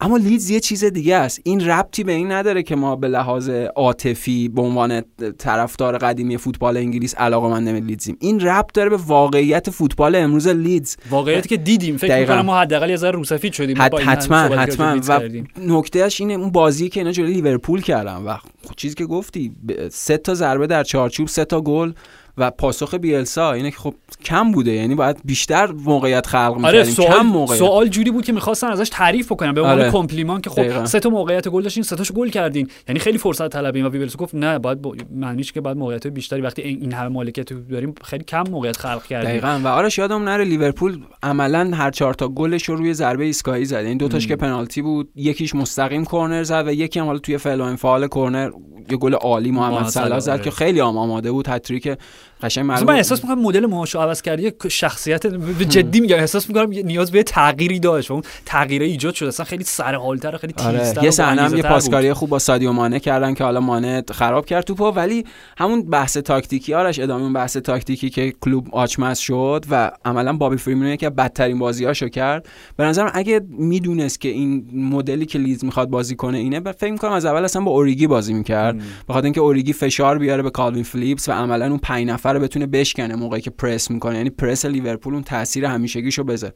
اما 0.00 0.16
لیدز 0.16 0.50
یه 0.50 0.60
چیز 0.60 0.84
دیگه 0.84 1.16
است. 1.16 1.40
این 1.44 1.68
ربطی 1.68 2.04
به 2.04 2.12
این 2.12 2.32
نداره 2.32 2.62
که 2.62 2.76
ما 2.76 2.96
به 2.96 3.08
لحاظ 3.08 3.48
عاطفی 3.76 4.48
به 4.48 4.62
عنوان 4.62 5.02
طرفدار 5.38 5.98
قدیمی 5.98 6.36
فوتبال 6.36 6.76
انگلیس 6.76 7.14
علاقه‌مند 7.14 7.72
به 7.72 7.80
لیدزیم. 7.80 8.16
این 8.20 8.40
ربط 8.40 8.72
داره 8.72 8.90
به 8.90 8.96
واقعیت 8.96 9.70
فوتبال 9.70 10.14
امروز 10.14 10.48
لیدز. 10.48 10.96
واقعیتی 11.10 11.48
که 11.48 11.56
دیدیم. 11.56 11.96
فکر. 11.96 12.20
می‌کنم 12.20 12.40
ما 12.40 12.60
حداقل 12.60 12.90
یه 12.90 12.96
ذره 12.96 13.10
روسفید 13.10 13.52
شدیم. 13.52 13.82
حت 13.82 13.94
حتما 13.94 14.36
حتما. 14.36 15.00
و. 15.08 15.20
نکتهش 15.60 16.20
اینه 16.20 16.34
اون 16.34 16.50
بازی 16.50 16.88
که 16.88 17.00
اینا 17.00 17.12
جلوی 17.12 17.32
لیورپول 17.32 17.82
کردن 17.82 18.16
و 18.16 18.36
خب 18.36 18.74
چیزی 18.76 18.94
که 18.94 19.06
گفتی 19.06 19.52
سه 19.90 20.16
تا 20.16 20.34
ضربه 20.34 20.66
در 20.66 20.84
چارچوب 20.84 21.28
سه 21.28 21.44
تا 21.44 21.60
گل. 21.60 21.92
و 22.38 22.50
پاسخ 22.50 22.94
بیلسا 22.94 23.52
اینه 23.52 23.70
که 23.70 23.76
خب 23.76 23.94
کم 24.24 24.52
بوده 24.52 24.72
یعنی 24.72 24.94
باید 24.94 25.16
بیشتر 25.24 25.72
موقعیت 25.72 26.26
خلق 26.26 26.64
آره 26.64 26.78
می‌کردیم 26.78 26.94
کم 26.94 27.12
سوال 27.12 27.26
موقعیت. 27.26 27.58
سوال 27.58 27.88
جوری 27.88 28.10
بود 28.10 28.24
که 28.24 28.32
می‌خواستن 28.32 28.66
ازش 28.66 28.88
تعریف 28.88 29.32
بکنن 29.32 29.52
به 29.52 29.60
عنوان 29.60 29.80
آره. 29.80 29.90
compliment 29.90 30.40
که 30.40 30.50
خب. 30.50 30.84
سه 30.84 31.00
تا 31.00 31.10
موقعیت 31.10 31.48
گل 31.48 31.62
داشتین 31.62 31.82
سه 31.82 31.96
تاشو 31.96 32.14
گل 32.14 32.28
کردین. 32.28 32.68
یعنی 32.88 33.00
خیلی 33.00 33.18
فرصت 33.18 33.48
طلبین 33.48 33.84
و 33.84 33.90
بیلسا 33.90 34.16
گفت 34.16 34.34
نه 34.34 34.58
باید 34.58 34.82
با... 34.82 34.94
معنیش 35.14 35.52
که 35.52 35.60
باید 35.60 35.76
موقعیت 35.76 36.06
بیشتری 36.06 36.40
وقتی 36.40 36.62
این 36.62 36.80
این 36.80 36.92
همه 36.92 37.08
مالکیت 37.08 37.52
داریم 37.52 37.94
خیلی 38.04 38.24
کم 38.24 38.44
موقعیت 38.50 38.76
خلق 38.76 39.04
کردیم. 39.04 39.30
دقیقا. 39.30 39.60
و 39.64 39.68
آرش 39.68 39.98
یادم 39.98 40.22
نره 40.22 40.44
لیورپول 40.44 40.98
عملا 41.22 41.70
هر 41.74 41.90
چهار 41.90 42.14
تا 42.14 42.28
گلش 42.28 42.68
رو 42.68 42.76
روی 42.76 42.94
ضربه 42.94 43.24
ایستگاهی 43.24 43.64
زد. 43.64 43.82
یعنی 43.82 43.94
دو 43.94 44.08
تاش 44.08 44.26
که 44.26 44.36
پنالتی 44.36 44.82
بود 44.82 45.08
یکیش 45.16 45.54
مستقیم 45.54 46.04
کرنر 46.04 46.42
زد 46.42 46.64
و 46.66 46.72
یکی 46.72 47.00
هم 47.00 47.06
حالا 47.06 47.18
توی 47.18 47.38
فعل 47.38 47.60
و 47.60 47.64
انفعال 47.64 48.08
کرنر 48.08 48.50
یه 48.90 48.96
گل 48.96 49.14
عالی 49.14 49.50
محمد 49.50 49.88
صلاح 49.88 50.18
زد 50.18 50.30
آره. 50.30 50.42
که 50.42 50.50
خیلی 50.50 50.80
هم 50.80 50.98
آماده 50.98 51.32
بود. 51.32 51.48
هت‌تریک 51.48 51.98
قشنگ 52.42 52.66
معلومه 52.66 52.92
من 52.92 52.96
احساس 52.96 53.24
می‌کنم 53.24 53.42
مدل 53.42 53.66
معاشو 53.66 53.98
عوض 53.98 54.22
کردی 54.22 54.52
شخصیت 54.68 55.26
جدی 55.68 56.00
میگم 56.00 56.16
احساس 56.16 56.48
می‌کنم 56.48 56.70
نیاز 56.70 57.10
به 57.10 57.22
تغییری 57.22 57.80
داشت. 57.80 58.10
اون 58.10 58.22
تغییره 58.46 58.86
ایجاد 58.86 59.14
شده 59.14 59.28
اصلا 59.28 59.46
خیلی 59.46 59.64
سر 59.64 59.94
حالتر 59.94 60.36
خیلی 60.36 60.54
آره. 60.64 60.94
یه 61.02 61.10
صحنه 61.10 61.42
هم 61.42 61.56
یه 61.56 61.62
پاسکاری 61.62 62.12
خوب 62.12 62.30
با 62.30 62.38
سادیو 62.38 62.72
مانه 62.72 63.00
کردن 63.00 63.34
که 63.34 63.44
حالا 63.44 63.60
مانه 63.60 64.02
خراب 64.10 64.46
کرد 64.46 64.64
توپو 64.64 64.90
ولی 64.90 65.24
همون 65.58 65.82
بحث 65.82 66.16
تاکتیکی 66.16 66.74
آرش 66.74 66.98
ادامه 66.98 67.22
اون 67.22 67.32
بحث 67.32 67.56
تاکتیکی 67.56 68.10
که 68.10 68.34
کلوب 68.40 68.68
آچمز 68.72 69.18
شد 69.18 69.64
و 69.70 69.90
عملا 70.04 70.32
بابی 70.32 70.56
فریمون 70.56 70.96
که 70.96 71.10
بدترین 71.10 71.58
بازیاشو 71.58 72.08
کرد. 72.08 72.48
به 72.76 72.84
نظرم 72.84 73.10
اگه 73.14 73.40
می‌دونست 73.48 74.20
که 74.20 74.28
این 74.28 74.70
مدلی 74.74 75.26
که 75.26 75.38
لیز 75.38 75.64
می‌خواد 75.64 75.90
بازی 75.90 76.16
کنه 76.16 76.38
اینه 76.38 76.72
فکر 76.72 76.92
می‌کنم 76.92 77.12
از 77.12 77.24
اول 77.24 77.44
اصلا 77.44 77.62
با 77.62 77.70
اوریگی 77.70 78.06
بازی 78.06 78.32
می‌کرد. 78.32 78.76
بخاطر 79.08 79.24
اینکه 79.24 79.40
اوریگی 79.40 79.72
فشار 79.72 80.18
بیاره 80.18 80.42
به 80.42 80.50
کالوین 80.50 80.84
فلیپس 80.84 81.28
و 81.28 81.32
عملا 81.32 81.66
اون 81.66 81.78
5 81.78 82.06
نفر 82.28 82.38
رو 82.38 82.44
بتونه 82.44 82.66
بشکنه 82.66 83.14
موقعی 83.14 83.40
که 83.40 83.50
پرس 83.50 83.90
می‌کنه. 83.90 84.16
یعنی 84.16 84.30
پرس 84.30 84.64
لیورپول 84.64 85.14
اون 85.14 85.22
تاثیر 85.22 85.64
همیشگیشو 85.64 86.24
بذاره. 86.24 86.54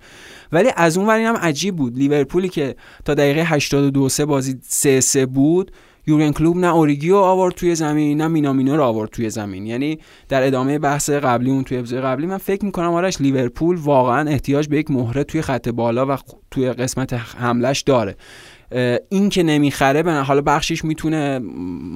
ولی 0.52 0.68
از 0.76 0.98
اون 0.98 1.06
ور 1.06 1.20
هم 1.20 1.36
عجیب 1.36 1.76
بود. 1.76 1.96
لیورپولی 1.96 2.48
که 2.48 2.76
تا 3.04 3.14
دقیقه 3.14 3.40
82 3.40 4.08
سه 4.08 4.24
بازی 4.24 4.58
3 4.62 5.00
3 5.00 5.26
بود 5.26 5.72
یورگن 6.07 6.32
کلوپ 6.32 6.57
نه 6.56 6.74
اوریگیو 6.74 7.16
آورد 7.16 7.54
توی 7.54 7.74
زمین 7.74 8.20
نه 8.20 8.28
مینامینو 8.28 8.76
رو 8.76 8.82
آورد 8.82 9.10
توی 9.10 9.30
زمین. 9.30 9.66
یعنی 9.66 9.98
در 10.28 10.46
ادامه 10.46 10.78
بحث 10.78 11.10
قبلی 11.10 11.50
اون 11.50 11.64
توی 11.64 11.78
ابزار 11.78 12.02
قبلی 12.02 12.26
من 12.26 12.38
فکر 12.38 12.64
می‌کنم 12.64 12.92
آرش 12.92 13.20
لیورپول 13.20 13.76
واقعا 13.76 14.30
احتیاج 14.30 14.68
به 14.68 14.78
یک 14.78 14.90
مهره 14.90 15.24
توی 15.24 15.42
خط 15.42 15.68
بالا 15.68 16.06
و 16.06 16.16
توی 16.50 16.72
قسمت 16.72 17.12
حملش 17.12 17.82
داره. 17.82 18.16
این 19.08 19.28
که 19.28 19.42
نمی‌خره 19.42 20.02
به 20.02 20.12
حالا 20.12 20.40
بخشش 20.40 20.84
می‌تونه 20.84 21.38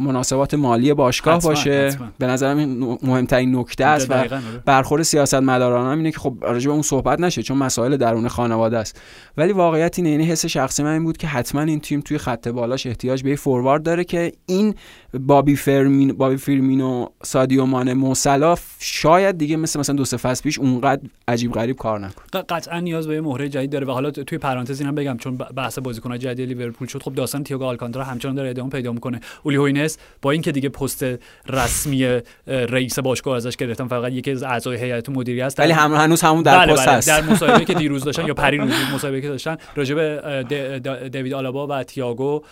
مناسبات 0.00 0.54
مالی 0.54 0.94
باشگاه 0.94 1.34
حتما، 1.34 1.50
باشه 1.50 1.86
حتما. 1.86 2.08
به 2.18 2.26
نظرم 2.26 2.58
این 2.58 2.98
مهمترین 3.02 3.56
نکته 3.56 3.84
است 3.84 4.10
و 4.10 4.14
آره. 4.14 4.40
برخورد 4.64 5.02
سیاست 5.02 5.34
مداران 5.34 5.92
هم 5.92 5.98
اینه 5.98 6.10
که 6.10 6.18
خب 6.18 6.36
راجع 6.42 6.66
به 6.66 6.72
اون 6.72 6.82
صحبت 6.82 7.20
نشه 7.20 7.42
چون 7.42 7.56
مسائل 7.56 7.96
درون 7.96 8.28
خانواده 8.28 8.78
است 8.78 9.00
ولی 9.36 9.52
واقعیت 9.52 9.98
اینه 9.98 10.10
یعنی 10.10 10.24
حس 10.24 10.46
شخصی 10.46 10.82
من 10.82 10.92
این 10.92 11.04
بود 11.04 11.16
که 11.16 11.26
حتما 11.26 11.60
این 11.60 11.80
تیم 11.80 12.00
توی 12.00 12.18
خط 12.18 12.48
بالاش 12.48 12.86
احتیاج 12.86 13.22
به 13.22 13.30
یه 13.30 13.36
فوروارد 13.36 13.82
داره 13.82 14.04
که 14.04 14.32
این 14.46 14.74
بابی 15.18 15.56
فرمین 15.56 16.12
بابی 16.12 16.36
فیرمینو 16.36 17.06
سادیو 17.22 17.64
مانه 17.64 17.94
موسلا 17.94 18.54
شاید 18.78 19.38
دیگه 19.38 19.56
مثل 19.56 19.80
مثلا 19.80 19.96
دو 19.96 20.04
سه 20.04 20.16
فصل 20.16 20.42
پیش 20.42 20.58
اونقدر 20.58 21.00
عجیب 21.28 21.52
غریب 21.52 21.76
کار 21.76 22.00
نکنه 22.00 22.42
قطعا 22.42 22.80
نیاز 22.80 23.08
به 23.08 23.14
یه 23.14 23.20
مهره 23.20 23.48
جدید 23.48 23.70
داره 23.70 23.86
و 23.86 23.90
حالا 23.90 24.10
توی 24.10 24.38
پرانتز 24.38 24.80
اینم 24.80 24.94
بگم 24.94 25.16
چون 25.16 25.36
بحث 25.36 25.78
بازیکن‌های 25.78 26.18
جدید 26.18 26.48
لیورپول 26.48 26.88
شد 26.88 27.02
خب 27.02 27.14
داستان 27.14 27.44
تییاگو 27.44 27.64
آلکانتارا 27.64 28.04
همچنان 28.04 28.34
داره 28.34 28.50
ادامه 28.50 28.70
پیدا 28.70 28.92
می‌کنه. 28.92 29.20
اولی 29.42 29.56
هوینس 29.56 29.98
با 30.22 30.30
اینکه 30.30 30.52
دیگه 30.52 30.68
پست 30.68 31.04
رسمی 31.48 32.20
رئیس 32.46 32.98
باشگاه 32.98 33.36
ازش 33.36 33.56
گرفتن 33.56 33.86
فقط 33.86 34.12
یکی 34.12 34.30
از 34.30 34.42
اعضای 34.42 34.78
هیئت 34.78 35.08
مدیره 35.08 35.44
است 35.44 35.60
ولی 35.60 35.72
هم 35.72 35.94
هنوز 35.94 36.22
همون 36.22 36.42
در 36.42 36.58
بله 36.58 36.72
پست 36.72 36.86
بله 36.86 36.96
هست. 36.96 37.08
در 37.08 37.22
مصاحبه 37.22 37.64
که 37.64 37.74
دیروز 37.74 38.04
داشتن 38.06 38.26
یا 38.26 38.34
پری 38.34 38.58
روز 38.58 38.72
مصاحبه 38.94 39.20
که 39.20 39.28
داشتن 39.28 39.56
راجع 39.74 39.94
به 39.94 41.08
دیوید 41.12 41.34
آلابا 41.34 41.66
و 41.66 41.82
تییاگو 41.82 42.42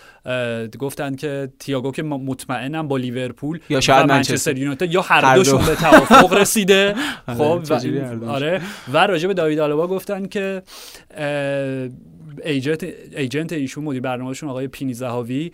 گفتن 0.78 1.14
که 1.14 1.48
تییاگو 1.58 1.92
که 1.92 2.02
مطمئنم 2.54 2.88
با 2.88 2.96
لیورپول 2.96 3.60
یا 3.68 3.80
شاید 3.80 4.06
منچستر. 4.06 4.58
یونایتد 4.58 4.92
یا 4.92 5.02
هر 5.02 5.24
هر 5.24 5.36
دو. 5.36 5.42
دوشون 5.42 5.66
به 5.66 5.74
توافق 5.74 6.32
رسیده 6.40 6.94
آره، 7.26 7.36
خب 7.36 7.62
و؟ 8.22 8.30
آره 8.30 8.60
و 8.92 9.06
راجع 9.06 9.28
به 9.28 9.34
داوید 9.34 9.58
آلابا 9.58 9.86
گفتن 9.86 10.26
که 10.26 10.62
ایجنت 12.44 12.86
ایجنت 13.16 13.52
ایشون 13.52 13.84
مدیر 13.84 14.00
برنامهشون 14.00 14.48
آقای 14.48 14.68
پینی 14.68 14.94
زهاوی 14.94 15.52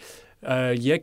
یک 0.80 1.02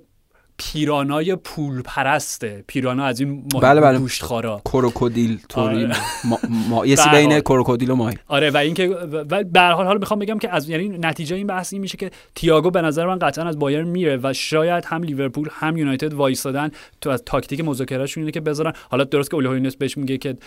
پیرانای 0.57 1.35
پول 1.35 1.81
پرسته 1.81 2.63
پیرانا 2.67 3.05
از 3.05 3.19
این 3.19 3.43
ما... 3.53 3.59
بله، 3.59 3.81
بله. 3.81 3.99
گوشتخوارا. 3.99 4.61
کروکودیل 4.65 5.39
توری 5.49 5.85
آره. 5.85 5.95
ما... 6.25 6.39
ما... 6.69 6.81
بین. 7.11 7.39
کروکودیل 7.39 7.91
و 7.91 7.95
ماهی. 7.95 8.17
آره 8.27 8.49
و 8.49 8.57
اینکه 8.57 8.87
و 8.87 9.43
به 9.43 9.59
هر 9.59 9.71
حال 9.71 9.85
حالا 9.85 9.99
می‌خوام 9.99 10.19
بگم 10.19 10.39
که 10.39 10.55
از 10.55 10.69
یعنی 10.69 10.89
نتیجه 10.89 11.35
این 11.35 11.47
بحث 11.47 11.73
این 11.73 11.81
میشه 11.81 11.97
که 11.97 12.11
تییاگو 12.35 12.71
به 12.71 12.81
نظر 12.81 13.05
من 13.05 13.19
قطعا 13.19 13.45
از 13.45 13.59
بایرن 13.59 13.87
میره 13.87 14.19
و 14.23 14.33
شاید 14.33 14.85
هم 14.85 15.03
لیورپول 15.03 15.49
هم 15.51 15.77
یونایتد 15.77 16.13
وایسادن 16.13 16.71
تو 17.01 17.09
از 17.09 17.23
تاکتیک 17.25 17.61
مذاکرهشون 17.65 18.23
اینه 18.23 18.31
که 18.31 18.41
بذارن. 18.41 18.73
حالا 18.91 19.03
درست 19.03 19.31
که 19.31 19.35
اولی 19.35 19.50
هوینس 19.50 19.75
بهش 19.75 19.97
میگه 19.97 20.17
که 20.17 20.37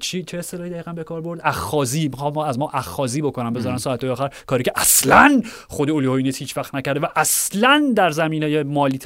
چی 0.00 0.22
چه 0.22 0.38
اصطلاحی 0.38 0.70
دقیقا 0.70 0.92
به 0.92 1.04
کار 1.04 1.20
برد؟ 1.20 1.40
اخاذی 1.44 2.08
می‌خوام 2.08 2.32
ما 2.32 2.46
از 2.46 2.58
ما 2.58 2.70
اخاذی 2.74 3.22
بکنم 3.22 3.52
بذارن 3.52 3.76
ساعت 3.76 4.04
آخر. 4.04 4.30
کاری 4.46 4.62
که 4.62 4.72
اصلا 4.76 5.42
خود 5.68 5.90
اولی 5.90 6.07
هوینس 6.07 6.36
هیچ 6.36 6.56
وقت 6.56 6.74
نکرده 6.74 7.00
و 7.00 7.06
اصلا 7.16 7.92
در 7.96 8.10
زمینه 8.10 8.62
مالی 8.62 8.98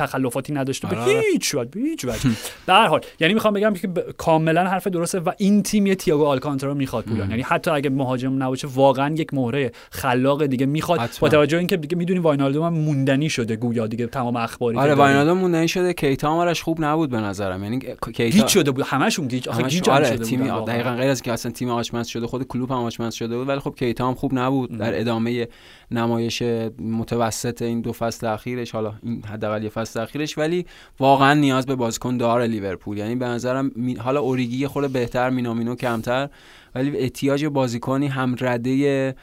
تخلفاتی 0.50 0.60
نداشته 0.60 0.88
به 0.88 0.96
آره. 0.96 1.22
هیچ 1.32 1.54
وجه 1.54 1.70
به 1.70 1.80
هیچ 1.80 2.04
وجه. 2.04 2.30
به 2.66 2.72
هر 2.72 2.86
حال 2.86 3.00
یعنی 3.20 3.34
می‌خوام 3.34 3.54
بگم 3.54 3.74
که 3.74 3.88
ب- 3.88 4.10
کاملا 4.10 4.64
حرف 4.64 4.86
درسته 4.86 5.20
و 5.20 5.32
این 5.38 5.62
تیم 5.62 5.86
یه 5.86 5.94
تییاگو 5.94 6.24
آلکانتارا 6.26 6.74
می‌خواد 6.74 7.04
پویان 7.04 7.30
یعنی 7.30 7.42
حتی 7.42 7.70
اگه 7.70 7.90
مهاجم 7.90 8.42
نباشه 8.42 8.68
واقعا 8.74 9.14
یک 9.14 9.34
مهره 9.34 9.72
خلاق 9.90 10.46
دیگه 10.46 10.66
می‌خواد. 10.66 11.00
با 11.20 11.28
توجه 11.28 11.58
اینکه 11.58 11.76
دیگه 11.76 11.96
می‌دونی 11.96 12.20
واینالدوم 12.20 12.64
هم 12.64 12.72
موندنی 12.74 13.30
شده 13.30 13.56
گویا 13.56 13.86
دیگه 13.86 14.06
تمام 14.06 14.36
اخباری 14.36 14.78
آره. 14.78 14.94
واینالدو 14.94 15.34
موندنی 15.34 15.68
شده. 15.68 15.92
کیتا 15.92 16.30
هم 16.32 16.36
آرش 16.38 16.62
خوب 16.62 16.84
نبود 16.84 17.10
به 17.10 17.16
نظرم. 17.20 17.64
یعنی 17.64 17.78
کیتا 17.78 18.24
گیج 18.24 18.46
شده 18.46 18.70
بود. 18.70 18.84
همشون 18.84 19.28
گیج 19.28 19.48
آخه 19.48 19.62
همش- 19.62 19.72
گیج 19.74 19.88
آره 19.88 20.16
واقعا. 20.50 20.64
دقیقا 20.64 20.90
غیر 20.94 21.10
از 21.10 21.22
که 21.22 21.32
اصلا 21.32 21.52
تیم 21.52 21.68
آچمز 21.70 22.06
شده 22.06 22.26
خود 22.26 22.46
کلوپ 22.46 22.70
هم 22.70 22.76
آچمز 22.76 23.14
شده 23.14 23.36
بود 23.38 23.48
ولی 23.48 23.60
خب 23.60 23.74
کیتا 23.78 24.08
هم 24.08 24.14
خوب 24.14 24.34
نبود. 24.34 24.78
در 24.78 25.00
ادامه 25.00 25.48
نمایش 25.90 26.42
متوسط 26.80 27.62
این 27.62 27.80
دو 27.80 27.92
فصل 27.92 28.26
اخیرش 28.26 28.70
حالا 28.70 28.92
این 29.02 29.22
حداقل 29.32 29.62
یه 29.62 29.68
فصل 29.68 30.00
اخیرش. 30.00 30.38
ولی 30.40 30.66
واقعا 30.98 31.34
نیاز 31.34 31.66
به 31.66 31.74
بازیکن 31.74 32.16
داره 32.16 32.46
لیورپول. 32.46 32.98
یعنی 32.98 33.14
به 33.16 33.26
نظرم 33.26 33.70
حالا 33.98 34.20
اوریگی 34.20 34.66
خورده 34.66 34.88
بهتر 34.88 35.30
مینامینو 35.30 35.74
کمتر 35.74 36.28
ولی 36.74 36.96
احتیاج 36.96 37.44
بازیکنی 37.44 38.06
هم 38.06 38.36
رده 38.40 39.14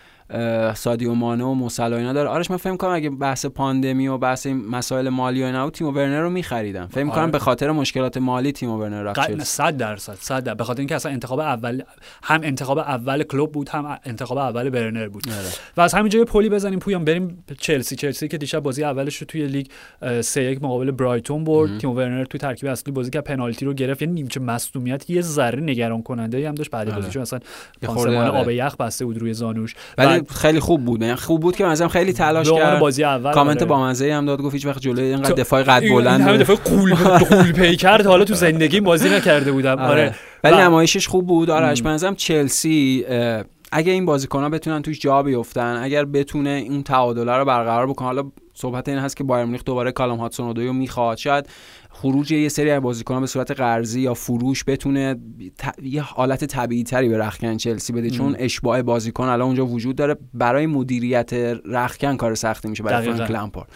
سادیو 0.73 1.13
مانه 1.13 1.43
و 1.43 1.53
مو 1.53 1.71
صلاح 1.71 1.97
اینا 1.97 2.13
داره 2.13 2.29
آرش 2.29 2.51
من 2.51 2.57
فکر 2.57 2.75
کنم 2.75 2.91
اگه 2.91 3.09
بحث 3.09 3.45
پاندمی 3.45 4.07
و 4.07 4.17
بحث 4.17 4.45
این 4.45 4.65
مسائل 4.69 5.09
مالی 5.09 5.43
و 5.43 5.45
اینا 5.45 5.69
تیمو 5.69 5.87
ورنر 5.87 6.21
رو 6.21 6.29
می‌خریدن 6.29 6.85
فکر 6.85 7.03
کنم 7.03 7.21
آره. 7.21 7.31
به 7.31 7.39
خاطر 7.39 7.71
مشکلات 7.71 8.17
مالی 8.17 8.51
تیمو 8.51 8.69
ورنر 8.69 9.03
رفت 9.03 9.19
قطع- 9.19 9.27
چلسی. 9.27 9.45
صد 9.45 9.77
درصد 9.77 10.13
صد 10.13 10.43
درصد 10.43 10.57
به 10.57 10.63
خاطر 10.63 10.79
اینکه 10.79 10.95
اصلا 10.95 11.11
انتخاب 11.11 11.39
اول 11.39 11.81
هم 12.23 12.41
انتخاب 12.43 12.77
اول 12.77 13.23
کلوب 13.23 13.51
بود 13.51 13.69
هم 13.69 13.99
انتخاب 14.05 14.37
اول 14.37 14.69
برنر 14.69 15.07
بود 15.07 15.23
آره. 15.29 15.47
و 15.77 15.81
از 15.81 15.93
همینجا 15.93 16.19
یه 16.19 16.25
پلی 16.25 16.49
بزنیم 16.49 16.79
پویان 16.79 17.05
بریم 17.05 17.43
چلسی 17.59 17.95
چلسی 17.95 18.27
که 18.27 18.37
دیشب 18.37 18.59
بازی 18.59 18.83
اولش 18.83 19.17
رو 19.17 19.27
توی 19.27 19.47
لیگ 19.47 19.67
اه، 20.01 20.21
سه 20.21 20.43
یک 20.43 20.63
مقابل 20.63 20.91
برایتون 20.91 21.43
برد 21.43 21.77
تیم 21.77 21.89
ورنر 21.89 22.25
توی 22.25 22.39
ترکیب 22.39 22.69
اصلی 22.69 22.93
بازی 22.93 23.11
که 23.11 23.21
پنالتی 23.21 23.65
رو 23.65 23.73
گرفت 23.73 24.01
یه 24.01 24.07
نیمچه 24.07 24.39
مصونیت 24.39 25.09
یه 25.09 25.21
ذره 25.21 25.59
نگران 25.61 26.01
کننده 26.01 26.47
هم 26.47 26.55
داشت 26.55 26.71
بعد 26.71 26.87
آره. 26.87 26.97
بازی 26.97 27.11
چون 27.11 27.21
اصلا 27.21 27.39
پانسمان 27.81 28.17
آره. 28.17 28.39
آب 28.39 28.49
یخ 28.49 28.75
بسته 28.75 29.05
بود 29.05 29.17
روی 29.17 29.33
زانوش 29.33 29.75
خیلی 30.29 30.59
خوب 30.59 30.85
بود. 30.85 31.01
یعنی 31.01 31.15
خوب 31.15 31.41
بود 31.41 31.55
که 31.55 31.65
مثلا 31.65 31.87
خیلی 31.87 32.13
تلاش 32.13 32.51
کرد. 32.51 32.79
بازی 32.79 33.03
اول 33.03 33.33
کامنت 33.33 33.57
آره. 33.57 33.65
با 33.65 33.79
منزه 33.79 34.13
هم 34.13 34.25
داد 34.25 34.41
گفت 34.41 34.53
هیچ 34.53 34.65
وقت 34.65 34.81
جلوی 34.81 35.05
اینقدر 35.05 35.33
دفاع 35.33 35.63
قد 35.63 35.89
بلند 35.89 36.29
دفعه 36.41 36.55
قول 36.55 36.93
قول 37.29 37.51
پیکر 37.51 38.01
حالا 38.07 38.25
تو 38.25 38.33
زندگی 38.33 38.79
بازی 38.79 39.09
نکرده 39.09 39.51
بودم. 39.51 39.79
آره. 39.79 39.89
آره. 39.89 40.15
ولی 40.43 40.57
نمایشش 40.57 41.07
خوب 41.07 41.27
بود. 41.27 41.49
آرش 41.49 41.81
م. 41.81 41.83
به 41.83 41.89
نظرم 41.89 42.15
چلسی 42.15 43.05
اگه 43.71 43.91
این 43.91 44.05
بازیکن‌ها 44.05 44.49
بتونن 44.49 44.81
توش 44.81 44.99
جا 44.99 45.23
بیفتن 45.23 45.79
اگر 45.83 46.05
بتونه 46.05 46.49
این 46.49 46.83
تعادله 46.83 47.33
رو 47.37 47.45
برقرار 47.45 47.87
بکنه 47.87 48.07
حالا 48.07 48.23
صحبت 48.53 48.89
این 48.89 48.97
هست 48.97 49.17
که 49.17 49.23
بایر 49.23 49.45
مونیخ 49.45 49.63
دوباره 49.65 49.91
کالام 49.91 50.19
هاتسون 50.19 50.55
رو 50.55 50.73
می‌خواد. 50.73 51.17
شاید 51.17 51.45
خروج 52.01 52.31
یه 52.31 52.49
سری 52.49 52.71
از 52.71 52.81
بازیکن‌ها 52.81 53.19
به 53.19 53.27
صورت 53.27 53.51
قرضی 53.51 54.01
یا 54.01 54.13
فروش 54.13 54.63
بتونه 54.67 55.15
ت- 55.57 55.83
یه 55.83 56.01
حالت 56.01 56.45
طبیعی 56.45 56.83
تری 56.83 57.09
به 57.09 57.17
رخکن 57.17 57.57
چلسی 57.57 57.93
بده 57.93 58.09
چون 58.09 58.35
اشباع 58.39 58.81
بازیکن 58.81 59.23
الان 59.23 59.41
اونجا 59.47 59.65
وجود 59.65 59.95
داره 59.95 60.15
برای 60.33 60.65
مدیریت 60.65 61.33
رخکن 61.65 62.17
کار 62.17 62.35
سختی 62.35 62.67
میشه 62.69 62.83
برای. 62.83 63.11
فرانک 63.13 63.31
لامپارد 63.31 63.67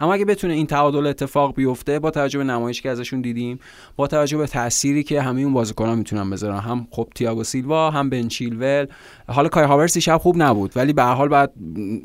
اما 0.00 0.14
اگه 0.14 0.24
بتونه 0.24 0.54
این 0.54 0.66
تعادل 0.66 1.06
اتفاق 1.06 1.54
بیفته 1.54 1.98
با 1.98 2.10
توجه 2.10 2.38
به 2.38 2.44
نمایشی 2.44 2.82
که 2.82 2.90
ازشون 2.90 3.20
دیدیم 3.20 3.58
با 3.96 4.06
توجه 4.06 4.36
به 4.36 4.46
تأثیری 4.46 5.02
که 5.02 5.22
همه 5.22 5.40
اون 5.42 5.52
بازیکن‌ها 5.52 5.94
می‌تونن 5.94 6.30
بذارن 6.30 6.58
هم 6.58 6.86
خب 6.90 7.08
تییاگو 7.14 7.44
سیلوا 7.44 7.90
هم 7.90 8.10
بن 8.10 8.28
چیلول 8.28 8.86
حالا 9.28 9.48
کای 9.48 9.64
هاورس 9.64 9.98
شب 9.98 10.18
خوب 10.18 10.42
نبود 10.42 10.72
ولی 10.76 10.92
به 10.92 11.02
هر 11.02 11.14
حال 11.14 11.28
باید 11.28 11.50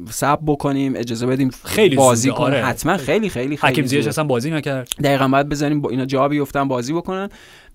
صبر 0.09 0.41
بکنیم 0.45 0.93
اجازه 0.95 1.25
بدیم 1.27 1.49
خیلی 1.63 1.95
بازی 1.95 2.29
زوده، 2.29 2.37
کنه 2.37 2.45
آره. 2.45 2.65
حتما 2.65 2.97
خیلی 2.97 3.29
خیلی 3.29 3.57
خیلی 3.57 3.71
حکیم 3.73 3.85
زوده. 3.85 4.09
اصلا 4.09 4.23
بازی 4.23 4.51
نکرد 4.51 4.89
دقیقا 5.03 5.27
باید 5.27 5.49
بزنیم 5.65 5.81
با 5.81 5.89
اینا 5.89 6.05
جا 6.05 6.27
بیفتن 6.27 6.67
بازی 6.67 6.93
بکنن. 6.93 7.29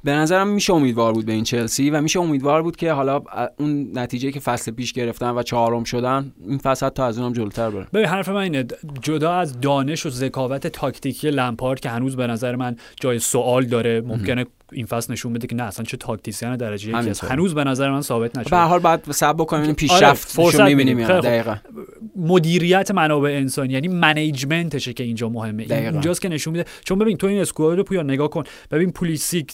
به 0.04 0.12
نظرم 0.12 0.48
میشه 0.48 0.72
امیدوار 0.72 1.12
بود 1.12 1.26
به 1.26 1.32
این 1.32 1.44
چلسی 1.44 1.90
و 1.90 2.00
میشه 2.00 2.20
امیدوار 2.20 2.62
بود 2.62 2.76
که 2.76 2.92
حالا 2.92 3.22
اون 3.58 3.98
نتیجه 3.98 4.30
که 4.30 4.40
فصل 4.40 4.70
پیش 4.70 4.92
گرفتن 4.92 5.30
و 5.30 5.42
چهارم 5.42 5.84
شدن 5.84 6.32
این 6.48 6.58
فصل 6.58 6.88
تا 6.88 7.06
از 7.06 7.18
اونم 7.18 7.32
جلوتر 7.32 7.70
بره. 7.70 7.86
ببین 7.92 8.06
حرف 8.06 8.28
من 8.28 8.36
اینه. 8.36 8.64
جدا 9.02 9.32
از 9.32 9.60
دانش 9.60 10.06
و 10.06 10.10
ذکاوت 10.10 10.66
تاکتیکی 10.66 11.30
لمپارد 11.30 11.80
که 11.80 11.88
هنوز 11.88 12.16
به 12.16 12.26
نظر 12.26 12.56
من 12.56 12.76
جای 13.00 13.18
سوال 13.18 13.64
داره 13.64 14.00
ممکنه 14.00 14.46
این 14.72 14.86
فصل 14.86 15.12
نشون 15.12 15.32
بده 15.32 15.46
که 15.46 15.56
نه 15.56 15.62
اصلا 15.62 15.84
چه 15.84 15.96
تاکتیسیان 15.96 16.56
درجه 16.56 16.88
یکی. 16.88 17.26
هنوز 17.26 17.54
به 17.54 17.64
نظر 17.64 17.90
من 17.90 18.00
ثابت 18.00 18.32
به 18.32 18.38
هر 18.38 18.44
نشده 18.44 18.56
حال 18.56 18.78
باید 18.78 19.12
صبر 19.12 19.32
بکنیم 19.38 19.64
آره، 19.64 19.72
پیشرفت 19.72 20.28
فرصت 20.28 20.60
می‌بینیم. 20.60 21.06
دقیقا. 21.06 21.56
مدیریت 22.20 22.90
منابع 22.90 23.30
انسانی 23.30 23.72
یعنی 23.72 23.88
منیجمنتشه 23.88 24.92
که 24.92 25.04
اینجا 25.04 25.28
مهمه. 25.28 25.64
دقیقاً. 25.64 25.90
اینجاست 25.90 26.20
که 26.20 26.28
نشون 26.28 26.52
میده. 26.52 26.64
چون 26.84 26.98
ببین 26.98 27.16
تو 27.16 27.26
این 27.26 27.40
اسکواد 27.40 27.78
رو 27.78 27.84
پویا 27.84 28.02
نگاه 28.02 28.30
کن. 28.30 28.44
ببین 28.70 28.90
پولیسیک 28.90 29.52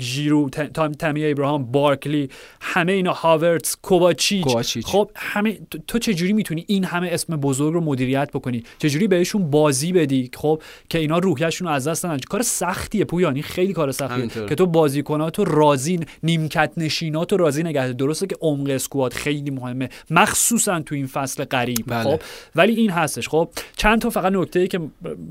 ژیرو 0.00 0.48
ت- 0.50 0.72
تام 0.72 0.92
تامی 0.92 1.24
ابراهام 1.30 1.64
بارکلی 1.64 2.28
همه 2.60 2.92
اینا 2.92 3.12
هاورتس 3.12 3.76
کوواچیچ. 3.82 4.44
خب 4.86 5.10
همه 5.16 5.58
تو- 5.70 5.78
تو 5.88 5.98
چجوری 5.98 6.32
می‌تونی 6.32 6.64
این 6.68 6.84
همه 6.84 7.08
اسم 7.12 7.36
بزرگ 7.36 7.74
رو 7.74 7.80
مدیریت 7.80 8.30
بکنی؟ 8.34 8.62
چجوری 8.78 9.08
بهشون 9.08 9.50
بازی 9.50 9.92
بدی؟ 9.92 10.30
خب 10.34 10.62
که 10.88 10.98
اینا 10.98 11.18
روحیشون 11.18 11.68
رو 11.68 11.74
از 11.74 11.88
دست 11.88 12.04
ندن. 12.06 12.18
کار 12.18 12.42
سختیه 12.42 13.04
پویانی 13.04 13.42
خیلی 13.42 13.72
کار 13.72 13.92
سختیه. 13.92 14.16
همینطور. 14.16 14.46
که 14.48 14.54
تو 14.54 14.66
بازیکناتو 14.66 15.44
راضی 15.44 16.00
نیمکت 16.22 16.72
نشیناتو 16.76 17.36
راضی 17.36 17.62
نگه. 17.62 17.92
درسته 17.92 18.26
که 18.26 18.36
عمق 18.40 18.70
اسکواد 18.70 19.12
خیلی 19.12 19.50
مهمه. 19.50 19.88
مخصوصا 20.10 20.80
تو 20.80 20.94
این 20.94 21.06
فصل 21.06 21.44
قریب. 21.44 21.84
بله. 21.86 22.02
خب 22.02 22.20
ولی 22.54 22.74
این 22.74 22.90
هستش. 22.90 23.28
خب 23.28 23.48
چند 23.76 24.00
تا 24.00 24.10
فقط 24.10 24.32
نکته 24.32 24.60
ای 24.60 24.68
که 24.68 24.80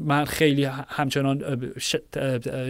من 0.06 0.26
خیلی 0.26 0.64
همچنان 0.88 1.62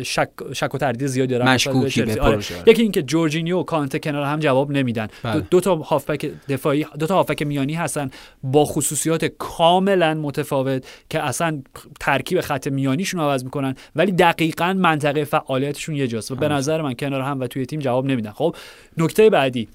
شک, 0.03 0.29
شک 0.53 0.75
و 0.75 0.77
تردید 0.77 1.07
زیادی 1.07 1.31
دارم 1.33 1.44
مشکوکی 1.45 2.01
به 2.01 2.07
چلسی. 2.07 2.19
آره. 2.19 2.31
پروژه. 2.31 2.55
یکی 2.67 2.81
اینکه 2.81 3.01
جورجینیو 3.01 3.59
و 3.59 3.63
کانته 3.63 3.99
کنار 3.99 4.23
هم 4.23 4.39
جواب 4.39 4.71
نمیدن 4.71 5.07
بله. 5.23 5.33
دو, 5.33 5.41
دو 5.41 5.59
تا 5.59 5.75
هافبک 5.75 6.31
دفاعی 6.49 6.85
دو 6.99 7.07
تا 7.07 7.15
هافبک 7.15 7.41
میانی 7.41 7.73
هستن 7.73 8.11
با 8.43 8.65
خصوصیات 8.65 9.25
کاملا 9.25 10.13
متفاوت 10.13 10.85
که 11.09 11.23
اصلا 11.23 11.61
ترکیب 11.99 12.41
خط 12.41 12.67
میانیشون 12.67 13.19
عوض 13.19 13.43
می‌کنن 13.43 13.75
ولی 13.95 14.11
دقیقا 14.11 14.73
منطقه 14.73 15.23
فعالیتشون 15.23 15.95
یه 15.95 16.07
جاست 16.07 16.31
و 16.31 16.35
به 16.35 16.47
نظر 16.47 16.81
من 16.81 16.93
کنار 16.93 17.21
هم 17.21 17.39
و 17.39 17.47
توی 17.47 17.65
تیم 17.65 17.79
جواب 17.79 18.05
نمیدن 18.05 18.31
خب 18.31 18.55
نکته 18.97 19.29
بعدی 19.29 19.67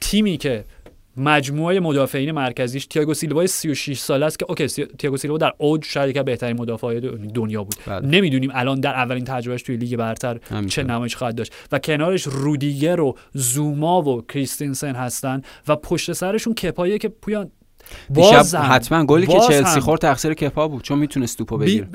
تیمی 0.00 0.36
که 0.36 0.64
مجموعه 1.18 1.80
مدافعین 1.80 2.32
مرکزیش 2.32 2.86
تییاگو 2.86 3.14
سیلوا 3.14 3.46
36 3.46 3.98
ساله 3.98 4.26
است 4.26 4.38
که 4.38 4.46
اوکی 4.48 4.66
تییاگو 4.68 5.16
سیلوا 5.16 5.38
در 5.38 5.52
اوج 5.58 5.84
شاید 5.84 6.10
یکی 6.10 6.18
از 6.18 6.24
بهترین 6.24 6.56
مدافعای 6.60 7.00
دنیا 7.34 7.64
بود 7.64 7.76
بله. 7.86 8.06
نمی‌دونیم 8.06 8.50
الان 8.54 8.80
در 8.80 8.94
اولین 8.94 9.24
تجربهش 9.24 9.62
توی 9.62 9.76
لیگ 9.76 9.96
برتر 9.96 10.40
همینطور. 10.50 10.70
چه 10.70 10.82
نمایش 10.82 11.16
خواهد 11.16 11.34
داشت 11.34 11.52
و 11.72 11.78
کنارش 11.78 12.22
رودیگر 12.22 13.00
و 13.00 13.16
زوما 13.32 14.02
و 14.02 14.22
کریستینسن 14.22 14.94
هستن 14.94 15.42
و 15.68 15.76
پشت 15.76 16.12
سرشون 16.12 16.54
کپاییه 16.54 16.98
که 16.98 17.08
پویان 17.08 17.50
بازم 18.10 18.68
حتما 18.70 19.04
گلی 19.04 19.26
که 19.26 19.32
باز 19.32 19.48
چلسی 19.48 19.80
خورد 19.80 20.00
تقصیر 20.00 20.34
کپا 20.34 20.68
بود 20.68 20.82
چون 20.82 20.98
می‌تونست 20.98 21.38
توپو 21.38 21.58
بگیره 21.58 21.88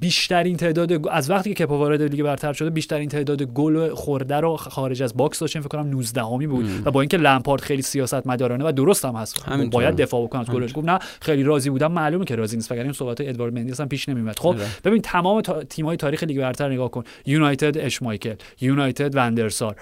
بیشترین 0.00 0.56
تعداد 0.56 1.08
از 1.08 1.30
وقتی 1.30 1.54
که 1.54 1.64
کپا 1.64 1.78
وارد 1.78 2.02
لیگ 2.02 2.22
برتر 2.22 2.52
شده 2.52 2.70
بیشترین 2.70 3.08
تعداد 3.08 3.42
گل 3.42 3.94
خورده 3.94 4.36
رو 4.36 4.56
خارج 4.56 5.02
از 5.02 5.16
box 5.16 5.38
داشتیم 5.38 5.62
فکر 5.62 5.68
کنم 5.68 5.86
19 5.86 6.22
همی 6.22 6.46
بود 6.46 6.66
و 6.84 6.90
با 6.90 7.00
اینکه 7.00 7.16
لمپارد 7.16 7.60
خیلی 7.60 7.82
سیاست 7.82 8.26
مدارانه 8.26 8.68
و 8.68 8.72
درست 8.72 9.04
هم 9.04 9.16
هست. 9.16 9.42
همینطور. 9.42 9.82
باید 9.82 9.96
دفاع 9.96 10.24
بکنه 10.24 10.40
از 10.40 10.50
گلش 10.50 10.72
گفت 10.74 10.88
نه 10.88 10.98
خیلی 11.20 11.42
راضی 11.42 11.70
بودم. 11.70 11.92
معلومه 11.92 12.24
که 12.24 12.36
راضی 12.36 12.56
نیست. 12.56 12.72
وگرنه 12.72 12.84
این 12.84 12.92
صحبت 12.92 13.20
ادوارد 13.20 13.54
مندی 13.54 13.72
اصلا 13.72 13.86
پیش 13.86 14.08
نمیومد 14.08 14.38
خب 14.38 14.48
آره. 14.48 14.66
ببین 14.84 15.02
تمام 15.02 15.40
تا... 15.40 15.64
تیم‌های 15.64 15.96
تاریخ 15.96 16.22
لیگ 16.22 16.38
برتر 16.38 16.68
نگاه 16.72 16.90
کن. 16.90 17.04
یونایتد 17.26 17.78
اشمایکل. 17.78 18.34
یونایتد 18.60 19.16
وندرسار 19.16 19.76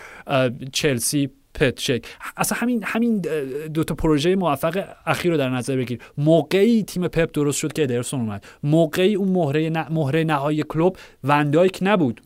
چلسی 0.73 1.31
پتچک 1.55 2.07
اصلا 2.37 2.59
همین 2.59 2.83
همین 2.85 3.21
دو 3.75 3.85
تا 3.85 3.95
پروژه 3.95 4.37
موفق 4.37 4.85
اخیر 5.07 5.31
رو 5.31 5.39
در 5.39 5.51
نظر 5.51 5.77
بگیر. 5.77 5.99
موقعی 6.19 6.83
تیم 6.83 7.09
پپ 7.09 7.31
درست 7.33 7.59
شد 7.59 7.73
که 7.73 7.83
ادرسون 7.83 8.21
اومد. 8.21 8.45
موقعی 8.63 9.15
اون 9.15 9.29
مهره. 9.29 9.71
مهره 9.91 10.25
نهایی 10.25 10.63
کلوب 10.69 10.97
وندایک 11.25 11.79
نبود. 11.83 12.21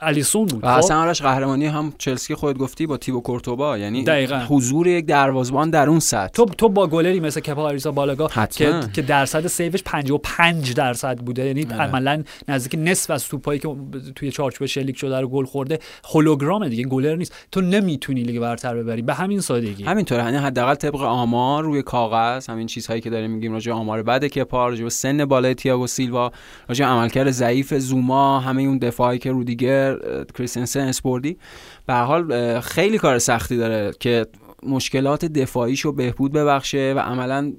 الیسون 0.00 0.46
بود 0.46 0.64
و 0.64 0.66
خب؟ 0.66 0.78
اصلا 0.78 1.00
آرش 1.00 1.22
قهرمانی 1.22 1.66
هم 1.66 1.92
چلسی 1.98 2.34
خودت 2.34 2.58
گفتی 2.58 2.86
با 2.86 2.96
تیبو 2.96 3.20
کورتوبا 3.20 3.78
یعنی 3.78 4.04
دقیقاً. 4.04 4.44
حضور 4.48 4.86
یک 4.86 5.06
دروازه‌بان 5.06 5.70
در 5.70 5.88
اون 5.88 6.00
سطح 6.00 6.28
تو 6.28 6.44
تو 6.44 6.68
با 6.68 6.86
گلری 6.86 7.20
مثل 7.20 7.40
کپا 7.40 7.62
آریزا 7.62 7.92
بالاگا 7.92 8.26
حتما. 8.26 8.80
که 8.80 8.88
که 8.92 9.02
درصد 9.02 9.46
سیوش 9.46 9.82
55 9.82 10.74
درصد 10.74 11.18
بوده 11.18 11.46
یعنی. 11.46 11.62
عملا 11.62 12.22
نزدیک 12.48 12.80
نصف 12.84 13.10
از 13.10 13.28
توپایی 13.28 13.60
که 13.60 13.68
توی 14.16 14.30
چارچوب 14.30 14.66
شلیک 14.66 14.98
شده 14.98 15.20
رو 15.20 15.28
گل 15.28 15.44
خورده 15.44 15.78
هولوگرامه 16.14 16.68
دیگه 16.68 16.84
گلر 16.84 17.16
نیست 17.16 17.34
تو 17.52 17.60
نمی‌تونی 17.60 18.22
لیگ 18.22 18.40
برتر 18.40 18.74
ببری 18.74 19.02
به 19.02 19.14
همین 19.14 19.40
سادگی 19.40 19.84
همینطوره 19.84 20.24
یعنی 20.24 20.36
حداقل 20.36 20.74
طبق 20.74 21.02
آمار 21.02 21.64
روی 21.64 21.82
کاغذ 21.82 22.50
همین 22.50 22.66
چیزهایی 22.66 23.00
که 23.00 23.10
داریم 23.10 23.30
میگیم 23.30 23.52
راجع 23.52 23.72
آمار 23.72 24.02
بعد 24.02 24.24
کپا 24.24 24.68
راجع 24.68 24.88
سن 24.88 25.24
بالای 25.24 25.54
تییاگو 25.54 25.86
سیلوا 25.86 26.32
راجع 26.68 26.84
عملکرد 26.84 27.30
ضعیف 27.30 27.74
زوما 27.74 28.40
همه 28.40 28.62
اون 28.62 28.78
دفاعی 28.78 29.18
که 29.18 29.30
رودیگر 29.30 29.69
اه، 29.70 30.24
کریستنسن 30.24 30.80
اسپوردی 30.80 31.38
به 31.86 31.94
حال 31.94 32.60
خیلی 32.60 32.98
کار 32.98 33.18
سختی 33.18 33.56
داره 33.56 33.92
که 34.00 34.26
مشکلات 34.62 35.24
دفاعیشو 35.24 35.92
بهبود 35.92 36.32
ببخشه 36.32 36.94
و 36.96 36.98
عملا 36.98 37.52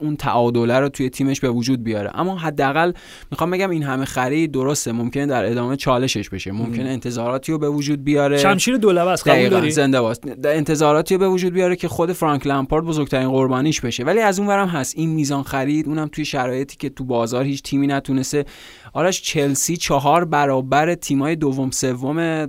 اون 0.00 0.16
تعادله 0.16 0.80
رو 0.80 0.88
توی 0.88 1.10
تیمش 1.10 1.40
به 1.40 1.50
وجود 1.50 1.84
بیاره. 1.84 2.10
اما 2.14 2.36
حداقل 2.38 2.92
می‌خوام 3.30 3.50
بگم 3.50 3.70
این 3.70 3.82
همه 3.82 4.04
خرید 4.04 4.52
درسته 4.52 4.92
ممکنه 4.92 5.26
در 5.26 5.44
ادامه 5.50 5.76
چالشش 5.76 6.28
بشه. 6.28 6.52
ممکنه 6.52 6.90
انتظاراتی 6.90 7.52
رو 7.52 7.58
به 7.58 7.68
وجود 7.68 8.04
بیاره. 8.04 8.38
شمشیر 8.38 8.76
دولبه 8.76 9.10
است 9.10 9.28
قبول 9.28 9.48
داری؟ 9.48 9.70
زنده 9.70 10.00
باش. 10.00 10.16
در 10.42 10.56
انتظاراتی 10.56 11.14
رو 11.14 11.20
به 11.20 11.28
وجود 11.28 11.52
بیاره 11.52 11.76
که 11.76 11.88
خود 11.88 12.12
فرانک 12.12 12.46
لمپارد 12.46 12.84
بزرگترین 12.84 13.30
قربانیش 13.30 13.80
بشه. 13.80 14.04
ولی 14.04 14.20
از 14.20 14.38
اون 14.38 14.48
ورم 14.48 14.68
هست 14.68 14.94
این 14.96 15.10
میزان 15.10 15.42
خرید 15.42 15.88
اونم 15.88 16.08
توی 16.12 16.24
شرایطی 16.24 16.76
که 16.76 16.88
تو 16.88 17.04
بازار 17.04 17.44
هیچ 17.44 17.62
تیمی 17.62 17.86
نتونسته. 17.86 18.44
آرش 18.92 19.22
چلسی 19.22 19.76
چهار 19.76 20.24
برابر 20.24 20.94
تیمای 20.94 21.36
دوم 21.36 21.70
سوم 21.70 22.46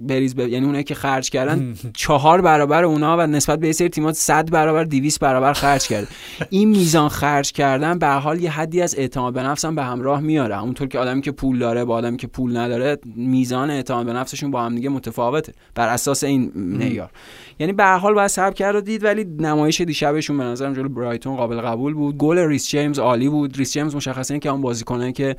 بریز 0.00 0.34
ب- 0.36 0.38
یعنی 0.38 0.66
اونایی 0.66 0.84
که 0.84 0.94
خرج 0.94 1.30
کردن 1.30 1.74
چهار 1.96 2.40
برابر 2.40 2.84
اونا 2.84 3.16
و 3.18 3.26
نسبت 3.26 3.58
به 3.58 3.72
سری 3.72 3.88
تیم‌ها 3.88 4.12
100 4.12 4.50
برابر 4.50 4.84
200 4.84 5.20
برابر 5.20 5.52
خرج 5.52 5.86
کرده 5.88 6.06
این 6.50 6.68
میزان 6.68 7.08
خرج 7.08 7.52
کردن 7.52 7.98
به 7.98 8.08
حال 8.08 8.40
یه 8.40 8.50
حدی 8.50 8.82
از 8.82 8.94
اعتماد 8.98 9.34
به 9.34 9.42
نفس 9.42 9.64
هم 9.64 9.74
به 9.74 9.82
همراه 9.82 10.20
میاره. 10.20 10.62
اونطور 10.62 10.88
که 10.88 10.98
آدمی 10.98 11.20
که 11.20 11.32
پول 11.32 11.58
داره 11.58 11.84
با 11.84 11.94
آدمی 11.94 12.16
که 12.16 12.26
پول 12.26 12.56
نداره 12.56 12.98
میزان 13.16 13.70
اعتماد 13.70 14.06
به 14.06 14.12
نفسشون 14.12 14.50
با 14.50 14.62
هم 14.62 14.74
دیگه 14.74 14.88
متفاوته. 14.88 15.52
بر 15.74 15.88
اساس 15.88 16.24
این 16.24 16.52
معیار. 16.54 17.10
یعنی 17.58 17.72
به 17.72 17.84
حال 17.84 18.14
باید 18.14 18.28
صبر 18.28 18.52
کرد 18.52 18.76
و 18.76 18.80
دید 18.80 19.04
ولی 19.04 19.24
نمایش 19.24 19.80
دیشبشون 19.80 20.38
به 20.38 20.44
نظرم 20.44 20.72
جلو 20.72 20.88
برایتون 20.88 21.36
قابل 21.36 21.60
قبول 21.60 21.94
بود. 21.94 22.18
گل 22.18 22.38
ریس 22.38 22.68
جیمز 22.68 22.98
عالی 22.98 23.28
بود. 23.28 23.56
ریس 23.56 23.72
جیمز 23.72 23.96
مشخصا 23.96 24.38
که 24.38 24.48
اون 24.48 24.60
بازیکنه 24.60 25.12
که 25.12 25.36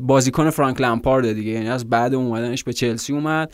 بازیکن 0.00 0.50
فرانک 0.50 0.80
لمپارد 0.80 1.32
دیگه. 1.32 1.50
یعنی 1.50 1.68
از 1.68 1.90
بعد 1.90 2.14
اومدنش 2.14 2.64
به 2.64 2.72
چلسی 2.72 3.12
اومد. 3.12 3.52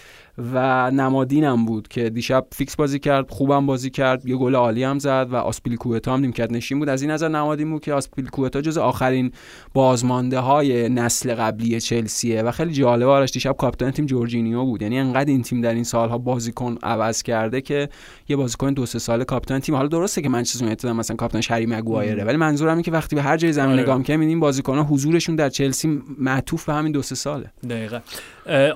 و 0.52 0.90
نمادینم 0.90 1.64
بود 1.64 1.88
که 1.88 2.10
دیشب 2.10 2.46
فیکس 2.52 2.76
بازی 2.76 2.98
کرد 2.98 3.30
خوبم 3.30 3.66
بازی 3.66 3.90
کرد 3.90 4.26
یه 4.26 4.36
گل 4.36 4.54
عالی 4.54 4.84
هم 4.84 4.98
زد 4.98 5.26
و 5.30 5.36
آسپیلیکوئتا 5.36 6.14
هم 6.14 6.20
نیمکت 6.20 6.52
نشین 6.52 6.78
بود. 6.78 6.88
از 6.88 7.02
این 7.02 7.10
نظر 7.10 7.28
نمادین 7.28 7.70
بود 7.70 7.82
که 7.82 7.92
آسپیلیکوئتا 7.92 8.60
جز 8.60 8.78
آخرین 8.78 9.32
بازمانده 9.74 10.38
های 10.38 10.88
نسل 10.88 11.34
قبلی 11.34 11.80
چلسیه 11.80 12.42
و 12.42 12.50
خیلی 12.50 12.72
جالبه 12.72 13.10
آرش 13.10 13.30
دیشب 13.30 13.56
کاپیتان 13.56 13.90
تیم 13.90 14.06
جورجینیو 14.06 14.64
بود. 14.64 14.82
یعنی 14.82 14.98
انقدر 14.98 15.30
این 15.30 15.42
تیم 15.42 15.60
در 15.60 15.74
این 15.74 15.84
سالها 15.84 16.18
بازیکن 16.18 16.78
عوض 16.82 17.22
کرده 17.22 17.60
که 17.60 17.88
یه 18.28 18.36
بازیکن 18.36 18.72
دو 18.72 18.86
سه 18.86 18.98
ساله 18.98 19.24
کاپیتان 19.24 19.60
تیم. 19.60 19.74
حالا 19.74 19.88
درسته 19.88 20.22
که 20.22 20.28
منچستر 20.28 20.60
یونایتد 20.60 20.88
مثلا 20.88 21.16
کاپیتانش 21.16 21.50
هری 21.50 21.66
مگوایر 21.66 22.24
ولی 22.24 22.36
منظورم 22.36 22.70
اینه 22.70 22.82
که 22.82 22.90
وقتی 22.90 23.16
به 23.16 23.22
هر 23.22 23.36
جای 23.36 23.52
زمین 23.52 23.72
آره. 23.72 23.82
نگاه 23.82 23.98
می‌کنیم 23.98 24.20
این 24.20 24.40
بازیکن‌ها 24.40 24.82
حضورشون 24.82 25.36
در 25.36 25.48
چلسی 25.48 26.02
معطوف 26.18 26.64
به 26.64 26.74
همین 26.74 26.92
دو 26.92 27.02
سه 27.02 27.14
ساله. 27.14 27.50
دقیقا. 27.70 27.98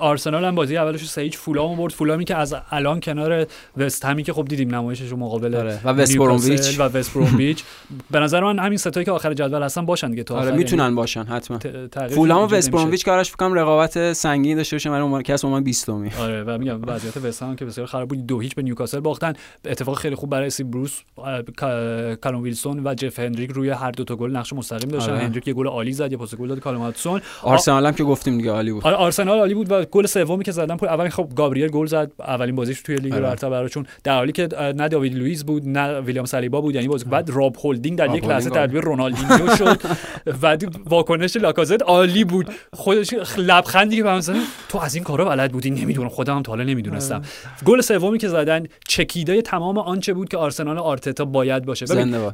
آرسنال 0.01 0.45
هم 0.45 0.55
بازی 0.55 0.77
اولش 0.77 1.01
رو 1.01 1.07
فولام 1.53 1.75
برد 1.77 1.91
فولامی 1.93 2.25
که 2.25 2.35
از 2.35 2.55
الان 2.71 2.99
کنار 2.99 3.45
وست 3.77 4.05
همی 4.05 4.23
که 4.23 4.33
خب 4.33 4.45
دیدیم 4.45 4.75
نمایشش 4.75 5.07
رو 5.09 5.17
مقابل 5.17 5.55
آره. 5.55 5.79
و 5.83 5.89
وست 5.89 6.17
برومویچ. 6.17 6.79
و 6.79 6.83
وست 6.83 7.13
برومویچ 7.13 7.63
به 8.11 8.19
نظر 8.19 8.43
من 8.43 8.59
همین 8.59 8.77
ستایی 8.77 9.05
که 9.05 9.11
آخر 9.11 9.33
جدول 9.33 9.63
هستن 9.63 9.85
باشن 9.85 10.09
دیگه 10.09 10.23
تا 10.23 10.35
آره 10.35 10.51
می‌تونن 10.51 10.95
باشن 10.95 11.23
حتما. 11.23 11.59
یعنی 11.65 11.87
ت- 11.87 11.91
تغییری 11.91 12.15
فولام 12.15 12.41
و 12.43 12.45
وست. 12.55 12.71
برومویچ 12.71 13.05
کارش 13.05 13.31
فکر 13.31 13.45
رقابت 13.47 14.13
سنگینی 14.13 14.55
داشته 14.55 14.75
باشه. 14.75 14.89
برای 14.89 15.01
عنوان 15.03 15.21
کس 15.21 15.45
عنوان 15.45 15.63
20 15.63 15.89
می 15.89 16.09
آره 16.19 16.43
و 16.43 16.57
میگم 16.57 16.79
وضعیت 16.87 17.17
وست 17.17 17.43
هم 17.43 17.55
که 17.55 17.65
بسیار 17.65 17.87
خراب 17.87 18.07
بود. 18.09 18.25
دو 18.27 18.39
هیچ 18.39 18.55
به 18.55 18.61
نیوکاسل 18.61 18.99
باختن. 18.99 19.33
اتفاق 19.65 19.97
خیلی 19.97 20.15
خوب 20.15 20.29
برای 20.29 20.49
استیو 20.49 20.63
بروس 20.63 20.99
اه، 21.17 21.41
کا- 21.41 22.15
کالوم 22.15 22.41
ویلسون 22.41 22.87
و 22.87 22.93
جف 22.93 23.19
هندریک 23.19 23.51
روی 23.51 23.69
هر 23.69 23.91
دو 23.91 24.03
تا 24.03 24.15
گل 24.15 24.31
نقش 24.31 24.53
مستقیم 24.53 24.89
داشتن. 24.89 25.11
آره. 25.11 25.21
هندریک 25.21 25.47
یه 25.47 25.53
گل 25.53 25.67
عالی 25.67 25.93
زد 25.93 26.11
یه 26.11 26.17
پاس 26.17 26.35
گل 26.35 26.47
داد 26.47 26.59
کالوم 26.59 26.81
هاتسون 26.81 27.21
آرسنال 27.43 27.85
هم 27.85 27.91
که 27.93 28.03
گفتیم 28.03 28.37
دیگه 28.37 28.51
عالی 28.51 28.71
بود. 28.71 28.83
آره 28.83 28.95
آرسنال 28.95 29.39
عالی 29.39 29.53
بود 29.53 29.71
و 29.71 29.85
گل 29.85 30.05
سومی 30.05 30.43
که 30.43 30.51
زدن 30.51 30.77
پول 30.77 30.89
اول 30.89 31.09
خب 31.09 31.29
گابریل 31.43 31.67
گل 31.67 31.85
زد 31.85 32.11
اولین 32.19 32.55
بازیش 32.55 32.81
توی 32.81 32.95
لیگ 32.95 33.13
آره. 33.13 33.21
برتر 33.21 33.49
براشون. 33.49 33.85
در 34.03 34.15
حالی 34.15 34.31
که 34.31 34.47
نه 34.75 34.87
داوید 34.87 35.15
لوئیس 35.15 35.43
بود 35.43 35.67
نه 35.67 35.99
ویلیام 35.99 36.25
سالیبا 36.25 36.61
بود 36.61 36.75
یعنی 36.75 36.87
بازی 36.87 37.05
بعد 37.05 37.29
راب 37.29 37.55
هولدینگ 37.63 37.97
در 37.97 38.15
یک 38.15 38.25
لحظه 38.25 38.49
تبدیل 38.49 38.81
رونالدینیو 38.81 39.55
شد 39.55 39.81
و 40.43 40.57
واکنش 40.85 41.35
لاکازت 41.35 41.83
عالی 41.83 42.23
بود. 42.23 42.49
خودش 42.73 43.13
لبخندی 43.37 44.03
که 44.03 44.19
زد 44.19 44.35
تو 44.69 44.77
از 44.77 44.95
این 44.95 45.03
کارا 45.03 45.25
بلد 45.25 45.51
بودی؟ 45.51 45.69
نمی‌دونم 45.69 46.09
خودم 46.09 46.35
هم 46.35 46.43
تا 46.43 46.51
حالا 46.51 46.63
نمی‌دونستم. 46.63 47.21
گل 47.65 47.81
سومی 47.81 48.17
که 48.17 48.27
زدن 48.27 48.63
چکیده 48.87 49.41
تمام 49.41 49.77
آنچه 49.77 50.13
بود 50.13 50.29
که 50.29 50.37
آرسنال 50.37 50.77
آرتتا 50.77 51.25
باید 51.25 51.65
باشه. 51.65 51.85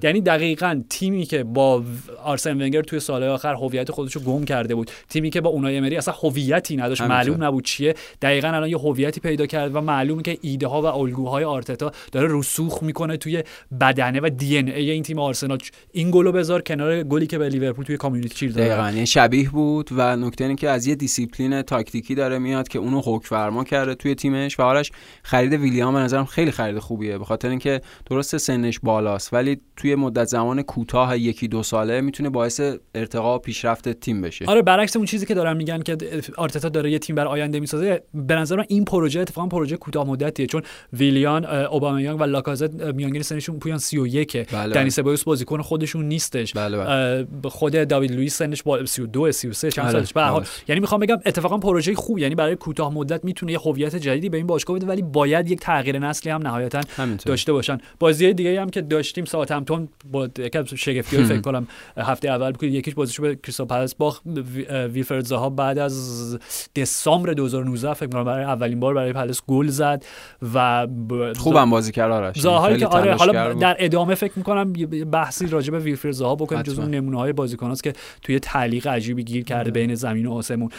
یعنی 0.03 0.21
دقیقا 0.21 0.81
تیمی 0.89 1.25
که 1.25 1.43
با 1.43 1.83
آرسن 2.23 2.61
ونگر 2.61 2.81
توی 2.81 2.99
سالهای 2.99 3.31
آخر 3.31 3.53
هویت 3.53 3.91
خودش 3.91 4.15
رو 4.15 4.21
گم 4.21 4.43
کرده 4.45 4.75
بود. 4.75 4.91
تیمی 5.09 5.29
که 5.29 5.41
با 5.41 5.49
اونای 5.49 5.77
امری 5.77 5.97
اصلا 5.97 6.13
هویتی 6.13 6.75
نداشت. 6.75 7.01
معلوم 7.01 7.43
نبود 7.43 7.65
چیه. 7.65 7.95
دقیقا 8.21 8.47
الان 8.47 8.69
یه 8.69 8.77
هویتی 8.99 9.19
پیدا 9.19 9.45
کرد 9.45 9.75
و 9.75 9.81
معلومه 9.81 10.21
که 10.21 10.37
ایده 10.41 10.67
ها 10.67 10.81
و 10.81 10.85
الگوهای 10.85 11.43
آرتتا 11.43 11.91
داره 12.11 12.27
رسوخ 12.31 12.83
می‌کنه 12.83 13.17
توی 13.17 13.43
بدنه 13.81 14.19
و 14.19 14.29
DNA 14.37 14.91
این 14.91 15.03
تیم 15.03 15.19
آرسنال. 15.19 15.57
این 15.91 16.11
گلو 16.11 16.31
بذار 16.31 16.61
کنار 16.61 17.03
گلی 17.03 17.27
که 17.27 17.37
به 17.37 17.49
لیورپول 17.49 17.85
توی 17.85 17.97
کامیونیتی 17.97 18.37
شیلد 18.37 18.55
داد 18.55 18.67
دقیقا 18.67 18.83
یعنی 18.89 19.05
شبیه 19.05 19.49
بود 19.49 19.89
و 19.91 20.15
نکته 20.15 20.43
اینه 20.43 20.55
که 20.55 20.69
از 20.69 20.87
یه 20.87 20.95
دیسیپلین 20.95 21.61
تاکتیکی 21.61 22.15
داره 22.15 22.39
میاد 22.39 22.67
که 22.67 22.79
اونو 22.79 23.01
حکم 23.05 23.27
فرما 23.27 23.63
کرده 23.63 23.95
توی 23.95 24.15
تیمش 24.15 24.59
و 24.59 24.63
آرش 24.63 24.91
خرید 25.23 25.53
ویلیان 25.53 25.93
به 25.93 25.99
نظرم 25.99 26.25
خیلی 26.25 26.51
خرید 26.51 26.79
خوبیه 26.79 27.17
به 27.17 27.25
خاطر 27.25 27.49
اینکه 27.49 27.81
درست 28.05 28.37
سنش 28.37 28.79
بالاست 28.79 29.33
ولی 29.33 29.61
توی 29.75 29.95
مدت 29.95 30.25
زمان 30.25 30.61
کوتاه 30.61 31.17
یکی 31.17 31.47
دو 31.47 31.63
ساله 31.63 32.01
می‌تونه 32.01 32.29
باعث 32.29 32.61
ارتقا 32.95 33.35
و 33.35 33.39
پیشرفت 33.39 33.89
تیم 33.89 34.21
بشه. 34.21 34.45
آره 34.45 34.61
برعکس 34.61 34.95
اون 34.95 35.05
چیزی 35.05 35.25
که 35.25 35.33
دارن 35.33 35.57
میگن 35.57 35.81
که 35.81 35.97
آرتتا 36.37 36.69
داره 36.69 36.91
یه 36.91 36.99
تیم 36.99 37.15
بر 37.15 37.25
آینده 37.25 37.59
می‌سازه 37.59 38.03
به 38.13 38.35
نظر 38.35 38.55
من 38.55 38.65
این 38.67 38.78
پروژه 38.85 39.19
اتفاقا 39.19 39.47
پروژه 39.47 39.77
کوتاه 39.77 40.07
مدتیه 40.07 40.47
چون 40.47 40.61
ویلیان 40.93 41.45
اه، 41.45 41.51
اوبامیانگ 41.51 42.21
و 42.21 42.23
لاکازت 42.23 42.73
میانگین 42.83 43.21
سنشون 43.21 43.59
پویان 43.59 43.77
31 43.77 44.47
بله. 44.51 44.73
دنی 44.73 44.89
سبایوس 44.89 45.23
بازیکن 45.23 45.61
خودشون 45.61 46.05
نیستش 46.05 46.53
بله، 46.53 46.77
بله. 46.77 47.27
خود 47.49 47.87
داوید 47.87 48.11
لوئیس 48.11 48.37
سنش 48.37 48.63
با 48.63 48.85
32 48.85 49.31
33 49.31 49.71
چند 49.71 49.85
آره، 49.85 49.93
سالش 49.93 50.13
به 50.13 50.21
حال 50.21 50.31
آره. 50.33 50.47
یعنی 50.67 50.81
می‌خوام 50.81 51.01
بگم 51.01 51.17
اتفاقا 51.25 51.57
پروژه 51.57 51.95
خوب 51.95 52.19
یعنی 52.19 52.35
برای 52.35 52.55
کوتاه 52.55 52.93
مدت 52.93 53.25
می‌تونه 53.25 53.51
یه 53.51 53.59
هویت 53.59 53.95
جدیدی 53.95 54.29
به 54.29 54.37
این 54.37 54.47
باشگاه 54.47 54.75
بده 54.75 54.87
ولی 54.87 55.01
باید 55.01 55.51
یک 55.51 55.59
تغییر 55.59 55.99
نسلی 55.99 56.31
هم 56.31 56.41
نهایتا 56.41 56.81
همینطور. 56.97 57.29
داشته 57.29 57.53
باشن 57.53 57.77
بازی 57.99 58.33
دیگه 58.33 58.61
هم 58.61 58.69
که 58.69 58.81
داشتیم 58.81 59.25
ساوثهمپتون 59.25 59.89
با 60.11 60.29
از 60.53 60.73
شگفتی 60.73 61.23
فکر 61.23 61.41
کنم 61.41 61.67
هفته 61.97 62.29
اول 62.29 62.51
بود 62.51 62.63
یکیش 62.63 62.93
بازیشو 62.93 63.23
به 63.23 63.35
کریستال 63.35 63.67
پالاس 63.67 63.95
باخت 63.95 64.23
اه، 64.69 64.85
ویلفرد 64.85 65.25
زاها 65.25 65.49
بعد 65.49 65.77
از 65.77 66.37
دسامبر 66.75 67.33
2019 67.33 67.93
فکر 67.93 68.09
کنم 68.09 68.23
برای 68.23 68.43
اولین 68.69 68.79
بار 68.79 68.93
برای 68.93 69.13
پالاس 69.13 69.41
گل 69.47 69.67
زد 69.67 70.05
و 70.53 70.87
ب- 70.87 71.33
خوبم 71.37 71.69
بازی 71.69 71.91
کرد 71.91 72.11
آرش 72.11 72.39
زاهایی 72.39 72.75
خیلی 72.75 72.85
که 72.85 72.97
آره 72.97 73.15
حالا. 73.15 73.53
در 73.53 73.75
ادامه 73.79 74.15
فکر 74.15 74.31
می‌کنم 74.35 74.73
بحثی 75.11 75.47
راجع 75.47 75.71
به 75.71 75.79
ویلفرد 75.79 76.11
زاها 76.11 76.35
بکنیم 76.35 76.59
حتما. 76.59 76.73
جز 76.73 76.79
اون 76.79 76.89
نمونه 76.89 77.17
های 77.17 77.33
بازیکناست 77.33 77.83
که 77.83 77.93
توی 78.21 78.39
تعلیق 78.39 78.87
عجیبی 78.87 79.23
گیر 79.23 79.43
کرده 79.43 79.71
بین 79.71 79.95
زمین 79.95 80.25
و 80.25 80.33
آسمون 80.33 80.69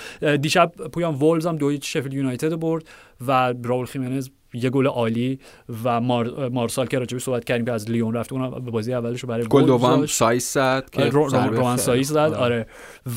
دیشب 0.40 0.72
پویان 0.92 1.14
وولز 1.14 1.46
هم 1.46 1.56
دویچ 1.56 1.92
شفیلد 1.96 2.14
یونایتد 2.14 2.60
برد 2.60 2.84
و 3.26 3.54
راول 3.64 3.86
خیمنز 3.86 4.28
یه 4.54 4.70
گل 4.70 4.86
عالی 4.86 5.38
و 5.84 6.00
مار... 6.00 6.48
مارسال 6.48 6.86
که 6.86 6.98
راجبش 6.98 7.22
صحبت 7.22 7.44
کردیم 7.44 7.64
که 7.66 7.72
از 7.72 7.90
لیون 7.90 8.14
رفت 8.14 8.32
اون 8.32 8.50
به 8.50 8.70
بازی 8.70 8.94
اولش 8.94 9.24
برای 9.24 9.46
گل 9.50 9.66
دوم. 9.66 10.06
سایز 10.06 10.44
زد 10.44 10.90
که 10.92 11.00
آره، 11.00 11.10
رو- 11.10 11.28
روان 11.28 11.76
سایز 11.76 12.08
زد 12.08 12.16
آره. 12.16 12.66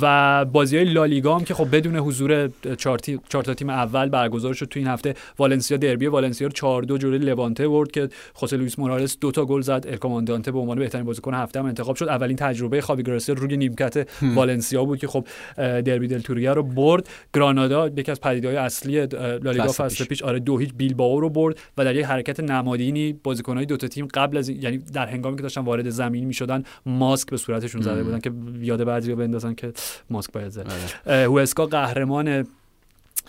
و 0.02 0.46
بازی 0.46 0.78
های 0.78 0.86
لالیگا 0.94 1.36
هم 1.36 1.44
که 1.44 1.54
خب 1.54 1.76
بدون 1.76 1.96
حضور 1.96 2.50
چهار 2.78 3.00
تی- 3.00 3.20
چهار 3.30 3.44
تا 3.44 3.54
تیم 3.54 3.70
اول 3.70 4.10
برگزار 4.10 4.54
شد 4.54 4.66
تو 4.66 4.80
این 4.80 4.88
هفته 4.88 5.14
والنسیا 5.40 5.78
دربی 5.78 6.08
والنسیا 6.08 6.48
رو 6.48 6.54
4 6.54 6.84
2 6.84 6.98
جلوی 6.98 7.18
لوانته 7.18 7.68
برد 7.68 7.92
که 7.92 8.10
خوسه 8.34 8.58
لوئیس 8.58 8.80
مورالس 8.80 9.18
دو 9.22 9.32
تا 9.32 9.46
گل 9.46 9.62
زد. 9.62 9.86
ال 9.90 9.96
کماندانته 9.96 10.52
به 10.52 10.60
عنوان 10.60 10.80
بهترین 10.80 11.06
بازیکن 11.06 11.34
هفته 11.34 11.60
هم 11.60 11.66
انتخاب 11.66 11.96
شد. 11.96 12.08
اولین 12.10 12.36
تجربه 12.38 12.82
خاوی 12.82 13.04
گراسیا 13.04 13.36
روی 13.36 13.58
نیمکت 13.58 14.08
والنسیا 14.36 14.86
بود 14.86 15.00
که 15.00 15.08
خب 15.08 15.28
دربی 15.58 16.08
دل 16.08 16.20
توریا 16.20 16.54
رو 16.54 16.64
برد. 16.64 17.10
گرانادا 17.36 17.88
یکی 17.88 18.12
از 18.12 18.22
پدیده‌های 18.22 18.58
اصلی 18.58 19.06
لالیگا 19.16 19.68
فصل 19.68 19.88
پیش. 19.98 20.08
پیش 20.08 20.24
آره 20.24 20.40
دو 20.40 20.58
هیچ 20.58 20.74
بیلبائو 20.78 21.23
رو 21.24 21.30
برد 21.30 21.60
و 21.78 21.86
در 21.86 21.96
یک 21.96 22.06
حرکت 22.06 22.40
نمادینی 22.40 23.14
بازیکن‌های 23.14 23.66
دو 23.66 23.78
تا 23.78 23.88
تیم 23.88 24.08
قبل 24.14 24.38
از 24.38 24.50
یعنی 24.50 24.78
در 24.78 25.06
هنگامی 25.06 25.36
که 25.36 25.44
داشتن 25.44 25.62
وارد 25.62 25.90
زمین 25.90 26.26
می‌شدن 26.26 26.64
ماسک 26.86 27.30
به 27.30 27.38
صورتشون 27.38 27.82
زده 27.82 28.04
بودن 28.04 28.20
که 28.20 28.32
یاد 28.62 28.84
بعضیا 28.84 29.16
بندازن 29.16 29.54
که 29.54 29.74
ماسک 30.10 30.32
باید 30.32 30.50
زد. 30.50 30.68
اه، 31.06 31.24
هوسکا 31.24 31.66
قهرمان 31.66 32.46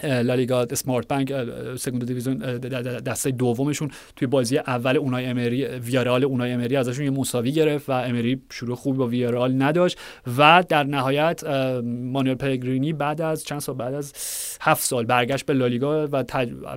لالیگا 0.02 0.66
اسمارت 0.70 1.08
بانک 1.08 1.32
سگوند 1.76 2.06
دیویزیون 2.06 2.38
دسته 2.98 3.30
دومشون 3.30 3.90
توی 4.16 4.28
بازی 4.28 4.58
اول 4.58 4.96
اونای 4.96 5.26
امری 5.26 5.64
ویارال 5.64 6.24
اونای 6.24 6.52
امری 6.52 6.76
ازشون 6.76 7.04
یه 7.04 7.10
مساوی 7.10 7.52
گرفت 7.52 7.88
و 7.88 7.92
امری 7.92 8.42
شروع 8.50 8.76
خوبی 8.76 8.98
با 8.98 9.06
ویارال 9.06 9.62
نداشت 9.62 9.98
و 10.38 10.64
در 10.68 10.84
نهایت 10.84 11.44
مانوئل 11.84 12.34
پلگرینی 12.34 12.92
بعد 12.92 13.20
از 13.20 13.44
چند 13.44 13.60
سال 13.60 13.74
بعد 13.74 13.94
از 13.94 14.12
هفت 14.60 14.84
سال 14.84 15.04
برگشت 15.04 15.46
به 15.46 15.52
لالیگا 15.52 16.08
و. 16.12 16.24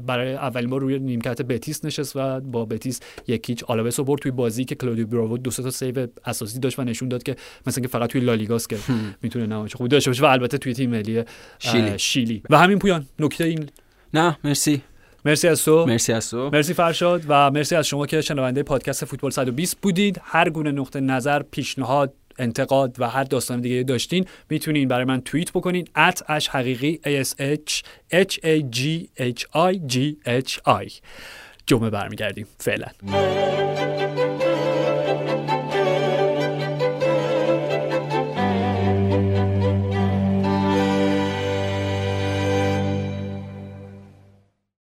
برای 0.06 0.34
اولین 0.34 0.70
بار 0.70 0.82
روی 0.82 1.00
نیمکت 1.00 1.42
بتیس 1.42 1.86
نشست 1.86 2.16
و 2.16 2.40
با 2.40 2.66
بتیس 2.66 3.00
یک 3.28 3.43
هیچ 3.43 3.64
آلاوس 3.64 4.00
رو 4.00 4.06
برد 4.06 4.22
توی 4.22 4.32
بازی 4.32 4.66
که 4.66 4.76
کلودیو 4.76 5.08
براوو 5.08 5.38
دو 5.38 5.52
تا 5.52 5.72
save 5.72 6.08
اساسی 6.26 6.60
داشت 6.60 6.80
و 6.80 6.84
نشون 6.84 7.10
داد 7.10 7.24
که 7.24 7.36
مثلا 7.68 7.82
که 7.82 7.88
فقط 7.88 8.10
توی 8.10 8.22
لالیگاست 8.22 8.70
که 8.70 8.78
می‌تونه 9.22 9.46
نمایش 9.46 9.76
خوبی 9.76 9.90
داشته 9.90 10.10
باشه 10.10 10.24
و 10.24 10.26
البته 10.26 10.58
توی 10.58 10.74
تیم 10.74 10.90
ملی 10.90 11.24
شیلی. 11.60 12.00
شیلی 12.00 12.44
و 12.50 12.58
همین 12.58 12.80
پویان 12.80 13.07
نکته 13.20 13.44
این. 13.44 13.70
نه 14.14 14.38
مرسی. 14.44 14.82
مرسی 15.26 15.48
از 15.48 15.66
تو. 15.66 15.86
مرسی 15.86 16.14
از 16.14 16.30
تو. 16.30 16.50
مرسی 16.54 16.74
فرشاد 16.74 17.22
و 17.28 17.52
مرسی 17.52 17.76
از 17.76 17.88
شما 17.88 18.06
که 18.06 18.22
شنونده 18.22 18.64
پادکست 18.64 19.06
فوتبال 19.06 19.32
120 19.32 19.78
بودید. 19.82 20.22
هر 20.24 20.50
گونه 20.50 20.72
نقطه 20.72 21.00
نظر 21.00 21.42
پیشنهاد 21.44 22.14
انتقاد 22.40 22.96
و 23.00 23.10
هر 23.10 23.24
داستان 23.24 23.62
دیگه 23.62 23.84
داشتین 23.84 24.26
می‌تونین 24.50 24.88
برای 24.88 25.06
من 25.06 25.22
توییت 25.22 25.52
بکنین. 25.52 25.86
at 25.86 26.22
اش 26.28 26.48
حقیقی 26.48 27.00
ash 27.04 27.34
h 28.14 28.34
a 28.44 28.62
g 28.76 28.80
h 29.20 29.42
i 29.56 29.94
g 29.94 29.98
h 30.28 30.60
i. 30.68 30.94
جمعه 31.66 31.90
برمیگردیم. 31.90 32.48
فعلا. 32.58 32.88